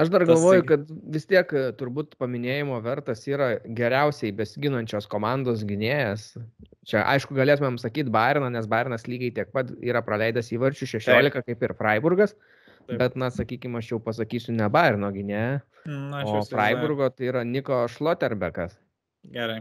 [0.00, 6.30] Aš dar galvoju, kad vis tiek e, turbūt paminėjimo vertas yra geriausiai besiginančios komandos gynėjas.
[6.88, 11.66] Čia aišku galėtumėm sakyti Bairną, nes Bairnas lygiai tiek pat yra praleidęs įvarčių 16 kaip
[11.66, 12.36] ir Freiburgas.
[12.86, 12.96] Taip.
[13.02, 15.60] Bet, na, sakykime, aš jau pasakysiu ne Bairno gynėją,
[16.22, 16.40] o.
[16.48, 18.78] Freiburgo tai yra Niko Šloterbekas.
[19.34, 19.60] Gerai.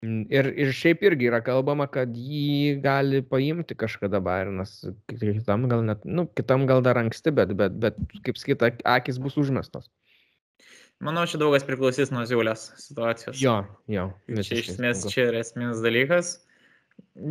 [0.00, 4.78] Mm, Ir, ir šiaip irgi yra kalbama, kad jį gali paimti kažkada Bairnas.
[5.12, 9.36] Kitam gal, net, nu, kitam gal dar anksti, bet, bet, bet kaip skaita, akis bus
[9.40, 9.90] užmestos.
[11.04, 13.36] Manau, čia daugas priklausys nuo Ziulės situacijos.
[13.40, 13.62] Jo,
[13.92, 14.10] jo.
[14.40, 16.38] Čia iš esmės čia yra esminis dalykas.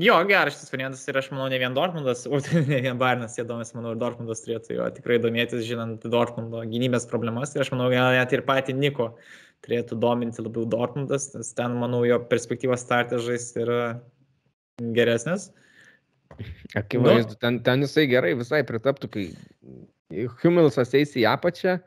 [0.01, 2.39] Jo, geras šis variantas ir aš manau, ne vien Dortmundas, o
[2.69, 7.09] ne vien Bairnas, jie domės, manau, ir Dortmundas turėtų jo tikrai domėtis, žinant Dortmundo gynybės
[7.09, 7.53] problemas.
[7.55, 9.11] Ir aš manau, gal net ir patį Niko
[9.65, 13.79] turėtų dominti labiau Dortmundas, nes ten, manau, jo perspektyvos startė žaisti yra
[14.95, 15.49] geresnės.
[16.79, 19.25] Akivaizdu, ten, ten jisai gerai visai pritaptų, kai
[20.41, 21.77] Humilsas eis į apačią,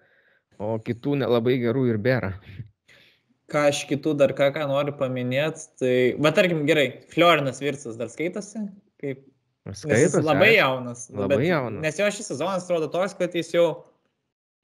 [0.63, 2.35] o kitų nelabai gerų ir bėra.
[3.53, 8.11] Ką aš kitų dar ką, ką noriu paminėti, tai, va tarkim, gerai, Florinas Virtsas dar
[8.13, 8.63] skaitosi,
[9.03, 9.25] kaip
[9.63, 11.05] Nes jis labai jaunas.
[11.13, 11.83] nu, Labai bet- jaunas.
[11.85, 13.67] Nes jo šis sezonas atrodo toks, kad jis jau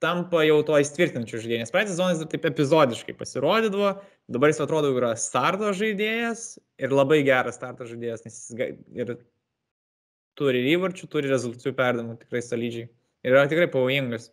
[0.03, 1.63] tampa jau to įtvirtinančiu žaidėju.
[1.63, 3.97] Nes praeitas sezonas taip epizodiškai pasirodydavo,
[4.31, 9.13] dabar jis atrodo yra starto žaidėjas ir labai geras starto žaidėjas, nes jis ir
[10.39, 12.87] turi įvarčių, turi rezultatų perdamų tikrai solidžiai.
[13.27, 14.29] Ir yra tikrai pavojingas.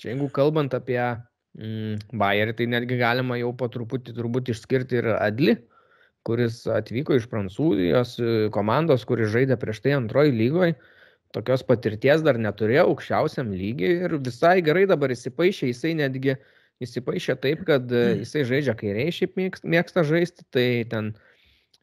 [0.00, 5.10] Čia jeigu kalbant apie mm, Bayerį, tai netgi galima jau po truputį turbūt išskirti ir
[5.18, 5.58] Adli,
[6.24, 8.16] kuris atvyko iš Prancūzijos
[8.56, 10.78] komandos, kuris žaidė prieš tai antroji lygoje.
[11.34, 16.36] Tokios patirties dar neturėjo aukščiausiam lygiai ir visai gerai dabar įsipaišė, jisai netgi
[16.84, 21.12] įsipaišė taip, kad e, jisai žaidžia kairiai, šiaip mėgsta, mėgsta žaisti, tai ten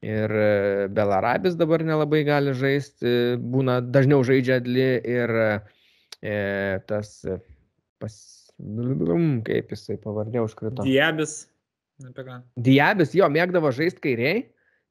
[0.04, 4.88] ir e, Belarabis dabar nelabai gali žaisti, būna dažniau žaidžia Adli
[5.18, 6.36] ir e,
[6.88, 7.18] tas
[8.00, 8.20] pas...
[9.48, 10.86] kaip jisai pavardė užkrito.
[10.86, 11.42] Diabis.
[12.56, 14.44] Diabis jo mėgdavo žaisti kairiai,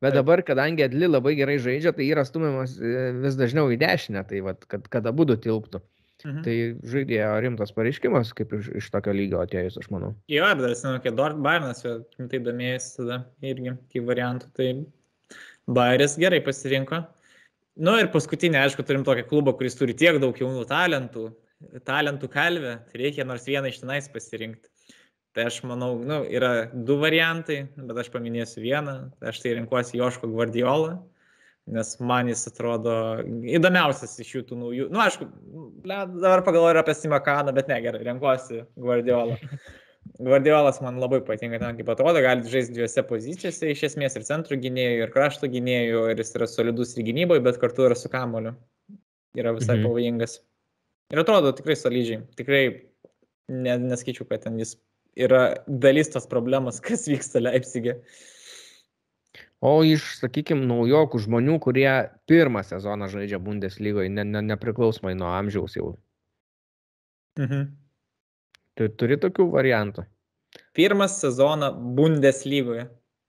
[0.05, 4.25] bet dabar, kadangi Adli labai gerai žaidžia, tai yra stumiamas e, vis dažniau į dešinę,
[4.29, 5.83] tai vat, kad, kad abu du tilptų.
[6.21, 6.41] Mhm.
[6.45, 6.55] Tai
[6.93, 10.13] žaidėjo rimtas pareiškimas, kaip iš, iš tokio lygio atėjus, aš manau.
[10.29, 14.51] Jo, bet aš žinau, kad Dort Bairnas tai domėjęs tada irgi kaip variantų.
[14.59, 14.69] Tai
[15.71, 17.01] Bairis gerai pasirinko.
[17.81, 21.31] Na nu, ir paskutinė, aišku, turim tokį klubą, kuris turi tiek daug jaunų talentų,
[21.89, 24.69] talentų kalvę, tai reikia nors vieną iš tenais pasirinkti.
[25.37, 28.97] Tai aš manau, nu, yra du variantai, bet aš paminėsiu vieną.
[29.31, 30.99] Aš tai renkuosi Joško Guardiolą
[31.71, 32.95] nes man jis atrodo
[33.47, 34.89] įdomiausias iš jų tų naujų.
[34.91, 35.29] Na, nu, aišku,
[35.85, 39.39] dabar pagalvoju apie Simakaną, bet ne, gerai, renkuosi Guardiolą.
[40.21, 44.57] Guardiolas man labai patinka ten, kaip atrodo, gali žaisti dviejose pozicijose, iš esmės ir centro
[44.59, 48.55] gynėjų, ir krašto gynėjų, ir jis yra solidus ir gynyboje, bet kartu yra su kamoliu.
[49.39, 49.87] Yra visai mhm.
[49.87, 50.41] pavojingas.
[51.13, 52.25] Ir atrodo tikrai solidžiai.
[52.39, 52.63] Tikrai
[53.53, 54.75] ne, neskaičiu, kad ten jis
[55.21, 57.99] yra dalis tos problemos, kas vyksta Leipzigė.
[59.61, 61.91] O iš sakykim naujokų žmonių kurie
[62.31, 65.91] pirmą sezoną žaidžia bundeslygoje ne, ne, nepriklausomai nuo amžiaus jau
[67.37, 67.67] mhm.
[68.81, 70.07] tu turi tokių variantų
[70.79, 71.69] pirmą sezoną
[71.99, 72.89] bundeslygoje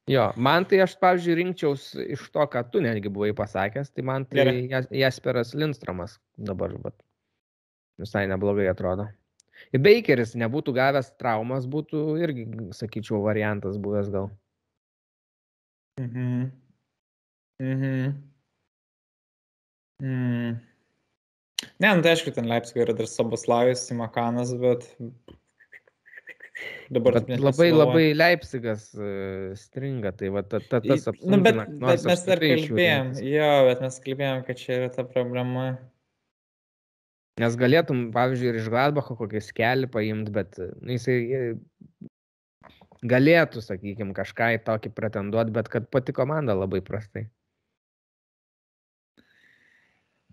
[0.09, 4.25] Jo, man tai aš, pavyzdžiui, rinkčiaus iš to, ką tu netgi buvai pasakęs, tai man
[4.25, 4.83] tai Gerai.
[4.97, 6.95] Jasperas Lindstromas dabar vat,
[8.01, 9.05] visai neblogai atrodo.
[9.71, 14.31] Bakeris nebūtų gavęs traumas, būtų irgi, sakyčiau, variantas buvęs gal.
[16.01, 16.51] Mhm.
[17.61, 18.17] Mhm.
[20.01, 20.57] Mm.
[21.77, 24.87] Ne, nu tai aišku, ten Leipzig yra dar Saboslavijos, Simakanas, bet
[26.89, 31.37] dabar bet labai labai Leipzigas uh, stringa, tai va ta, ta, tas apsunkina.
[31.37, 35.67] Nu, bet, bet mes dar kalbėjom, jo, bet mes kalbėjom, kad čia yra ta problema.
[37.39, 41.15] Nes galėtum, pavyzdžiui, ir iš Gladbacho kokį skelį paimti, bet nu, jisai
[43.07, 47.29] galėtų, sakykime, kažką į tokį pretenduoti, bet kad pati komanda labai prastai.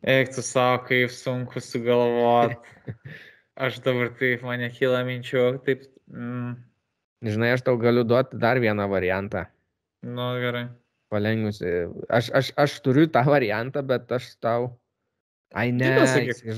[0.07, 2.59] Eik tu savo, kaip sunku sugalvoti.
[3.59, 5.89] Aš dabar taip, mane kyla minčių, taip.
[6.15, 6.53] Mm.
[7.27, 9.49] Žinai, aš tau galiu duoti dar vieną variantą.
[10.07, 10.69] Nu, gerai.
[11.11, 11.73] Palengviusi.
[12.07, 14.69] Aš, aš, aš turiu tą variantą, bet aš tau...
[15.57, 15.89] Ai ne,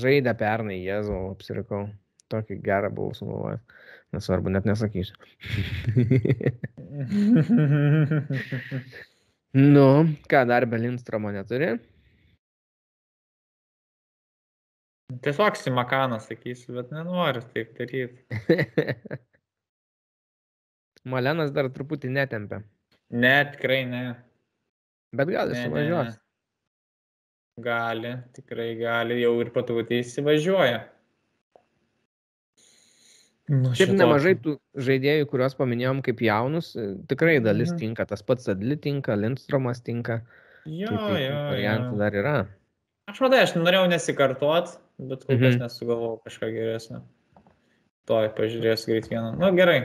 [0.01, 1.85] žaidė pernai, Jėzau, apsirikau.
[2.31, 3.61] Tokį gerą buvau sugalvojęs.
[4.15, 5.15] Nesvarbu, net nesakysiu.
[9.75, 9.87] nu,
[10.31, 11.79] ką dar be Lindstromo neturi?
[15.23, 18.19] Tiesiog Simakaną sakysiu, bet nenoriu taip daryti.
[21.11, 22.59] Malenas dar truputį netempia.
[23.11, 24.03] Ne, tikrai ne.
[25.15, 26.11] Bet gal jis suvažiuos.
[27.61, 30.81] Gali, tikrai gali, jau ir patutį įsivažiuoja.
[33.51, 37.79] Nu, Šiaip nemažai tų žaidėjų, kuriuos paminėjom kaip jaunus, e, tikrai dalis mhm.
[37.81, 40.21] tinka, tas pats Adli tinka, Lindstromas tinka.
[40.63, 41.39] Jo, tai, tai, jo.
[41.49, 42.35] Variantų dar yra.
[43.11, 45.63] Aš matai, aš norėjau nesikartuot, bet kol kas mhm.
[45.65, 47.01] nesugalvojau kažką geresnio.
[48.07, 49.33] Toj, pažiūrėsiu greit vieną.
[49.35, 49.79] Na nu, gerai,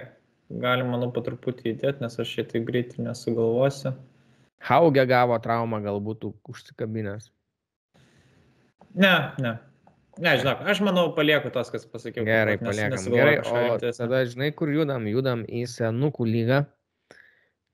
[0.63, 3.97] galim, manau, po truputį įdėti, nes aš šitai greitai nesugalvosiu.
[4.67, 7.33] Haugė gavo traumą, galbūt užsikabinęs.
[8.97, 9.57] Ne, ne.
[10.17, 12.25] Ne, žinok, aš manau, palieku tos, kas pasakiau.
[12.25, 13.03] Gerai, nes, paliekam.
[13.13, 15.05] Gerai, o tada žinai, kur judam?
[15.11, 16.63] Judam į senukų lygą.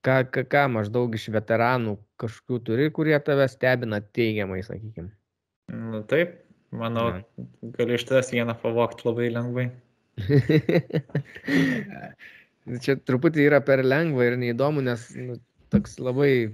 [0.03, 5.13] Ką, ką, ką maždaug iš veteranų kažkokių turi, kurie tave stebina teigiamai, sakykime.
[5.71, 6.35] Nu taip,
[6.75, 7.47] manau, ja.
[7.79, 9.69] galiu iš tavęs vieną pavokti labai lengvai.
[12.83, 15.39] Čia truputį yra per lengva ir neįdomu, nes nu,
[15.71, 16.51] toks labai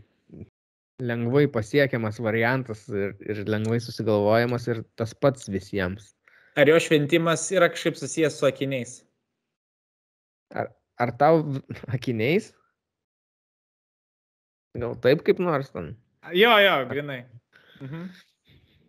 [0.99, 6.15] lengvai pasiekiamas variantas ir, ir lengvai susigalvojamas ir tas pats visiems.
[6.59, 8.95] Ar jo šventimas yra kažkaip susijęs su akiniais?
[10.59, 11.45] Ar, ar tau
[11.97, 12.51] akiniais?
[14.79, 15.95] Gal taip kaip nors ten?
[16.35, 17.23] Jo, jo, grinai.
[17.81, 18.09] Mhm.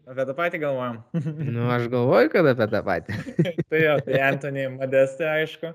[0.10, 1.04] Apie tą patį galvojam.
[1.54, 3.20] nu, aš galvoju, kad apie tą patį.
[3.70, 5.74] tai jo, tai Antony Modestė, aišku.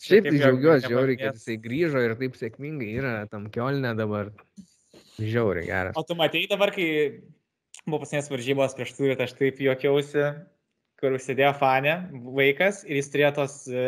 [0.00, 4.30] Šiaip tai džiaugiuosi, žiauriai, kad jisai grįžo ir taip sėkmingai yra tam kiolne dabar.
[5.20, 5.96] Žiauriai geras.
[5.96, 6.88] O tu matei dabar, kai
[7.84, 10.26] buvo pasinės varžybos prieš turį, aš taip juokiausi,
[11.00, 11.94] kur užsidėjo fanė,
[12.36, 13.84] vaikas, ir jis turėjo tos e,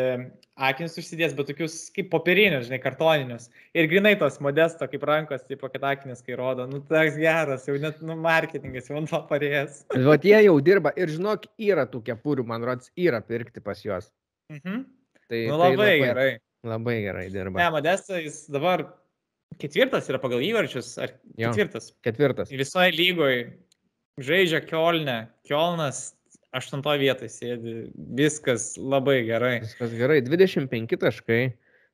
[0.69, 3.47] akinius užsidėjęs, bet tokius kaip popierinius, žinai, kartoninius.
[3.77, 7.77] Ir grinai tos modesto, kaip rankos, taip pat akinis, kai rodo, nu toks geras, jau
[7.81, 9.81] net, nu, marketingas, jau to parėjęs.
[10.09, 14.11] Vat jie jau dirba ir žinok, yra tų kepurių, man rodos, yra pirkti pas juos.
[14.53, 14.85] Mhm.
[15.27, 16.29] Tai, nu, labai, tai labai gerai.
[16.67, 17.59] Labai gerai dirba.
[17.59, 18.85] Ne, modestas, jis dabar
[19.61, 21.91] Ketvirtas yra pagal įvarčius, ar jo, ketvirtas?
[22.05, 22.51] Ketvirtas.
[22.53, 23.39] Visoje lygoje
[24.21, 25.17] žaidžia Kielne.
[25.47, 26.11] Kielnas
[26.55, 27.77] aštuntoje vietoje sėdi.
[28.17, 29.55] Viskas labai gerai.
[29.65, 30.19] Viskas gerai.
[30.25, 31.41] 25 taškai.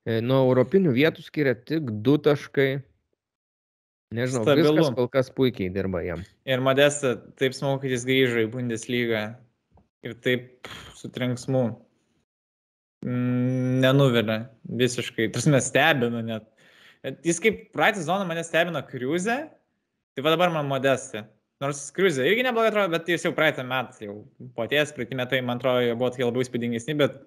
[0.04, 2.70] E, nuo europinių vietų skiria tik 2 taškai.
[4.14, 4.76] Nežinau, Stabilu.
[4.76, 6.22] viskas kol kas puikiai dirba jam.
[6.46, 9.24] Ir Modesta, taip smagu, kad jis grįžo į Bundeslygą.
[10.04, 10.68] ir taip
[11.00, 11.64] su trenksmu
[13.06, 15.30] mm, nenuvilia visiškai.
[15.32, 16.53] Tarsi mes stebina net.
[17.04, 19.36] Jis kaip praeitą zoną mane stebino kriuzę,
[20.16, 21.26] tai va dabar man modestė.
[21.64, 24.16] Nors kriuzė irgi neblogai atrodo, bet jis jau praeitą metą, jau
[24.56, 27.18] paties, praeitį metai, man atrodo, jie buvo tokie labai spėdingesni, bet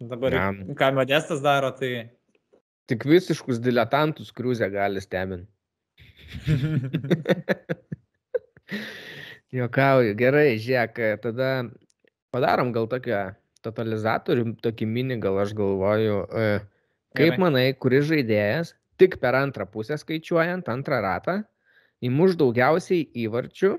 [0.00, 0.46] dabar, ja.
[0.80, 1.90] ką modestas daro, tai...
[2.88, 5.48] Tik visiškus diletantus kriuzę gali stebinti.
[9.54, 11.48] Jokauju, gerai, žiūrėk, tada
[12.34, 13.20] padarom gal tokią
[13.64, 16.48] totalizatorių, tokį mini, gal aš galvoju, e,
[17.16, 17.42] kaip gerai.
[17.44, 21.40] manai, kuris žaidėjas tik per antrą pusę skaičiuojant, antrą ratą,
[22.04, 23.74] įmuš daugiausiai įvarčių,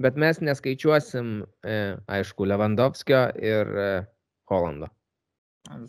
[0.00, 1.76] bet mes neskaičiuosim, e,
[2.18, 3.92] aišku, Lewandowskio ir e,
[4.50, 4.90] Holando.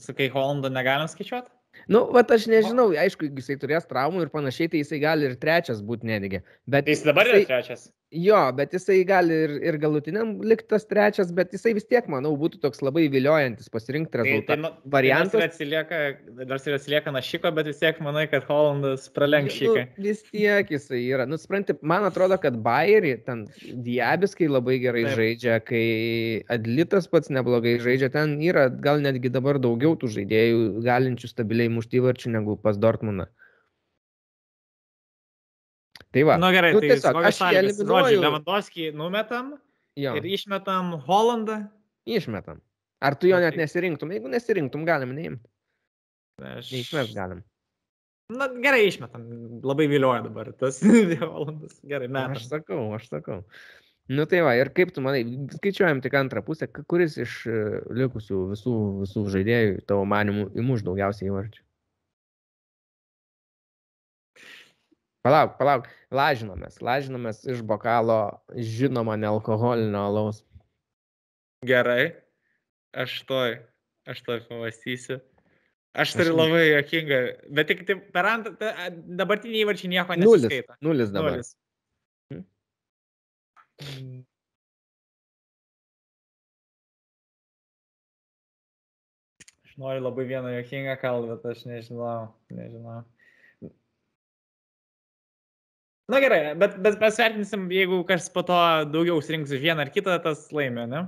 [0.04, 1.52] Sakai, Holando negalim skaičiuoti?
[1.92, 5.38] Nu, va, aš nežinau, aišku, jeigu jisai turės traumų ir panašiai, tai jisai gali ir
[5.40, 6.42] trečias būti netgi.
[6.70, 7.86] Bet tai jis dabar jisai, yra trečias.
[8.12, 12.34] Jo, bet jisai gali ir, ir galutiniam likti tas trečias, bet jisai vis tiek, manau,
[12.36, 14.48] būtų toks labai viliojantis pasirinkti rezultatą.
[14.50, 15.38] Tai, tai, nu, variantas.
[15.38, 16.00] Tai atsilieka,
[16.50, 19.86] nors ir atsilieka Našiko, bet vis tiek manai, kad Hollandas pralenks Šiką.
[19.88, 21.24] Nu, vis tiek jisai yra.
[21.30, 23.46] Nu, supranti, man atrodo, kad Bayerį ten
[23.88, 25.16] Diabiskai labai gerai Taip.
[25.22, 25.86] žaidžia, kai
[26.52, 32.04] Adlitas pats neblogai žaidžia, ten yra gal netgi dabar daugiau tų žaidėjų galinčių stabiliai mušti
[32.04, 33.32] varčių negu pas Dortmundą.
[36.12, 36.36] Tai va.
[36.38, 38.20] Na nu, gerai, nu, tai tiesiog aš eliminuoju.
[38.20, 39.54] Lewandowski numetam
[40.00, 40.16] jo.
[40.20, 41.62] ir išmetam Hollandą.
[42.10, 42.60] Išmetam.
[43.02, 44.12] Ar tu jo net nesirinktum?
[44.14, 45.48] Jeigu nesirinktum, galim neimti.
[46.42, 46.74] Aš...
[46.74, 47.46] Neišmes galim.
[48.32, 49.24] Na gerai, išmetam.
[49.68, 50.82] Labai vilioja dabar tas
[51.22, 51.80] Hollandas.
[51.88, 52.36] Gerai, metam.
[52.36, 53.42] Aš sakau, aš sakau.
[54.12, 55.24] Nu tai va, ir kaip tu manai,
[55.56, 57.60] skaičiuojam tik antrą pusę, kuris iš e,
[57.96, 58.74] likusių visų,
[59.06, 61.64] visų žaidėjų tavo manimų įmuš daugiausiai įvarčių?
[65.22, 68.22] Palauk, palauk, lažinomės, lažinomės iš bokalo
[68.58, 70.40] žinoma nealkoholinio alaus.
[71.68, 72.16] Gerai,
[72.98, 73.60] aš toj,
[74.10, 75.20] aš toj pamastysiu.
[75.94, 77.20] Aš turiu labai jokinga,
[77.54, 78.74] bet tik tai per antrą,
[79.20, 80.78] dabartinį įvarčių nieko nesiskaito.
[80.80, 81.38] Nulis, nulis dabar.
[81.38, 81.54] Nulis.
[82.32, 84.22] Hmm?
[89.68, 93.04] Aš noriu labai vieną jokingą kalbą, bet aš nežinau, nežinau.
[96.12, 98.58] Na gerai, bet, bet mes vertinsim, jeigu kas po to
[98.92, 101.06] daugiau užsirinks už vieną ar kitą, tas laimė, ne?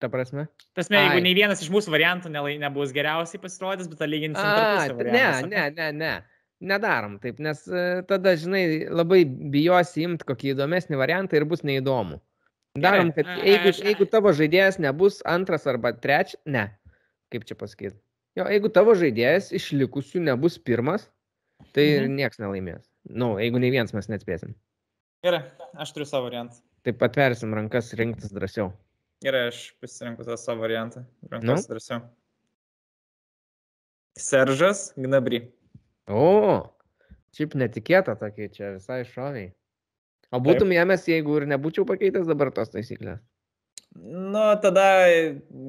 [0.00, 0.46] Ta prasme?
[0.78, 1.24] Tasme, jeigu Ai.
[1.26, 5.10] nei vienas iš mūsų variantų ne, nebus geriausiai pasirodęs, bet lyginsim tarpusavį.
[5.12, 6.12] Ne, ne, ne, ne.
[6.70, 12.18] Nedarom taip, nes uh, tada, žinai, labai bijosi imti kokį įdomesnį variantą ir bus neįdomu.
[12.80, 16.68] Darom, kad jeigu, jeigu tavo žaidėjas nebus antras arba trečias, ne,
[17.32, 17.96] kaip čia pasakyti.
[18.38, 21.08] Jo, jeigu tavo žaidėjas iš likusių nebus pirmas,
[21.74, 22.16] tai mhm.
[22.20, 22.84] nieks nelaimės.
[23.08, 24.52] Nu, jeigu nei vienas mes neatspėsim.
[25.24, 25.42] Gerai,
[25.80, 26.60] aš turiu savo variantą.
[26.84, 28.70] Tai patversim rankas rinktis drąsiau.
[29.24, 31.04] Gerai, aš pasirinku tą savo variantą.
[31.32, 31.74] Rankas nu?
[31.74, 32.02] drąsiau.
[34.20, 35.42] Seržas Gnabry.
[36.10, 36.68] O,
[37.36, 39.50] šiaip netikėta tokia, čia visai šoviai.
[40.30, 43.20] O būtum jėmės, jeigu ir nebūčiau pakeitęs dabar tos taisyklės.
[43.98, 44.86] Nu, tada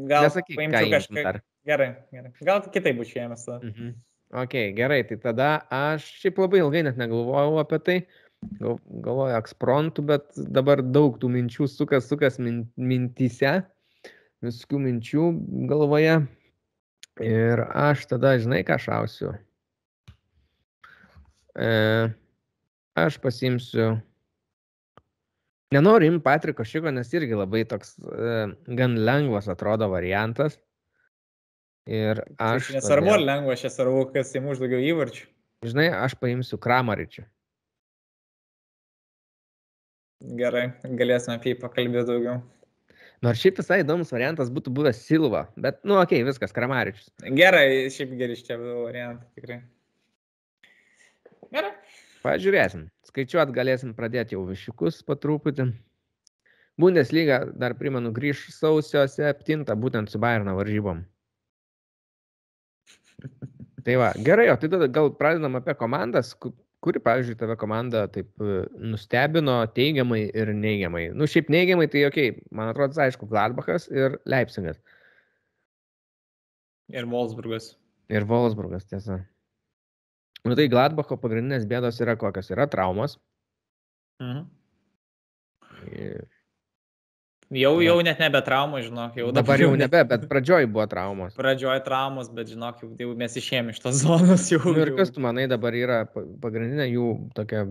[0.10, 1.40] gal Nesakyk, paimčiau kažką.
[1.66, 2.32] Gerai, gerai.
[2.46, 3.48] Gal kitai būčiau jėmės.
[3.58, 3.96] Mhm.
[4.32, 7.98] Ok, gerai, tai tada aš šiaip labai ilgai net negalvojau apie tai,
[8.42, 13.60] Gal, galvoju ekspromptų, bet dabar daug tų minčių sukas, sukas min, mintyse,
[14.42, 15.26] visokių minčių
[15.70, 16.16] galvoje.
[17.22, 19.36] Ir aš tada, žinai, ką šausiu.
[21.54, 21.70] E,
[22.98, 23.92] aš pasimsiu.
[25.76, 28.32] Nenoriu imti Patriko Šiko, nes irgi labai toks e,
[28.80, 30.58] gan lengvas atrodo variantas.
[31.90, 32.70] Ir aš...
[32.76, 35.28] Nesvarbu, ar lengva, aš nesvarbu, kas įmuš daugiau įvarčių.
[35.66, 37.26] Žinai, aš paimsiu Kramaričių.
[40.38, 42.42] Gerai, galėsime apie jį pakalbėti daugiau.
[43.26, 47.12] Nors šiaip visai įdomus variantas būtų buvęs Silva, bet, nu, okei, okay, viskas, Kramaričius.
[47.38, 49.60] Gerai, šiaip geri čia buvo variantai, tikrai.
[51.54, 51.72] Gerai.
[52.22, 52.88] Pažiūrėsim.
[53.10, 55.72] Skaičiuot galėsim pradėti jau višiukus po truputį.
[56.82, 61.02] Bundesliga, dar primenu, grįž sausio 7, būtent su Bayerno varžybom.
[63.86, 68.30] Tai va, gerai, o tai tada gal pradedam apie komandas, kuri, pavyzdžiui, tave komanda taip
[68.42, 68.62] e,
[68.92, 71.08] nustebino teigiamai ir neigiamai.
[71.18, 74.82] Nu, šiaip neigiamai, tai okei, okay, man atrodo, aišku, Gladbachas ir Leipzigas.
[76.94, 77.72] Ir Wolfsburgas.
[78.12, 79.22] Ir Wolfsburgas, tiesa.
[80.46, 82.50] Nu, tai Gladbacho pagrindinės bėdos yra kokios?
[82.54, 83.18] Yra traumos.
[84.22, 84.46] Mhm.
[85.98, 86.26] Ir
[87.52, 89.44] Jau, jau net nebe traumų, žinok, jau dabar.
[89.44, 91.34] Dabar jau nebe, bet pradžioj buvo traumos.
[91.36, 94.62] Pradžioj traumos, bet žinok, jau, mes išėjome iš tos zonos jau.
[94.70, 97.66] Nu, ir kas tu manai dabar yra pagrindinė jų tokia...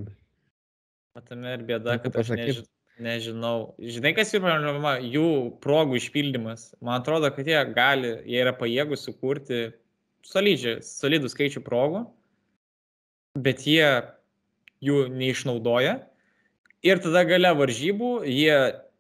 [1.16, 2.60] Matame ir bėda, kad aš, než...
[3.00, 3.70] Nežinau.
[3.80, 4.98] Žinai, kas jų problema?
[5.00, 5.30] Jų
[5.64, 6.74] progų išpildymas.
[6.84, 9.70] Man atrodo, kad jie gali, jie yra pajėgus sukurti
[10.28, 12.04] solidžią, solidų skaičių progų,
[13.40, 13.88] bet jie
[14.84, 15.96] jų neišnaudoja.
[16.84, 18.52] Ir tada gale varžybų jie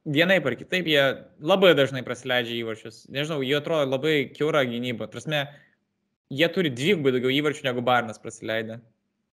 [0.08, 1.02] vienaip ar kitaip, jie
[1.44, 3.02] labai dažnai prasileidžia įvarčius.
[3.12, 5.10] Nežinau, jie atrodo labai keura gynyba.
[5.10, 5.44] Prasme,
[6.32, 8.80] jie turi dvigubai daugiau įvarčių negu Barnas prasileidę.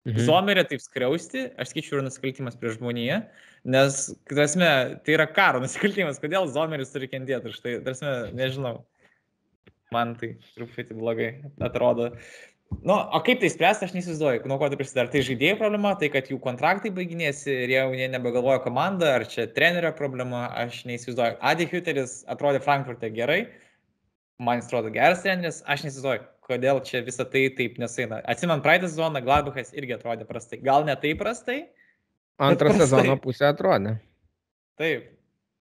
[0.08, 0.24] Mhm.
[0.24, 3.22] Zomerė taip skriausti, aš skaičiu, yra nusikaltimas prieš žmoniją,
[3.68, 3.98] nes,
[4.30, 4.60] tarsi,
[5.04, 8.86] tai yra karo nusikaltimas, kodėl Zomeris turi kentėti už tai, tarsi, nežinau,
[9.92, 11.28] man tai truputį blogai
[11.60, 12.14] atrodo.
[12.70, 15.06] Nu, o kaip tai spręsti, aš neįsivaizduoju, nuo ko tai prisideda.
[15.06, 19.26] Ar tai žaidėjų problema, tai kad jų kontraktai baiginėsi ir jau jie nebegalvoja komandą, ar
[19.28, 21.38] čia trenerio problema, aš neįsivaizduoju.
[21.52, 23.42] Adi Hüteris atrodė Frankfurte gerai,
[24.44, 28.20] man jis atrodo geras treneris, aš neįsivaizduoju, kodėl čia visą tai taip nesaina.
[28.36, 30.60] Atsimant praeitą sezoną, Gladbachas irgi atrodė prastai.
[30.64, 31.62] Gal ne taip prastai?
[32.44, 33.98] Antrą sezono pusę atrodė.
[34.80, 35.14] Taip.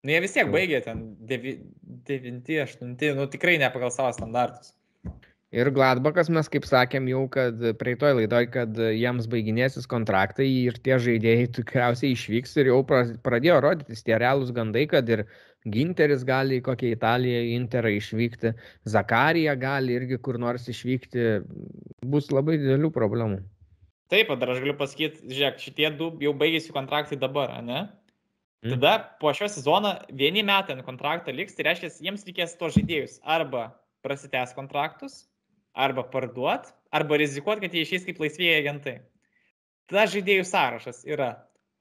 [0.02, 4.72] Nu, jie vis tiek baigė ten 9, 8, nu tikrai ne pagal savo standartus.
[5.52, 10.96] Ir Gladbachas mes kaip sakėm jau, kad prieitoj laidoj, kad jiems baiginėsis kontraktai ir tie
[10.96, 15.26] žaidėjai tikriausiai išvyks ir jau pradėjo rodytis tie realūs gandai, kad ir
[15.68, 18.54] Ginteris gali į kokią Italiją, Interą išvykti,
[18.88, 21.26] Zakarija gali irgi kur nors išvykti,
[22.08, 23.42] bus labai didelių problemų.
[24.12, 27.84] Taip, dar aš galiu pasakyti, žiūrėk, šitie du jau baigėsi kontraktai dabar, ne?
[28.64, 28.74] Mm.
[28.74, 33.20] Tada po šio sezono vieni metai ant kontrakto liks, tai reiškia, jiems reikės to žaidėjus
[33.36, 33.68] arba
[34.02, 35.22] prasitęs kontraktus,
[35.74, 38.98] arba parduot, arba rizikuot, kad jie išeis kaip laisvėjai agentai.
[39.90, 41.32] Tada žaidėjų sąrašas yra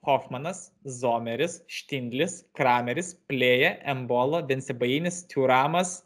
[0.08, 6.00] Hoffmanas, Zomeris, Štindlis, Krameris, Plėja, Embolo, Densibainis, Tiuramas.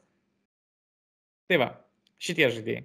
[1.50, 1.70] Tai va,
[2.20, 2.84] šitie žaidėjai.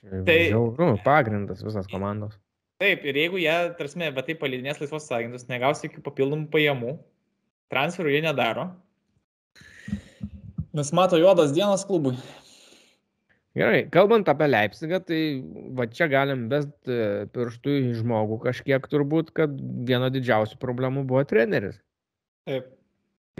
[0.00, 2.38] Tai žiauru, pagrindas visas komandos.
[2.80, 6.94] Taip, ir jeigu jie, tarsi, bet tai palydinės laisvos agentus, negaus jokių papildomų pajamų,
[7.72, 8.70] transferų jie nedaro.
[10.72, 12.14] Nes mato juodas dienas klubui.
[13.58, 15.20] Gerai, kalbant apie Leipzigą, tai
[15.74, 19.56] va čia galim best e, pirštų į žmogų kažkiek turbūt, kad
[19.88, 21.80] viena didžiausių problemų buvo treneris.
[22.46, 22.68] Taip.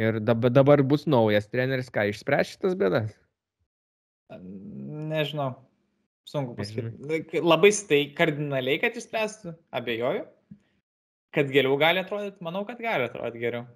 [0.01, 3.15] Ir dabar, dabar bus naujas treneris, ką išspręs šitas bėdas?
[5.11, 5.53] Nežinau.
[6.27, 7.43] Sunku pasakyti.
[7.43, 10.27] Labai tai kardinaliai, kad išspręstų, abejoju.
[11.35, 13.67] Kad geriau gali atrodyti, manau, kad gali atrodyti geriau.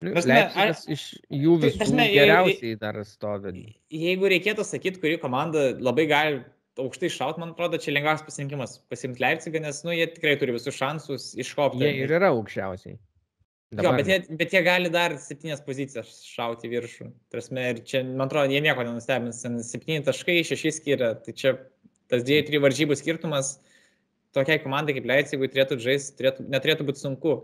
[0.00, 3.66] Leipzigas iš jų visų tai, geriausiai dar stovi.
[3.92, 6.40] Jeigu reikėtų sakyti, kuri komanda labai gali
[6.80, 10.78] aukštai šaut, man atrodo, čia lengviausias pasirinkimas pasimti Leipzigą, nes nu, jie tikrai turi visus
[10.78, 11.82] šansus iškopti.
[11.84, 12.96] Jie ir yra aukščiausiai.
[13.70, 13.92] Dabar.
[13.92, 17.10] Jo, bet jie, bet jie gali dar septynės pozicijas šauti viršų.
[17.30, 19.44] Prasme, ir čia, man atrodo, jie nieko nenustebins.
[19.68, 21.10] Septyni taškai, šeši skiria.
[21.22, 21.52] Tai čia
[22.10, 23.58] tas dviejų, trijų varžybų skirtumas
[24.34, 27.36] tokiai komandai kaip Leipzigui turėtų žaisti, turėtų, neturėtų būti sunku.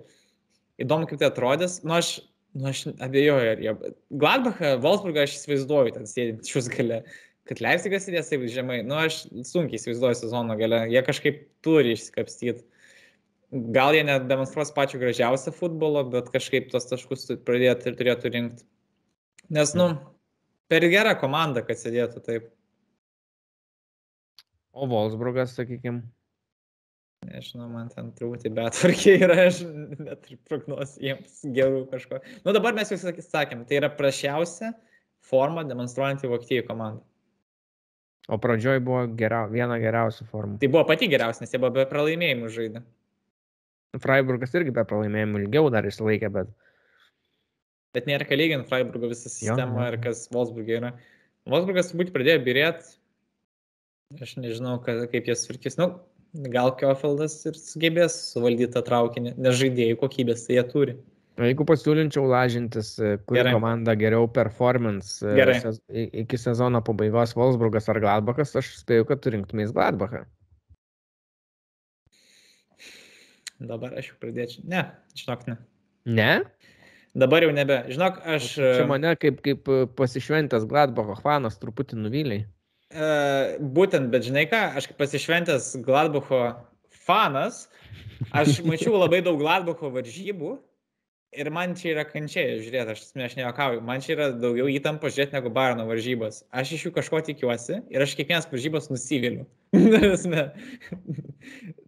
[0.82, 1.78] Įdomu, kaip tai atrodys.
[1.86, 2.16] Nu, aš
[2.56, 3.72] Nu, aš abejoju, ar jie.
[4.22, 7.02] Gladbachą, Wolfsburgą aš įsivaizduoju, ten sėdint šios gale.
[7.46, 10.80] Kad Leipzigas sėdės taip žemai, nu aš sunkiai įsivaizduoju sezono gale.
[10.90, 12.64] Jie kažkaip turi išsikapstyti.
[13.76, 18.66] Gal jie nedemonstruos pačiu gražiausią futbolo, bet kažkaip tos taškus pradėti ir turėtų rinkti.
[19.54, 19.92] Nes, nu,
[20.72, 22.50] per gerą komandą, kad sėdėtų taip.
[24.72, 26.02] O Wolfsburgas, sakykime.
[27.24, 32.20] Nežinau, man ten truputį betvarkė yra, aš neturiu prognozijų jiems gerų kažko.
[32.44, 34.74] Nu dabar mes jau sakėm, tai yra prašiausia
[35.26, 37.02] forma demonstruojanti Vokietijų komandą.
[38.26, 40.58] O pradžioj buvo gera, viena geriausių formų.
[40.62, 42.82] Tai buvo pati geriausia, nes jie buvo be pralaimėjimų žaidė.
[44.02, 46.50] Freiburgas irgi be pralaimėjimų ilgiau dar išsilaikė, bet...
[47.96, 50.90] Bet nėra ką lyginti Freiburgo visą sistemą jo, ir kas Wolfsburgė yra.
[51.48, 52.96] Wolfsburgas turbūt pradėjo birėti.
[54.22, 55.78] Aš nežinau, kaip jie svirkis.
[55.78, 55.94] Nu,
[56.52, 60.96] gal Kiofeldas ir sugebės suvaldyti tą traukinį, nes žaidėjų kokybės tai jie turi.
[61.36, 63.52] Jeigu pasiūlinčiau lažintis, e, kuri Gerai.
[63.58, 65.58] komanda geriau performance e, Gerai.
[65.60, 70.24] sez, iki sezono pabaigos Wolfsburgas ar Gladbachas, aš spėju, kad tu rinktumės Gladbachą.
[73.60, 74.64] Dabar aš jau pradėčiau.
[74.68, 74.86] Ne,
[75.16, 75.58] žinok, ne.
[76.08, 76.32] Ne?
[77.16, 77.82] Dabar jau nebe.
[77.92, 78.50] Žinok, aš.
[78.56, 82.46] Čia e, mane kaip, kaip pasišventęs Gladbacho fanas truputį nuvyliai.
[82.96, 86.38] Uh, būtent, bet žinai ką, aš pasišventęs Gladbacho
[87.04, 87.66] fanas,
[88.32, 90.54] aš mačiau labai daug Gladbacho varžybų
[91.36, 95.36] ir man čia yra kančiai, žiūrėt, aš, aš nejuokauju, man čia yra daugiau įtampo žiūrėti
[95.36, 96.42] negu Barno varžybos.
[96.56, 99.44] Aš iš jų kažko tikiuosi ir aš kiekvienas varžybos nusiviliu.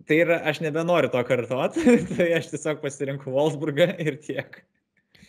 [0.08, 1.72] tai yra, aš nebenoriu to kartot,
[2.16, 4.60] tai aš tiesiog pasirinku Wolfsburgą ir tiek.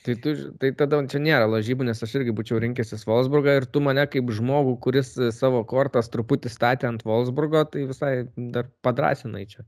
[0.05, 3.81] Tai, tu, tai tada čia nėra lažybų, nes aš irgi būčiau rinkęsis Wolfsburgą ir tu
[3.83, 8.13] mane kaip žmogų, kuris e, savo kortas truputį statė ant Wolfsburgo, tai visai
[8.55, 9.65] dar padrasinai čia.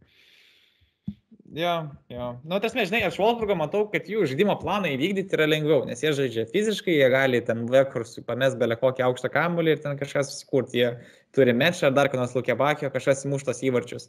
[1.51, 2.27] Jo, jo.
[2.47, 5.99] Nu, tas mes, žinai, aš Wolfburgą matau, kad jų žaidimo planą įvykdyti yra lengviau, nes
[5.99, 10.31] jie žaidžia fiziškai, jie gali ten vekursui pamest belę kokį aukštą kamulį ir ten kažkas
[10.31, 10.79] susikurti.
[10.79, 10.93] Jie
[11.35, 14.07] turi mečą ar dar kokios lūkė bakio, kažkas įmuštas įvarčius.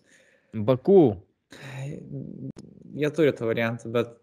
[0.54, 1.00] Bakų.
[3.02, 4.14] Jie turi tą variantą, bet,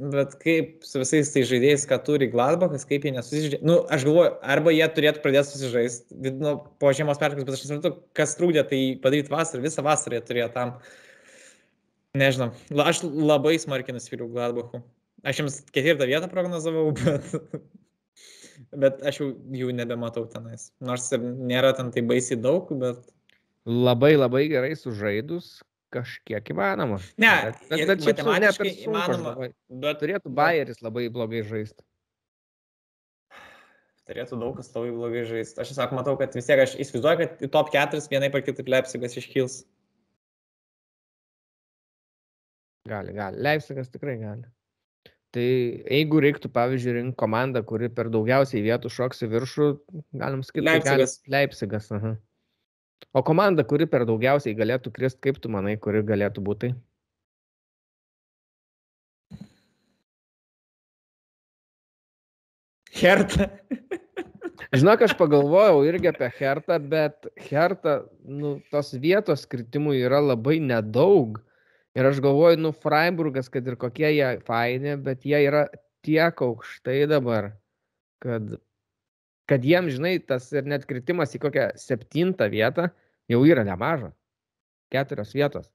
[0.00, 3.60] bet kaip su visais tai žaidėjais, ką turi Gladbachas, kaip jie nesusižaidžia.
[3.66, 7.92] Nu, aš galvoju, arba jie turėtų pradėti susižaisti nu, po žiemos pertraukos, bet aš nesuprantu,
[8.16, 10.72] kas trūkdė tai padaryti vasarą, visą vasarą jie turėjo tam.
[12.20, 12.50] Nežinau,
[12.82, 14.82] aš labai smarkiai nusivyliau Gladbachu.
[15.20, 17.60] Aš jiems ketvirtą vietą prognozavau, bet,
[18.72, 19.30] bet aš jau
[19.62, 20.70] jų nebematau tenais.
[20.80, 23.04] Nors ir nėra ten tai baisiai daug, bet...
[23.68, 25.58] Labai labai gerai sužaidus,
[25.94, 26.98] kažkiek įmanoma.
[27.20, 29.32] Ne, bet, bet ne per sunku, įmanoma.
[29.34, 29.48] labai.
[29.84, 31.82] Bet Turėtų Bayeris labai blogai žaisti.
[34.10, 35.60] turėtų daug kas labai blogai žaisti.
[35.62, 38.66] Aš tiesiog matau, kad vis tiek aš įsivaizduoju, kad į top 4 vienai par kitaip
[38.72, 39.60] Leipzigas iškils.
[42.90, 43.38] Gali, gali.
[43.44, 44.48] Leipzigas tikrai gali.
[45.30, 49.66] Tai jeigu reiktų, pavyzdžiui, rinkti komandą, kuri per daugiausiai vietų šoks į viršų,
[50.18, 51.14] galim sakyti, tai gali- Leipzigas.
[51.30, 51.90] Leipzigas.
[51.94, 52.16] Aha.
[53.12, 56.74] O komanda, kuri per daugiausiai galėtų krist, kaip tu manai, kuri galėtų būti?
[63.00, 63.48] Hertha.
[64.70, 71.40] Žinok, aš pagalvojau irgi apie Hertą, bet Hertą, nu, tos vietos kritimų yra labai nedaug.
[71.98, 75.64] Ir aš galvoju, nu, Freiburgas, kad ir kokie jie faini, bet jie yra
[76.06, 77.50] tiek aukštai dabar,
[78.22, 78.60] kad,
[79.50, 82.88] kad jiem, žinai, tas ir net kritimas į kokią septintą vietą
[83.30, 84.12] jau yra nemaža.
[84.90, 85.68] Keturios vietos.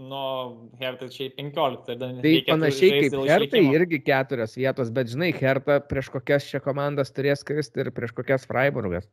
[0.00, 1.90] Nu, Hertha čia į 15.
[1.92, 6.60] ir dar Tai panašiai kaip Hertai irgi keturios vietos, bet žinai, Herta prieš kokias čia
[6.64, 9.10] komandas turės kristi ir prieš kokias Freiburgas.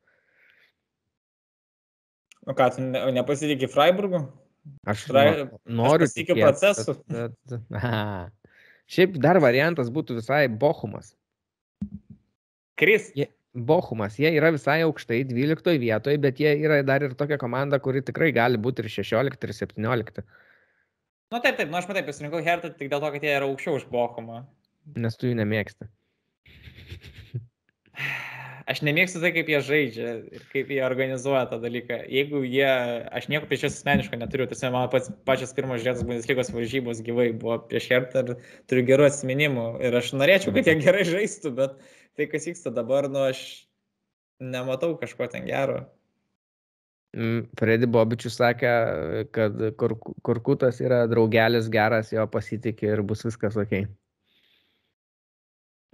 [2.48, 4.24] O ką, tu ne, nepasitikė Freiburgu?
[4.88, 6.96] Aš Frai- no- noriu pasitikiu procesu.
[7.04, 8.30] Bet, bet, aha.
[8.88, 11.12] Šiaip dar variantas būtų visai Bochumas.
[12.78, 13.12] Kris.
[13.58, 18.04] Bochumas, jie yra visai aukštai, 12 vietoje, bet jie yra dar ir tokia komanda, kuri
[18.06, 20.22] tikrai gali būti ir 16, ir 17,
[21.32, 23.82] Nu taip, taip, nu aš matai pasirinkau Hertą tik dėl to, kad jie yra aukščiau
[23.82, 24.46] už Bochumą.
[24.96, 25.90] nes tu jų nemėgsti.
[28.68, 32.02] Aš nemėgstu tai, kaip jie žaidžia ir kaip jie organizuoja tą dalyką.
[32.12, 32.68] Jeigu jie,
[33.16, 37.30] aš nieko prieš juos asmeniškai neturiu, tiesiog mano pats, pačias pirmas žiūrėtas Bundeslygos varžybos gyvai
[37.32, 38.34] buvo prieš Hertą ir
[38.68, 39.68] turiu gerų atsiminimų.
[39.88, 41.80] Ir aš norėčiau, kad jie gerai žaistų, bet
[42.18, 43.44] tai, kas vyksta dabar, nu aš
[44.42, 45.84] nematau kažko ten gero.
[47.18, 48.74] Mm, Fredi Bobičius sakė,
[49.34, 53.80] kad Kur- Kurkutas yra draugelis geras, jo pasitikė ir bus viskas ok.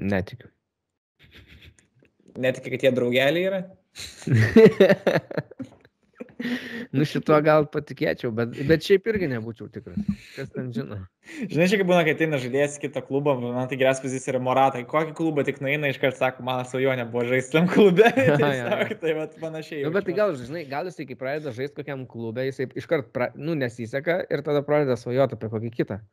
[0.04, 0.50] Netikiu.
[2.44, 3.62] Net kai tie draugeliai yra.
[6.96, 10.00] nu šituo gal patikėčiau, bet, bet šiaip irgi nebūčiau tikras.
[10.36, 11.00] Kas ten žino?
[11.42, 14.82] Žinai, čia kaip būna, kai ateina į kitą klubą, man tai geras pavyzdys yra Morata.
[14.88, 18.10] Kokį klubą tik nueina, iškart sako, mano svajonė buvo žaisti tam klube.
[18.28, 18.36] jo.
[18.42, 19.86] Tiesiog, tai vat panašiai.
[19.86, 23.32] Nu, bet tai gal, žinai, gal jisai, kai pradeda žaisti kokiam klube, jisai iškart, pra,
[23.40, 26.04] nu, nesiseka ir tada pradeda svajoti apie kokį kitą.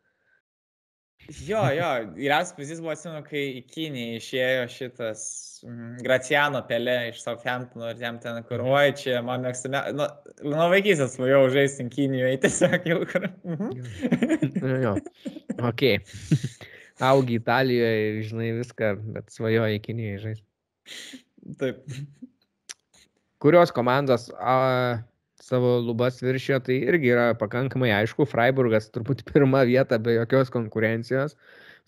[1.31, 5.23] Jo, jo, geriausias pavyzdys buvo, atsimenu, kai į Kiniją išėjo šitas
[5.67, 10.09] mm, Graciano pelė iš Southamptono ir jam ten, kur, oi, čia man mėgstame, nu,
[10.49, 13.29] nuo vaikystės svajojau žaisti Kinijoje, tiesiog jau kur.
[13.47, 13.71] Mhm.
[14.57, 14.95] Nu, jo.
[15.71, 15.87] Ok.
[17.11, 20.47] Augi Italijoje, žinai viską, bet svajoji Kinijoje žaisti.
[21.61, 21.85] Taip.
[23.41, 24.57] Kurios komandos a,
[25.51, 28.27] savo lubas viršio, tai irgi yra pakankamai aišku.
[28.31, 31.37] Freiburgas turbūt pirmą vietą be jokios konkurencijos.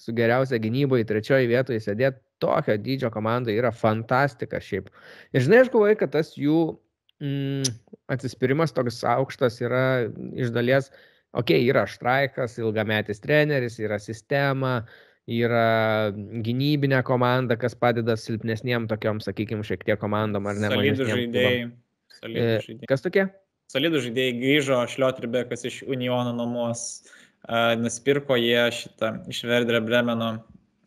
[0.00, 4.88] Su geriausia gynyboje trečioje vietoje sėdėti tokio dydžio komandai yra fantastika šiaip.
[5.30, 6.58] Ir žinai, aš galvoju, kad tas jų
[7.22, 7.70] mm,
[8.10, 9.84] atsispyrimas toks aukštas yra
[10.34, 10.90] iš dalies,
[11.30, 14.80] okei, okay, yra Štraikas, ilgametis treneris, yra sistema,
[15.30, 20.72] yra gynybinė komanda, kas padeda silpnesniem tokiom, sakykime, šiek tiek komandom ar ne.
[20.74, 21.06] Solidų
[22.22, 22.82] E, žaidėjai.
[22.90, 23.26] Kas tokie?
[23.72, 26.82] Solidų žaidėjai grįžo Šliotribekas iš Uniono nuomos,
[27.80, 30.34] nusipirko jie šitą iš Verdre Bremeno.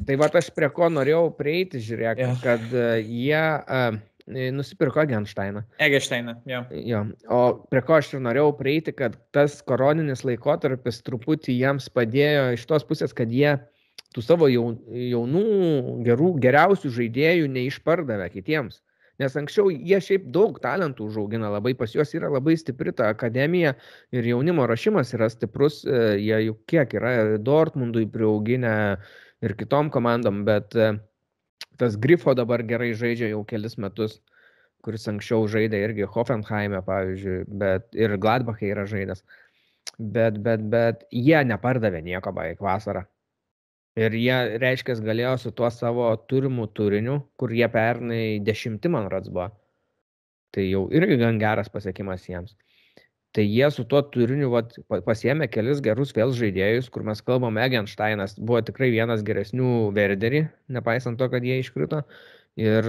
[0.06, 2.34] Tai va aš prie ko norėjau prieiti, žiūrėk, Jo.
[2.44, 3.95] kad e, jie uh,
[4.28, 5.64] nusipirko Genšteiną.
[5.80, 6.62] Egesteiną, jo.
[6.84, 7.02] Jo.
[7.32, 7.40] O
[7.72, 12.86] prie ko aš ir norėjau prieiti, kad tas koroninis laikotarpis truputį jiems padėjo iš tos
[12.88, 13.56] pusės, kad jie
[14.16, 15.45] tų savo jaun- jaunų,
[16.06, 18.82] gerų, geriausių žaidėjų neišpardavė kitiems.
[19.21, 23.75] Nes anksčiau jie šiaip daug talentų užaugina, labai pas juos yra labai stipri ta akademija
[24.15, 28.75] ir jaunimo rašymas yra stiprus, e, jie juk kiek yra Dortmundui priauginę
[29.45, 30.91] ir kitom komandom, bet e,
[31.79, 34.19] tas Grifo dabar gerai žaidžia jau kelis metus,
[34.83, 39.23] kuris anksčiau žaidė irgi Hoffenheime, pavyzdžiui, bet ir Gladbachai yra žaidęs.
[39.99, 43.05] bet, bet, bet jie nepardavė nieko beveik vasarą.
[43.95, 49.31] Ir jie, reiškia, galėjo su tuo savo turimų turiniu, kur jie pernai dešimti, man rods
[49.31, 49.47] buvo.
[50.55, 52.57] Tai jau irgi gan geras pasiekimas jiems.
[53.35, 54.76] Tai jie su tuo turiniu vat,
[55.07, 61.19] pasiemė kelis gerus vėl žaidėjus, kur mes kalbame, Egensteinas buvo tikrai vienas geresnių verderį, nepaisant
[61.19, 62.03] to, kad jie iškrito.
[62.59, 62.88] Ir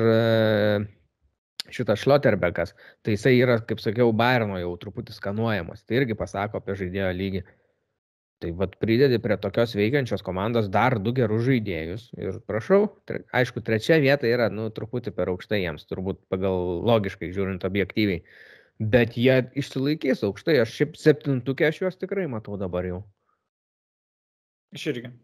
[1.74, 5.82] šitas Šloterbekas, tai jisai yra, kaip sakiau, Bayerno jau truputį skanuojamas.
[5.82, 7.42] Tai irgi pasako apie žaidėjo lygį.
[8.44, 12.10] Tai vad pridedi prie tokios veikiančios komandos dar du gerus žaidėjus.
[12.20, 17.30] Ir prašau, tre, aišku, trečia vieta yra, nu, truputį per aukštai jiems, turbūt pagal logiškai
[17.32, 18.20] žiūrint objektyviai.
[18.76, 22.98] Bet jie išsilaikys aukštai, aš šiaip septintukė aš juos tikrai matau dabar jau.
[24.76, 25.14] Aš irgi.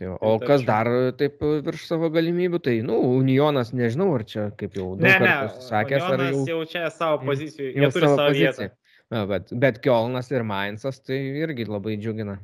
[0.00, 0.88] Jo, o tai kas dar
[1.18, 5.34] taip virš savo galimybių, tai, nu, Unionas, nežinau, ar čia kaip jau daug ne, ne,
[5.66, 6.44] sakęs, ar jau...
[6.48, 8.70] jau čia savo pozicijų, jie turi savo vietą.
[9.10, 12.36] Bet, bet Kielnas ir Mainzas tai irgi labai džiugina.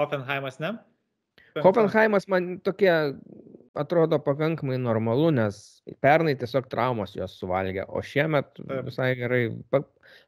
[0.00, 0.72] Hoffenheimas, ne?
[1.60, 2.92] Hoffenheimas man tokie
[3.80, 5.58] atrodo pakankamai normalu, nes
[6.02, 9.42] pernai tiesiog traumos juos suvalgė, o šiemet visai gerai.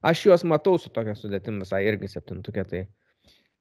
[0.05, 2.83] Aš juos matau su tokia sudėtim visai irgi septintukė, tai,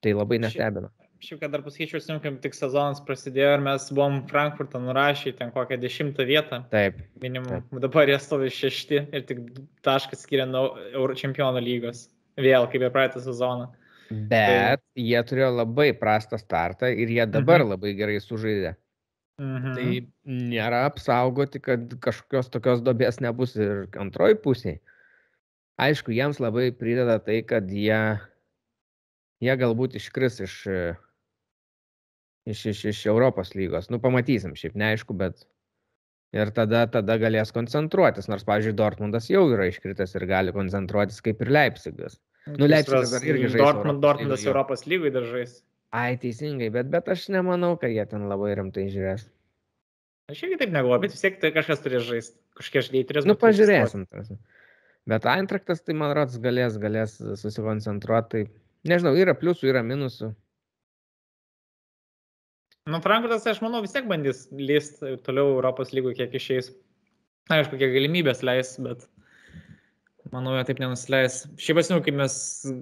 [0.04, 0.92] tai labai nestebina.
[0.92, 5.52] Ši Šiaip, kad dar pasakyčiau, simkim, tik sezonas prasidėjo ir mes buvom Frankfurtą nurašę ten
[5.54, 6.64] kokią dešimtą vietą.
[6.72, 6.96] Taip.
[7.22, 7.60] Minimum.
[7.68, 7.82] Taip.
[7.84, 9.44] Dabar jie stovi šešti ir tik
[9.86, 12.08] taškas skiria nuo Euro čempionų lygos.
[12.42, 13.68] Vėl, kaip ir praeitą sezoną.
[14.10, 15.04] Bet tai...
[15.04, 17.76] jie turėjo labai prastą startą ir jie dabar mhm.
[17.76, 18.74] labai gerai sužaidė.
[19.42, 19.78] Mhm.
[19.78, 19.86] Tai
[20.56, 24.76] nėra apsaugoti, kad kažkokios tokios dobės nebus ir antroji pusė.
[25.82, 28.02] Aišku, jiems labai prideda tai, kad jie,
[29.42, 30.60] jie galbūt iškris iš
[32.50, 33.90] iš, iš, iš Europos lygos.
[33.94, 35.46] Nu, pamatysim, šiaip neaišku, bet
[36.36, 41.44] ir tada, tada galės koncentruotis, nors, pavyzdžiui, Dortmundas jau yra iškritęs ir gali koncentruotis kaip
[41.44, 42.18] ir Leipzigas.
[42.48, 43.62] Nu, Leipzigas dar irgi žais.
[43.62, 45.60] Dortmund, Dortmundas Europos lygui dar žais.
[45.92, 49.28] Ai, teisingai, bet, bet aš nemanau, kad jie ten labai rimtai žiūrės.
[50.32, 52.38] Aš irgi taip negalvoju, bet vis tiek tai kažkas turės žaisti.
[52.56, 53.28] Kažkiek žaidėjai turės.
[53.28, 54.06] Nu, pažiūrėsim.
[54.08, 54.38] Tarsi.
[55.10, 58.46] Bet Eintraktas, tai man rodos, galės, galės susikoncentruoti.
[58.46, 60.32] Tai nežinau, yra pliusų, yra minusų.
[62.90, 66.72] Nu, Frankfurtas, aš manau, vis tiek bandys lyst toliau Europos lygų, kiek išeis.
[67.54, 69.06] Aišku, kiek galimybės leis, bet
[70.34, 71.44] manau, jie taip nenusileis.
[71.62, 72.36] Šiaip pasimenu, kaip mes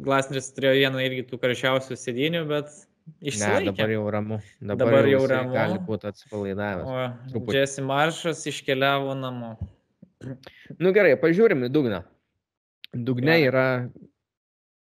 [0.06, 2.72] Glasneris turėjo vieną irgi tų karščiausių sėdinių, bet
[3.20, 3.66] išsilaikė.
[3.66, 4.40] Ne, dabar jau ramu.
[4.62, 5.56] Dabar, dabar jau ramu.
[5.58, 7.36] Gali būti atsipalaidavęs.
[7.36, 9.56] O Jesse Maršas iškeliavo namo.
[10.80, 12.04] Nu gerai, pažiūrim į dugną.
[12.96, 13.50] Dugne ja.
[13.52, 13.66] yra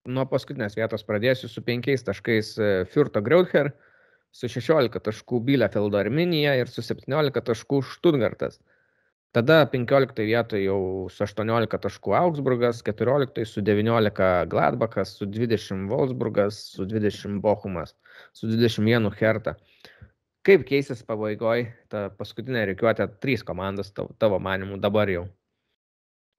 [0.09, 3.70] nuo paskutinės vietos pradėsiu su penkiais taškais e, Furto Greuther
[4.33, 8.59] su 16 taškų Bielefeldo Arminija ir su 17 taškų Stuttgartas.
[9.33, 16.59] Tada 15 vietoje jau su 18 taškų Augsburgas, 14 su 19 Gladbachas, su 20 Wolfsburgas,
[16.75, 17.95] su 20 Bochumas,
[18.37, 19.57] su 21 Hertha.
[20.45, 25.29] Kaip keisis pabaigoje ta paskutinė reikiuotė trys komandos tavo, manimų dabar jau?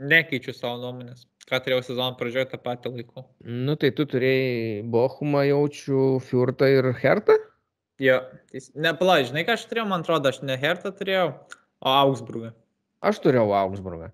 [0.03, 1.25] Nekeičiu savo nuomonės.
[1.49, 3.23] Ką turėjau sezono pradžioje tą patį laiku.
[3.41, 7.39] Nu tai tu turėjai Bochumą, jaučiu, Fiurtą ir Hertą?
[8.03, 8.17] Jo,
[8.83, 11.27] nepala, žinai, ką aš turėjau, man atrodo, aš ne Hertą turėjau,
[11.83, 12.51] o Augsburgą.
[13.03, 14.09] Aš turėjau Augsburgą.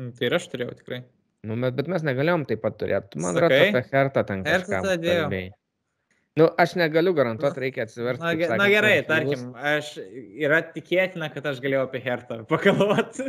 [0.00, 1.02] Mm, tai ir aš turėjau tikrai.
[1.44, 3.20] Nu, bet, bet mes negalėjom taip pat turėti.
[3.20, 4.80] Man atrodo, apie Hertą ten kažką.
[5.02, 5.28] Dėjau.
[6.34, 8.24] Nu, aš negaliu garantuoti, reikia atsiversti.
[8.24, 13.28] Na, sakant, na gerai, tarkim, aš yra tikėtina, kad aš galėjau apie Hertą pakalvoti.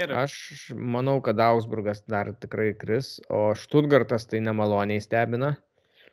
[0.00, 0.34] Aš
[0.72, 5.58] manau, kad Augsburgas dar tikrai kris, o Štutgartas tai nemaloniai stebina.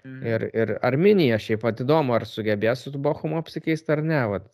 [0.05, 0.21] Mhm.
[0.27, 4.21] Ir, ir Arminija šiaip pat įdomu, ar sugebės su Bochumu apsikeisti ar ne.
[4.33, 4.49] Vat.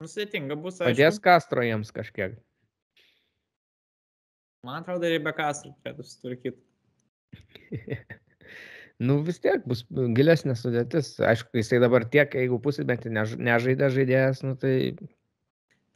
[0.00, 0.80] Nusėtinga bus.
[0.80, 0.94] Aišku.
[0.94, 2.38] Padės Kastro jiems kažkiek.
[4.66, 6.60] Man atrodo, ir be Kastro turėtų susitvarkyti.
[9.06, 9.84] nu vis tiek bus
[10.16, 11.14] gilesnė sudėtis.
[11.24, 14.74] Aišku, jisai dabar tiek, jeigu pusė bent nežaidė žaidėjas, nu tai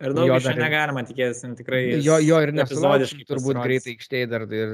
[0.03, 1.83] Ir daug jo iš jo negalima tikėtis, tikrai.
[2.03, 4.73] Jo, jo ir nesulaukiškai turbūt greitai aikštėje dar ir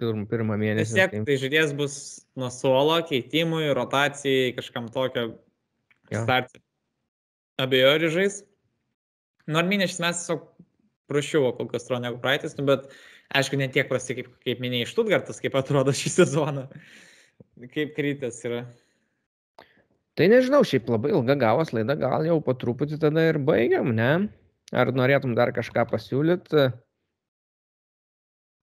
[0.00, 0.96] pirm, pirmą mėnesį.
[0.96, 1.98] Vis tiek tai žaidėjas bus
[2.38, 5.28] nuo suolo, keitimui, rotacijai, kažkam tokio
[6.10, 6.58] startui.
[7.62, 8.40] Abejo, ir žais.
[9.50, 10.42] Norminė šis mes tiesiog
[11.08, 12.90] prašiau kol kas atrodo negu praeitis, nu, bet
[13.38, 16.66] aišku, ne tiek prasti kaip, kaip minėjai Štutgartas, kaip atrodo šį sezoną.
[17.72, 18.64] Kaip krytas yra.
[20.18, 24.28] Tai nežinau, šiaip labai ilga gavos laida, gal jau po truputį tada ir baigiam, ne?
[24.76, 26.68] Ar norėtum dar kažką pasiūlyti?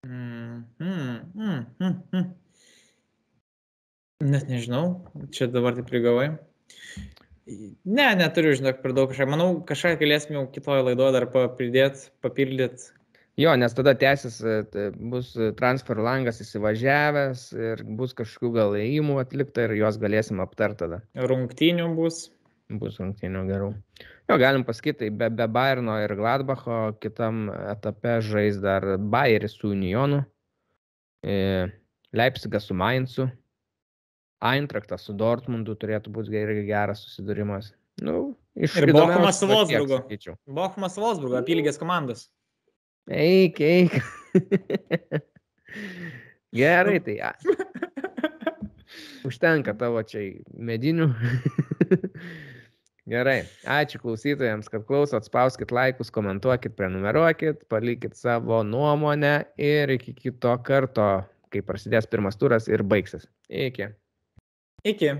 [0.06, 2.26] Mm, mm, mm, mm, mm.
[4.26, 4.84] Net nežinau,
[5.34, 6.28] čia dabar taip prigavai.
[7.46, 9.26] Ne, neturiu, žinok, per daug kažką.
[9.30, 11.26] Manau, kažką galėsim jau kitoje laidoje dar
[11.58, 12.92] pridėti, papildyti.
[13.36, 19.66] Jo, nes tada tęsis, e, bus transfer langas įsivažiavęs ir bus kažkokių gal įėjimų atlikta
[19.66, 21.02] ir juos galėsim aptarti tada.
[21.20, 22.30] Rungtynių bus.
[22.80, 23.74] Bus rungtynių gerų.
[24.26, 29.70] Jo, galim pasakyti, tai be, be Bayerno ir Gladbacho kitam etape žais dar Bayeris su
[29.70, 30.24] Unionu,
[31.22, 31.68] e,
[32.16, 33.28] Leipzigas su Mainzu,
[34.42, 37.70] Eintraktas su Dortmundu turėtų būti geras susidūrimas.
[38.02, 40.02] Nu, iš ir Bochumas su Wolfsburgu.
[40.58, 42.26] Bochumas su Wolfsburgu, apylygės komandos.
[43.06, 44.00] Eik, eik.
[46.56, 47.16] Gerai, tai.
[47.20, 47.32] Ja.
[49.26, 50.26] Užtenka tavo čia
[50.58, 51.12] medinių.
[53.06, 60.56] Gerai, ačiū klausytojams, kad klausot, spauskit laikus, komentuokit, prenumeruokit, palikit savo nuomonę ir iki kito
[60.66, 61.06] karto,
[61.54, 63.28] kai prasidės pirmas turas ir baigsis.
[63.46, 63.92] Iki.
[64.90, 65.12] Iki.